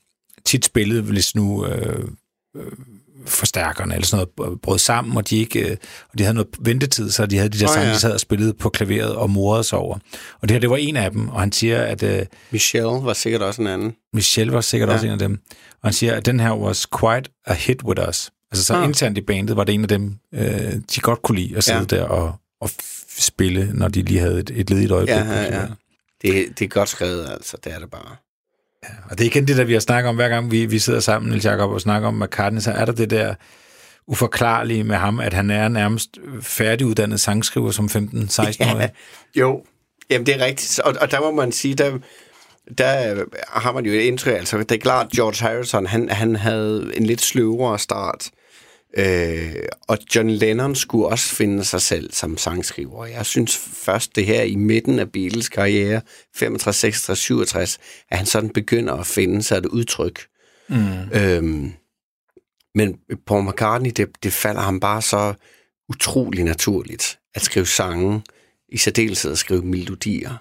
tit 0.45 0.65
spillede, 0.65 1.01
hvis 1.01 1.36
nu 1.36 1.65
øh, 1.65 2.07
øh, 2.55 2.71
forstærkerne 3.26 3.93
eller 3.93 4.05
sådan 4.05 4.28
noget 4.38 4.61
brød 4.61 4.80
sammen, 4.80 5.17
og 5.17 5.30
de 5.30 5.38
ikke 5.38 5.59
øh, 5.69 5.78
og 6.11 6.17
de 6.17 6.24
havde 6.24 6.34
noget 6.34 6.49
ventetid, 6.59 7.11
så 7.11 7.26
de 7.26 7.38
havde 7.38 7.49
de 7.49 7.59
der 7.59 7.67
oh, 7.67 7.74
sange, 7.74 7.88
ja. 7.88 7.93
de 7.93 7.99
sad 7.99 8.11
og 8.13 8.19
spillede 8.19 8.53
på 8.53 8.69
klaveret 8.69 9.15
og 9.15 9.30
morede 9.30 9.63
sig 9.63 9.78
over. 9.80 9.97
Og 10.41 10.49
det 10.49 10.51
her, 10.51 10.59
det 10.59 10.69
var 10.69 10.78
en 10.78 10.95
af 10.95 11.11
dem, 11.11 11.30
og 11.30 11.39
han 11.39 11.51
siger, 11.51 11.82
at 11.82 12.03
øh, 12.03 12.26
Michelle 12.51 12.89
var 12.91 13.13
sikkert 13.13 13.41
også 13.41 13.61
en 13.61 13.67
anden. 13.67 13.95
Michelle 14.13 14.53
var 14.53 14.61
sikkert 14.61 14.89
ja. 14.89 14.93
Også 14.93 15.05
en 15.05 15.11
af 15.11 15.19
dem, 15.19 15.39
og 15.82 15.88
han 15.89 15.93
siger, 15.93 16.15
at 16.15 16.26
den 16.26 16.39
her 16.39 16.53
was 16.53 16.88
quite 16.99 17.30
a 17.45 17.53
hit 17.53 17.84
with 17.84 18.01
us. 18.09 18.32
Altså 18.51 18.65
så 18.65 18.74
Ah. 18.74 18.84
internt 18.84 19.17
i 19.17 19.21
bandet 19.21 19.55
var 19.57 19.63
det 19.63 19.74
en 19.76 19.82
af 19.82 19.88
dem, 19.88 20.15
øh, 20.34 20.74
de 20.95 20.99
godt 21.01 21.21
kunne 21.21 21.39
lide 21.39 21.57
at 21.57 21.63
sidde 21.63 21.78
ja. 21.80 21.86
Der 21.86 22.03
og, 22.03 22.36
og 22.61 22.69
spille, 23.18 23.70
når 23.74 23.88
de 23.88 24.01
lige 24.01 24.20
havde 24.20 24.39
et, 24.39 24.51
et 24.55 24.70
ledigt 24.70 24.91
øjeblik. 24.91 25.16
Ja, 25.16 25.24
ja, 25.24 25.59
ja. 25.59 25.68
Det, 26.22 26.59
det 26.59 26.66
er 26.66 26.70
godt 26.70 26.89
skrevet, 26.89 27.30
altså. 27.30 27.57
Det 27.64 27.74
er 27.74 27.80
det 27.80 27.91
bare. 27.91 28.16
Og 29.09 29.18
det 29.18 29.22
er 29.22 29.26
igen 29.26 29.47
det, 29.47 29.57
der 29.57 29.64
vi 29.64 29.74
har 29.74 29.80
snakket 29.80 30.09
om, 30.09 30.16
hver 30.16 30.30
gang 30.30 30.51
vi, 30.51 30.66
vi 30.66 30.80
sidder 30.80 30.99
sammen, 30.99 31.30
Niels 31.30 31.45
Jacob, 31.45 31.72
og 31.72 31.82
snakker 31.82 32.07
om 32.07 32.14
McCartney, 32.14 32.61
så 32.61 32.72
er 32.72 32.86
der 32.86 32.91
det 32.91 33.09
der 33.09 33.36
uforklarlige 34.07 34.84
med 34.84 34.95
ham, 34.95 35.20
at 35.20 35.34
han 35.34 35.49
er 35.49 35.68
nærmest 35.68 36.18
færdiguddannet 36.41 37.20
sangskriver 37.20 37.72
som 37.72 37.86
15-16-årig. 37.86 38.80
Ja, 38.80 38.89
jo, 39.36 39.64
jamen 40.09 40.26
det 40.26 40.36
er 40.36 40.45
rigtigt. 40.45 40.80
Og, 40.80 40.95
og 41.01 41.11
der 41.11 41.20
må 41.20 41.32
man 41.32 41.51
sige, 41.51 41.76
der, 41.76 41.97
der 42.78 43.24
har 43.47 43.72
man 43.72 43.86
jo 43.86 43.93
et 43.93 44.01
indtryk. 44.01 44.34
Altså, 44.34 44.57
det 44.57 44.72
er 44.72 44.80
klart, 44.80 45.09
George 45.09 45.47
Harrison, 45.47 45.86
han, 45.86 46.09
han 46.09 46.36
havde 46.36 46.91
en 46.95 47.05
lidt 47.05 47.22
sløvere 47.22 47.80
start. 47.80 48.26
Øh, 48.26 48.42
og 49.87 49.97
John 50.15 50.29
Lennon 50.29 50.75
skulle 50.75 51.07
også 51.07 51.35
finde 51.35 51.63
sig 51.63 51.81
selv 51.81 52.11
som 52.11 52.37
sangskriver. 52.37 53.05
Jeg 53.05 53.25
synes 53.25 53.57
først 53.57 54.15
det 54.15 54.25
her 54.25 54.41
i 54.41 54.55
midten 54.55 54.99
af 54.99 55.11
Beatles 55.11 55.49
karriere, 55.49 56.01
65, 56.35 56.75
66, 56.75 57.19
67, 57.19 57.79
at 58.09 58.17
han 58.17 58.25
sådan 58.25 58.49
begynder 58.49 58.93
at 58.93 59.07
finde 59.07 59.43
sig 59.43 59.57
et 59.57 59.65
udtryk. 59.65 60.27
Mm. 60.69 61.11
Øhm, 61.13 61.71
men 62.75 62.97
Paul 63.27 63.43
McCartney, 63.43 63.91
det, 63.95 64.09
det 64.23 64.33
falder 64.33 64.61
ham 64.61 64.79
bare 64.79 65.01
så 65.01 65.33
utrolig 65.89 66.43
naturligt 66.43 67.19
at 67.35 67.41
skrive 67.41 67.65
sange, 67.65 68.21
i 68.69 68.77
særdeleshed 68.77 69.31
at 69.31 69.37
skrive 69.37 69.61
melodier. 69.61 70.37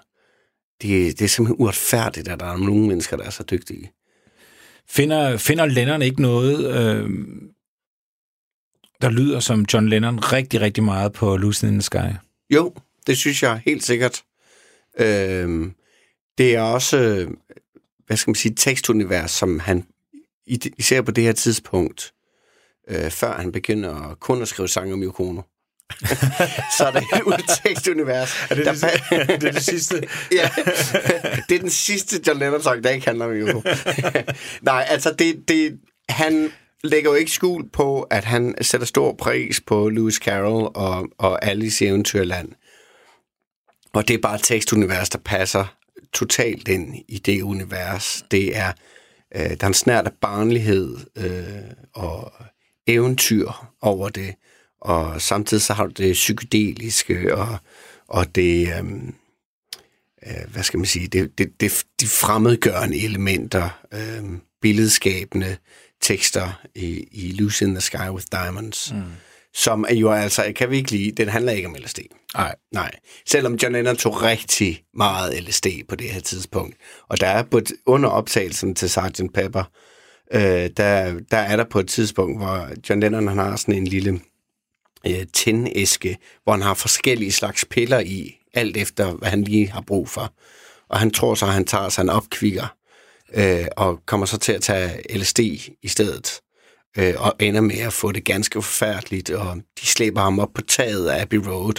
Det, 0.81 1.19
det 1.19 1.25
er 1.25 1.29
simpelthen 1.29 1.63
uretfærdigt, 1.63 2.27
at 2.27 2.39
der 2.39 2.45
er 2.45 2.57
nogle 2.57 2.87
mennesker, 2.87 3.17
der 3.17 3.23
er 3.23 3.29
så 3.29 3.43
dygtige. 3.43 3.91
Finder, 4.89 5.37
finder 5.37 5.65
Lennon 5.65 6.01
ikke 6.01 6.21
noget, 6.21 6.75
øh, 6.75 7.09
der 9.03 9.09
lyder 9.09 9.39
som 9.39 9.65
John 9.73 9.89
Lennon 9.89 10.19
rigtig, 10.19 10.61
rigtig 10.61 10.83
meget 10.83 11.13
på 11.13 11.37
Lucy 11.37 11.63
in 11.63 11.71
the 11.71 11.81
Sky? 11.81 11.97
Jo, 12.49 12.73
det 13.07 13.17
synes 13.17 13.43
jeg 13.43 13.61
helt 13.65 13.83
sikkert. 13.83 14.23
Øhm, 14.99 15.73
det 16.37 16.55
er 16.55 16.61
også, 16.61 16.97
øh, 16.97 17.27
hvad 18.07 18.17
skal 18.17 18.31
man 18.31 18.35
sige, 18.35 18.55
tekstunivers, 18.55 19.31
som 19.31 19.59
han, 19.59 19.85
især 20.77 21.01
på 21.01 21.11
det 21.11 21.23
her 21.23 21.31
tidspunkt, 21.31 22.13
øh, 22.89 23.11
før 23.11 23.33
han 23.33 23.51
begynder 23.51 24.17
kun 24.19 24.41
at 24.41 24.47
skrive 24.47 24.67
sange 24.67 24.93
om 24.93 25.03
Yoko 25.03 25.29
Ono, 25.29 25.41
så 26.77 26.85
er 26.85 26.91
det 26.91 27.03
et 27.39 27.59
tekstunivers. 27.63 28.33
Er 28.49 28.55
det 28.55 28.65
der 28.65 28.73
det 28.73 29.43
er 29.47 29.51
det 29.51 29.63
sidste? 29.63 30.07
ja, 30.31 30.49
det 31.49 31.55
er 31.55 31.59
den 31.59 31.69
sidste 31.69 32.21
John 32.27 32.39
Lennon-sang, 32.39 32.83
der 32.83 32.89
ikke 32.89 33.07
handler 33.07 33.25
om 33.25 33.31
Yoko. 33.31 33.61
Nej, 34.61 34.85
altså 34.89 35.13
det, 35.19 35.47
det, 35.47 35.79
han 36.09 36.51
lægger 36.83 37.09
jo 37.09 37.15
ikke 37.15 37.31
skjul 37.31 37.69
på, 37.69 38.01
at 38.01 38.23
han 38.23 38.55
sætter 38.61 38.87
stor 38.87 39.13
pris 39.13 39.61
på 39.61 39.89
Lewis 39.89 40.15
Carroll 40.15 40.71
og, 40.75 41.07
og 41.17 41.45
Alice 41.45 41.85
i 41.85 41.87
Eventyrland. 41.87 42.49
Og 43.93 44.07
det 44.07 44.13
er 44.13 44.21
bare 44.21 44.35
et 44.35 44.43
tekstunivers, 44.43 45.09
der 45.09 45.19
passer 45.25 45.75
totalt 46.13 46.67
ind 46.67 46.95
i 47.07 47.17
det 47.17 47.41
univers. 47.41 48.25
Det 48.31 48.57
er, 48.57 48.73
øh, 49.35 49.41
der 49.41 49.63
er 49.63 49.67
en 49.67 49.73
snært 49.73 50.05
af 50.05 50.13
barnlighed 50.21 50.97
øh, 51.17 51.73
og 51.93 52.33
eventyr 52.87 53.71
over 53.81 54.09
det. 54.09 54.35
Og 54.81 55.21
samtidig 55.21 55.63
så 55.63 55.73
har 55.73 55.85
du 55.85 55.91
det 56.03 56.13
psykedeliske 56.13 57.35
og, 57.35 57.57
og 58.07 58.35
det, 58.35 58.67
øh, 58.67 58.83
øh, 60.27 60.51
hvad 60.51 60.63
skal 60.63 60.77
man 60.77 60.85
sige, 60.85 61.07
det, 61.07 61.37
det, 61.37 61.61
det, 61.61 61.85
de 62.01 62.07
fremmedgørende 62.07 63.03
elementer, 63.03 63.69
øh, 63.93 64.39
billedskabende 64.61 65.57
tekster 66.03 66.61
i, 66.75 67.07
i 67.11 67.31
Lucy 67.31 67.63
in 67.63 67.71
the 67.71 67.81
Sky 67.81 68.09
with 68.09 68.25
Diamonds, 68.31 68.93
mm. 68.93 69.01
som 69.53 69.85
er 69.89 69.95
jo 69.95 70.11
altså, 70.11 70.53
kan 70.55 70.69
vi 70.69 70.77
ikke 70.77 70.91
lide, 70.91 71.11
den 71.11 71.29
handler 71.29 71.51
ikke 71.51 71.67
om 71.67 71.75
LSD. 71.75 71.99
Nej. 72.35 72.55
Nej. 72.71 72.91
Selvom 73.25 73.55
John 73.55 73.73
Lennon 73.73 73.97
tog 73.97 74.21
rigtig 74.21 74.83
meget 74.93 75.43
LSD 75.43 75.67
på 75.89 75.95
det 75.95 76.09
her 76.09 76.21
tidspunkt. 76.21 76.75
Og 77.09 77.21
der 77.21 77.27
er 77.27 77.43
på 77.43 77.57
et, 77.57 77.71
under 77.85 78.09
optagelsen 78.09 78.75
til 78.75 78.89
Sgt. 78.89 79.21
Pepper, 79.33 79.63
øh, 80.33 80.69
der, 80.77 81.19
der 81.31 81.37
er 81.37 81.55
der 81.55 81.63
på 81.63 81.79
et 81.79 81.87
tidspunkt, 81.87 82.37
hvor 82.37 82.69
John 82.89 83.01
Lennon 83.01 83.27
han 83.27 83.37
har 83.37 83.55
sådan 83.55 83.75
en 83.75 83.87
lille 83.87 84.19
øh, 85.07 85.25
tændæske, 85.33 86.17
hvor 86.43 86.53
han 86.53 86.61
har 86.61 86.73
forskellige 86.73 87.31
slags 87.31 87.65
piller 87.65 87.99
i, 87.99 88.35
alt 88.53 88.77
efter 88.77 89.13
hvad 89.13 89.29
han 89.29 89.43
lige 89.43 89.71
har 89.71 89.81
brug 89.81 90.09
for. 90.09 90.33
Og 90.89 90.99
han 90.99 91.11
tror 91.11 91.35
så, 91.35 91.45
at 91.45 91.53
han 91.53 91.65
tager 91.65 91.89
sig 91.89 92.01
en 92.01 92.09
opkvikker, 92.09 92.75
øh, 93.33 93.65
og 93.77 93.99
kommer 94.05 94.25
så 94.25 94.37
til 94.37 94.51
at 94.51 94.61
tage 94.61 95.17
LSD 95.17 95.39
i 95.81 95.87
stedet, 95.87 96.41
øh, 96.97 97.13
og 97.17 97.33
ender 97.39 97.61
med 97.61 97.79
at 97.79 97.93
få 97.93 98.11
det 98.11 98.25
ganske 98.25 98.61
forfærdeligt, 98.61 99.29
og 99.29 99.55
de 99.81 99.85
slæber 99.85 100.21
ham 100.21 100.39
op 100.39 100.53
på 100.53 100.61
taget 100.61 101.09
af 101.09 101.21
Abbey 101.21 101.37
Road, 101.37 101.73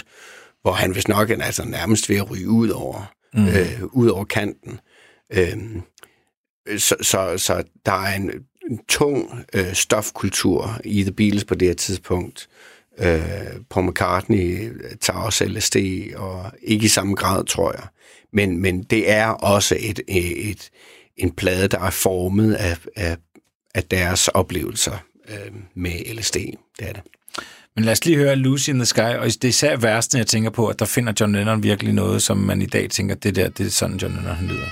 hvor 0.61 0.71
han 0.71 0.95
vist 0.95 1.07
nok 1.07 1.29
er 1.29 1.43
altså 1.43 1.65
nærmest 1.65 2.09
ved 2.09 2.17
at 2.17 2.31
ryge 2.31 2.49
ud 2.49 2.69
over, 2.69 3.13
mm. 3.33 3.47
øh, 3.47 3.83
ud 3.83 4.07
over 4.07 4.25
kanten. 4.25 4.79
Øh, 5.33 5.57
så, 6.77 6.95
så, 7.01 7.37
så 7.37 7.63
der 7.85 7.91
er 7.91 8.15
en, 8.15 8.31
en 8.71 8.79
tung 8.89 9.45
øh, 9.53 9.73
stofkultur 9.73 10.79
i 10.83 11.03
The 11.03 11.11
Beatles 11.11 11.45
på 11.45 11.55
det 11.55 11.67
her 11.67 11.75
tidspunkt. 11.75 12.49
Øh, 12.99 13.21
Paul 13.69 13.89
McCartney 13.89 14.71
tager 15.01 15.19
også 15.19 15.45
LSD, 15.45 15.75
og 16.15 16.51
ikke 16.61 16.85
i 16.85 16.89
samme 16.89 17.15
grad, 17.15 17.45
tror 17.45 17.71
jeg. 17.71 17.87
Men, 18.33 18.61
men 18.61 18.83
det 18.83 19.11
er 19.11 19.27
også 19.27 19.77
et, 19.79 19.99
et, 20.07 20.49
et, 20.49 20.69
en 21.17 21.31
plade, 21.31 21.67
der 21.67 21.79
er 21.79 21.89
formet 21.89 22.53
af, 22.53 22.77
af, 22.95 23.17
af 23.75 23.83
deres 23.83 24.27
oplevelser 24.27 24.97
øh, 25.29 25.51
med 25.75 26.15
LSD. 26.15 26.35
Det 26.79 26.89
er 26.89 26.93
det. 26.93 27.01
Men 27.75 27.85
lad 27.85 27.91
os 27.91 28.05
lige 28.05 28.17
høre 28.17 28.35
Lucy 28.35 28.69
in 28.69 28.75
the 28.75 28.85
Sky, 28.85 28.99
og 28.99 29.25
det 29.25 29.43
er 29.43 29.47
især 29.47 29.77
værsten, 29.77 30.17
jeg 30.17 30.27
tænker 30.27 30.49
på, 30.49 30.67
at 30.67 30.79
der 30.79 30.85
finder 30.85 31.13
John 31.19 31.31
Lennon 31.35 31.63
virkelig 31.63 31.93
noget, 31.93 32.21
som 32.21 32.37
man 32.37 32.61
i 32.61 32.65
dag 32.65 32.89
tænker, 32.89 33.15
det 33.15 33.35
der, 33.35 33.49
det 33.49 33.65
er 33.65 33.69
sådan 33.69 33.97
John 33.97 34.15
Lennon 34.15 34.35
han 34.35 34.47
lyder. 34.47 34.69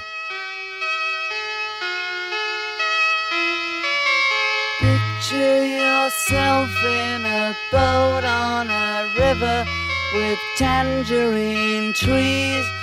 Picture 4.79 5.63
yourself 5.79 6.71
in 6.83 7.25
a 7.25 7.53
boat 7.71 8.23
on 8.23 8.69
a 8.69 9.03
river 9.19 9.65
with 10.15 10.39
tangerine 10.57 11.93
trees 11.93 12.82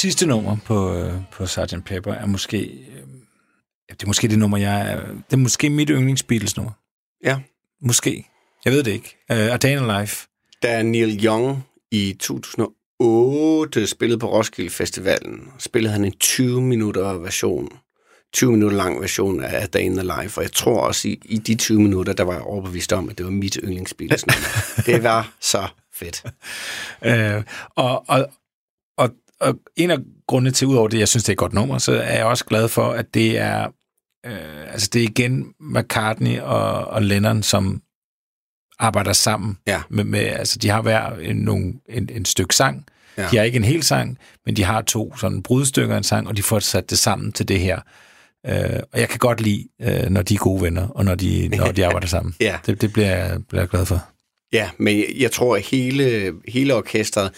Sidste 0.00 0.26
nummer 0.26 0.56
på, 0.64 0.94
øh, 0.94 1.14
på 1.32 1.46
Sgt. 1.46 1.74
Pepper 1.86 2.14
er 2.14 2.26
måske... 2.26 2.58
Øh, 2.58 3.02
det 3.90 4.02
er 4.02 4.06
måske 4.06 4.28
det 4.28 4.38
nummer, 4.38 4.58
jeg... 4.58 5.00
Det 5.26 5.32
er 5.32 5.36
måske 5.36 5.70
mit 5.70 5.88
yndlings 5.88 6.22
Beatles-nummer. 6.22 6.72
Ja. 7.24 7.38
Måske. 7.82 8.26
Jeg 8.64 8.72
ved 8.72 8.82
det 8.82 8.90
ikke. 8.90 9.16
Uh, 9.30 9.36
A 9.36 9.56
Day 9.56 9.80
in 9.80 10.00
Life. 10.00 10.26
Da 10.62 10.82
Neil 10.82 11.24
Young 11.24 11.64
i 11.90 12.16
2008 12.20 13.86
spillede 13.86 14.18
på 14.18 14.32
Roskilde 14.32 14.70
Festivalen, 14.70 15.48
spillede 15.58 15.92
han 15.92 16.04
en 16.04 16.12
20 16.12 16.62
minutter 16.62 17.12
version, 17.12 17.68
20 18.32 18.52
minutter 18.52 18.76
lang 18.76 19.00
version 19.00 19.42
af 19.42 19.68
Day 19.68 19.80
in 19.80 19.96
the 19.96 20.02
Life, 20.02 20.38
og 20.38 20.42
jeg 20.42 20.52
tror 20.52 20.80
også 20.80 21.08
i, 21.08 21.20
i 21.24 21.38
de 21.38 21.54
20 21.54 21.80
minutter, 21.80 22.12
der 22.12 22.24
var 22.24 22.32
jeg 22.32 22.42
overbevist 22.42 22.92
om, 22.92 23.08
at 23.08 23.18
det 23.18 23.26
var 23.26 23.32
mit 23.32 23.58
yndlingsspilsnummer. 23.62 24.48
det 24.86 25.02
var 25.02 25.32
så 25.40 25.68
fedt. 25.94 26.24
Uh, 27.06 27.44
og, 27.76 28.04
og, 28.08 28.30
og, 28.96 29.10
og 29.40 29.54
en 29.76 29.90
af 29.90 29.98
grundene 30.26 30.50
til, 30.50 30.66
udover 30.66 30.88
det, 30.88 30.98
jeg 30.98 31.08
synes, 31.08 31.24
det 31.24 31.28
er 31.28 31.34
et 31.34 31.38
godt 31.38 31.52
nummer, 31.52 31.78
så 31.78 31.92
er 31.92 32.16
jeg 32.16 32.24
også 32.24 32.44
glad 32.44 32.68
for, 32.68 32.90
at 32.90 33.14
det 33.14 33.38
er... 33.38 33.66
Uh, 34.26 34.72
altså, 34.72 34.90
det 34.92 35.02
er 35.02 35.08
igen 35.08 35.54
McCartney 35.60 36.40
og, 36.40 36.84
og 36.84 37.02
Lennon, 37.02 37.42
som 37.42 37.82
arbejder 38.78 39.12
sammen. 39.12 39.58
Ja. 39.66 39.82
Med, 39.90 40.04
med, 40.04 40.20
altså, 40.20 40.58
de 40.58 40.68
har 40.68 40.82
hver 40.82 41.16
en, 41.16 41.36
nogle, 41.36 41.74
en, 41.88 42.08
en 42.12 42.24
stykke 42.24 42.54
sang. 42.54 42.86
Ja. 43.18 43.28
De 43.30 43.36
har 43.36 43.44
ikke 43.44 43.56
en 43.56 43.64
hel 43.64 43.82
sang, 43.82 44.18
men 44.46 44.56
de 44.56 44.64
har 44.64 44.82
to 44.82 45.16
sådan 45.16 45.42
brudstykker 45.42 45.94
af 45.94 45.98
en 45.98 46.04
sang, 46.04 46.28
og 46.28 46.36
de 46.36 46.42
får 46.42 46.58
sat 46.58 46.90
det 46.90 46.98
sammen 46.98 47.32
til 47.32 47.48
det 47.48 47.60
her. 47.60 47.80
Uh, 48.48 48.80
og 48.92 49.00
jeg 49.00 49.08
kan 49.08 49.18
godt 49.18 49.40
lide, 49.40 49.68
uh, 49.78 50.10
når 50.10 50.22
de 50.22 50.34
er 50.34 50.38
gode 50.38 50.62
venner, 50.62 50.88
og 50.88 51.04
når 51.04 51.14
de, 51.14 51.48
når 51.48 51.72
de 51.72 51.84
arbejder 51.86 52.08
sammen. 52.08 52.34
Ja. 52.40 52.58
Det, 52.66 52.80
det 52.80 52.92
bliver, 52.92 53.16
jeg, 53.16 53.46
bliver 53.48 53.62
jeg 53.62 53.68
glad 53.68 53.86
for. 53.86 54.04
Ja, 54.52 54.70
men 54.78 55.04
jeg 55.18 55.32
tror, 55.32 55.56
at 55.56 55.62
hele, 55.62 56.32
hele 56.48 56.74
orkestret... 56.74 57.30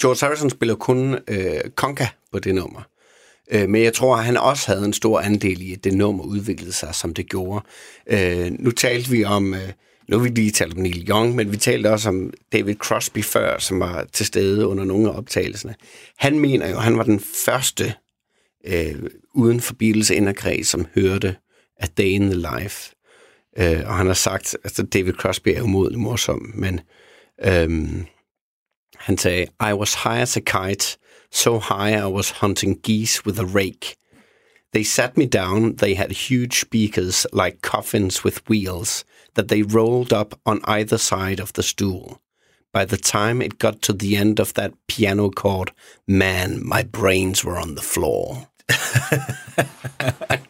George 0.00 0.26
Harrison 0.26 0.50
spiller 0.50 0.74
kun 0.74 1.18
øh, 1.28 1.60
conga 1.76 2.06
på 2.32 2.38
det 2.38 2.54
nummer. 2.54 2.80
Øh, 3.50 3.68
men 3.68 3.82
jeg 3.82 3.94
tror, 3.94 4.16
at 4.16 4.24
han 4.24 4.36
også 4.36 4.72
havde 4.72 4.84
en 4.84 4.92
stor 4.92 5.20
andel 5.20 5.62
i, 5.62 5.72
at 5.72 5.84
det 5.84 5.94
nummer 5.94 6.24
udviklede 6.24 6.72
sig, 6.72 6.94
som 6.94 7.14
det 7.14 7.28
gjorde. 7.28 7.64
Øh, 8.06 8.52
nu 8.58 8.70
talte 8.70 9.10
vi 9.10 9.24
om... 9.24 9.54
Øh, 9.54 9.72
nu 10.08 10.16
har 10.16 10.22
vi 10.22 10.28
lige 10.28 10.50
talt 10.50 10.74
om 10.74 10.80
Neil 10.80 11.08
Young, 11.10 11.34
men 11.34 11.52
vi 11.52 11.56
talte 11.56 11.90
også 11.90 12.08
om 12.08 12.32
David 12.52 12.74
Crosby 12.74 13.24
før, 13.24 13.58
som 13.58 13.80
var 13.80 14.06
til 14.12 14.26
stede 14.26 14.66
under 14.66 14.84
nogle 14.84 15.10
af 15.10 15.16
optagelserne. 15.16 15.74
Han 16.18 16.38
mener 16.38 16.70
jo, 16.70 16.76
at 16.76 16.82
han 16.82 16.98
var 16.98 17.04
den 17.04 17.20
første 17.46 17.94
øh, 18.66 18.94
uden 19.34 19.60
for 19.60 19.74
Beatles 19.74 20.10
inderkreds, 20.10 20.68
som 20.68 20.86
hørte 20.94 21.36
A 21.80 21.86
Day 21.98 22.04
in 22.04 22.30
the 22.30 22.34
Life. 22.34 22.94
Øh, 23.58 23.82
og 23.86 23.94
han 23.94 24.06
har 24.06 24.14
sagt, 24.14 24.54
at 24.54 24.60
altså 24.64 24.82
David 24.82 25.12
Crosby 25.12 25.48
er 25.48 25.62
umodelig 25.62 25.98
morsom, 25.98 26.52
men 26.54 26.80
øhm, 27.44 28.06
han 29.06 29.18
sagde, 29.18 29.46
I 29.60 29.72
was 29.72 29.94
high 29.94 30.20
as 30.20 30.36
a 30.36 30.40
kite, 30.40 30.98
so 31.30 31.60
high 31.60 31.92
I 31.92 32.06
was 32.06 32.40
hunting 32.42 32.80
geese 32.82 33.24
with 33.24 33.38
a 33.38 33.44
rake. 33.44 33.94
They 34.72 34.82
sat 34.82 35.16
me 35.16 35.26
down, 35.26 35.76
they 35.76 35.94
had 35.94 36.10
huge 36.10 36.58
speakers 36.60 37.24
like 37.32 37.62
coffins 37.62 38.24
with 38.24 38.42
wheels 38.48 39.04
that 39.34 39.46
they 39.48 39.62
rolled 39.62 40.12
up 40.12 40.40
on 40.44 40.60
either 40.64 40.98
side 40.98 41.40
of 41.40 41.52
the 41.52 41.62
stool. 41.62 42.20
By 42.72 42.84
the 42.84 42.96
time 42.96 43.40
it 43.40 43.60
got 43.60 43.80
to 43.82 43.92
the 43.92 44.16
end 44.16 44.40
of 44.40 44.54
that 44.54 44.72
piano 44.88 45.30
chord, 45.30 45.70
man, 46.08 46.60
my 46.64 46.82
brains 46.82 47.44
were 47.44 47.58
on 47.58 47.76
the 47.76 47.82
floor. 47.82 48.48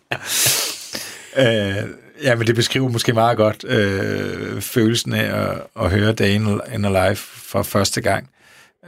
Øh, 1.39 1.89
ja, 2.23 2.35
men 2.35 2.47
det 2.47 2.55
beskriver 2.55 2.89
måske 2.89 3.13
meget 3.13 3.37
godt 3.37 3.65
øh, 3.65 4.61
følelsen 4.61 5.13
af 5.13 5.51
at, 5.51 5.67
at 5.85 5.91
høre 5.91 6.13
Day 6.13 6.31
in 6.31 6.61
in 6.75 6.85
a 6.85 7.09
Life 7.09 7.41
for 7.41 7.63
første 7.63 8.01
gang. 8.01 8.31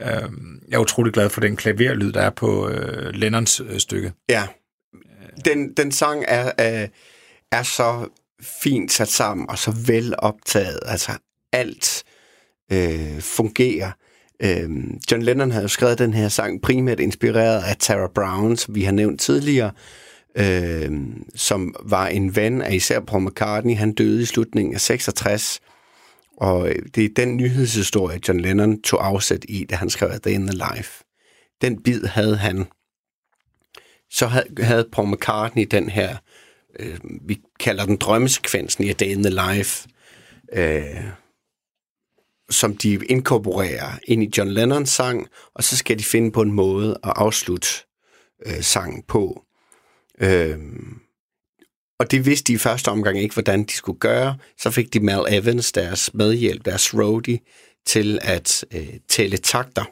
Øh, 0.01 0.29
jeg 0.69 0.75
er 0.75 0.81
utrolig 0.81 1.13
glad 1.13 1.29
for 1.29 1.41
den 1.41 1.55
klaverlyd, 1.55 2.11
der 2.11 2.21
er 2.21 2.29
på 2.29 2.69
øh, 2.69 3.13
Lennons 3.13 3.59
øh, 3.59 3.79
stykke. 3.79 4.13
Ja. 4.29 4.47
Den, 5.45 5.73
den 5.73 5.91
sang 5.91 6.25
er, 6.27 6.51
er, 6.57 6.87
er 7.51 7.63
så 7.63 8.07
fint 8.61 8.91
sat 8.91 9.07
sammen 9.07 9.49
og 9.49 9.57
så 9.57 9.75
vel 9.87 10.15
optaget. 10.17 10.79
Altså 10.85 11.11
alt 11.53 12.03
øh, 12.71 13.21
fungerer. 13.21 13.91
Øh, 14.43 14.69
John 15.11 15.23
Lennon 15.23 15.51
havde 15.51 15.63
jo 15.63 15.67
skrevet 15.67 15.99
den 15.99 16.13
her 16.13 16.29
sang 16.29 16.61
primært 16.61 16.99
inspireret 16.99 17.63
af 17.63 17.77
Tara 17.77 18.07
Brown, 18.15 18.57
som 18.57 18.75
vi 18.75 18.83
har 18.83 18.91
nævnt 18.91 19.21
tidligere, 19.21 19.71
øh, 20.37 20.91
som 21.35 21.75
var 21.83 22.07
en 22.07 22.35
ven 22.35 22.61
af 22.61 22.73
især 22.73 22.99
Paul 22.99 23.23
McCartney. 23.23 23.75
Han 23.75 23.93
døde 23.93 24.21
i 24.21 24.25
slutningen 24.25 24.73
af 24.73 24.81
66, 24.81 25.59
og 26.39 26.69
øh, 26.69 26.75
det 26.95 27.05
er 27.05 27.09
den 27.15 27.37
nyhedshistorie, 27.37 28.19
John 28.27 28.39
Lennon 28.39 28.81
tog 28.81 29.05
afsæt 29.05 29.45
i, 29.49 29.65
da 29.69 29.75
han 29.75 29.89
skrev 29.89 30.09
A 30.09 30.17
Day 30.17 30.31
in 30.31 30.47
the 30.47 30.61
Life. 30.73 31.03
Den 31.61 31.83
bid 31.83 32.03
havde 32.03 32.37
han 32.37 32.67
så 34.09 34.27
havde, 34.27 34.47
havde 34.59 34.89
Paul 34.91 35.11
McCartney 35.11 35.67
den 35.71 35.89
her, 35.89 36.17
øh, 36.79 36.99
vi 37.21 37.41
kalder 37.59 37.85
den 37.85 37.97
drømmesekvensen 37.97 38.83
i 38.83 38.89
A 38.89 38.93
Day 38.93 39.05
in 39.05 39.23
the 39.23 39.53
Life, 39.53 39.89
øh, 40.53 41.03
som 42.49 42.77
de 42.77 42.93
inkorporerer 42.93 43.99
ind 44.07 44.23
i 44.23 44.31
John 44.37 44.49
Lennons 44.49 44.89
sang, 44.89 45.27
og 45.53 45.63
så 45.63 45.77
skal 45.77 45.99
de 45.99 46.03
finde 46.03 46.31
på 46.31 46.41
en 46.41 46.51
måde 46.51 46.99
at 47.03 47.13
afslutte 47.15 47.67
øh, 48.45 48.61
sangen 48.61 49.03
på. 49.03 49.43
Øh, 50.21 50.59
og 51.99 52.11
det 52.11 52.25
vidste 52.25 52.47
de 52.47 52.53
i 52.53 52.57
første 52.57 52.89
omgang 52.89 53.19
ikke, 53.19 53.33
hvordan 53.33 53.63
de 53.63 53.73
skulle 53.73 53.99
gøre. 53.99 54.37
Så 54.57 54.71
fik 54.71 54.93
de 54.93 54.99
Mal 54.99 55.25
Evans, 55.29 55.71
deres 55.71 56.13
medhjælp, 56.13 56.65
deres 56.65 56.93
roadie, 56.93 57.39
til 57.85 58.19
at 58.21 58.65
øh, 58.73 58.89
tælle 59.07 59.37
takter. 59.37 59.83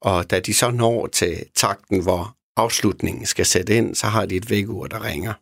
Og 0.00 0.30
da 0.30 0.40
de 0.40 0.54
så 0.54 0.70
når 0.70 1.06
til 1.06 1.44
takten, 1.54 2.02
hvor 2.02 2.36
afslutningen 2.56 3.26
skal 3.26 3.46
sætte 3.46 3.76
ind, 3.76 3.94
så 3.94 4.06
har 4.06 4.26
de 4.26 4.36
et 4.36 4.50
vækkeur, 4.50 4.86
der 4.86 5.04
ringer. 5.04 5.32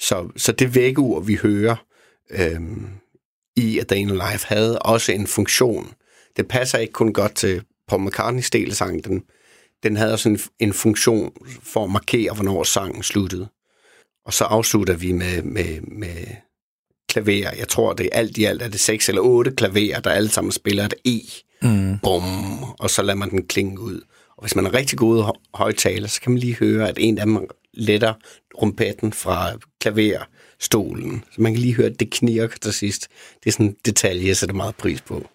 Så, 0.00 0.28
så 0.36 0.52
det 0.52 0.74
vækkeur, 0.74 1.20
vi 1.20 1.34
hører 1.34 1.76
øh, 2.30 2.60
i 3.56 3.78
A 3.78 3.82
Day 3.82 3.96
in 3.96 4.10
Life, 4.10 4.46
havde 4.46 4.78
også 4.78 5.12
en 5.12 5.26
funktion. 5.26 5.92
Det 6.36 6.48
passer 6.48 6.78
ikke 6.78 6.92
kun 6.92 7.12
godt 7.12 7.34
til 7.34 7.62
Paul 7.88 8.08
McCartney's 8.08 8.48
del 8.52 8.70
af 8.70 8.76
sangen. 8.76 9.02
Den, 9.02 9.22
den 9.82 9.96
havde 9.96 10.12
også 10.12 10.28
en, 10.28 10.38
en 10.58 10.72
funktion 10.72 11.32
for 11.62 11.84
at 11.84 11.90
markere, 11.90 12.34
hvornår 12.34 12.62
sangen 12.62 13.02
sluttede. 13.02 13.48
Og 14.26 14.32
så 14.34 14.44
afslutter 14.44 14.96
vi 14.96 15.12
med, 15.12 15.42
med, 15.42 15.80
med 15.80 16.26
klaver. 17.08 17.50
Jeg 17.58 17.68
tror, 17.68 17.92
det 17.92 18.06
er 18.06 18.18
alt 18.18 18.38
i 18.38 18.44
alt 18.44 18.62
er 18.62 18.68
det 18.68 18.80
seks 18.80 19.08
eller 19.08 19.22
otte 19.22 19.50
klaverer, 19.50 20.00
der 20.00 20.10
alle 20.10 20.28
sammen 20.28 20.52
spiller 20.52 20.84
et 20.84 20.94
E. 21.04 21.20
Mm. 21.62 21.98
Bum, 22.02 22.62
og 22.78 22.90
så 22.90 23.02
lader 23.02 23.18
man 23.18 23.30
den 23.30 23.46
klinge 23.46 23.80
ud. 23.80 24.00
Og 24.36 24.42
hvis 24.42 24.56
man 24.56 24.66
er 24.66 24.74
rigtig 24.74 24.98
god 24.98 25.22
hø- 25.24 25.30
højtaler, 25.54 26.08
så 26.08 26.20
kan 26.20 26.32
man 26.32 26.38
lige 26.38 26.54
høre, 26.54 26.88
at 26.88 26.96
en 27.00 27.18
af 27.18 27.26
dem 27.26 27.46
letter 27.74 28.14
rumpetten 28.62 29.12
fra 29.12 29.52
klaverstolen. 29.80 31.24
Så 31.32 31.40
man 31.42 31.52
kan 31.52 31.60
lige 31.62 31.74
høre, 31.74 31.86
at 31.86 32.00
det 32.00 32.10
knirker 32.10 32.56
til 32.62 32.72
sidst. 32.72 33.08
Det 33.44 33.50
er 33.50 33.52
sådan 33.52 33.66
en 33.66 33.76
detalje, 33.84 34.26
jeg 34.26 34.36
sætter 34.36 34.54
meget 34.54 34.76
pris 34.76 35.00
på. 35.00 35.26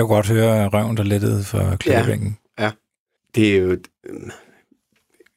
Jeg 0.00 0.06
kunne 0.06 0.16
godt 0.16 0.28
høre 0.28 0.68
røven, 0.68 0.96
der 0.96 1.02
lettede 1.02 1.44
for 1.44 1.76
klippebænken. 1.76 2.36
Ja. 2.58 2.70
Det 3.34 3.56
er 3.56 3.58
jo, 3.58 3.78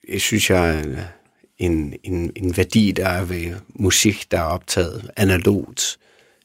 jeg 0.10 0.22
synes 0.22 0.50
jeg, 0.50 0.80
er 0.80 1.04
en, 1.58 1.94
en, 2.04 2.32
en 2.36 2.58
værdi, 2.58 2.92
der 2.92 3.08
er 3.08 3.26
ved 3.26 3.56
musik, 3.70 4.32
der 4.32 4.38
er 4.38 4.44
optaget 4.44 5.12
analogt, 5.18 5.98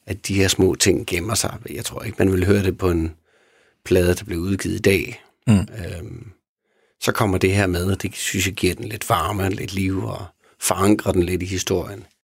at 0.06 0.28
de 0.28 0.34
her 0.34 0.48
små 0.48 0.74
ting 0.74 1.06
gemmer 1.06 1.34
sig. 1.34 1.54
Jeg 1.70 1.84
tror 1.84 2.02
ikke, 2.02 2.16
man 2.18 2.32
vil 2.32 2.46
høre 2.46 2.62
det 2.62 2.78
på 2.78 2.90
en 2.90 3.14
plade, 3.84 4.14
der 4.14 4.24
bliver 4.24 4.42
udgivet 4.42 4.74
i 4.74 4.82
dag. 4.82 5.22
Mm. 5.46 5.54
Øhm, 5.54 6.30
så 7.00 7.12
kommer 7.12 7.38
det 7.38 7.54
her 7.54 7.66
med, 7.66 7.84
og 7.84 8.02
det 8.02 8.14
synes 8.14 8.46
jeg 8.46 8.54
giver 8.54 8.74
den 8.74 8.84
lidt 8.84 9.08
varme, 9.08 9.50
lidt 9.50 9.74
liv, 9.74 10.04
og 10.04 10.26
forankrer 10.60 11.12
den 11.12 11.22
lidt 11.22 11.42
i 11.42 11.46
historien. 11.46 12.04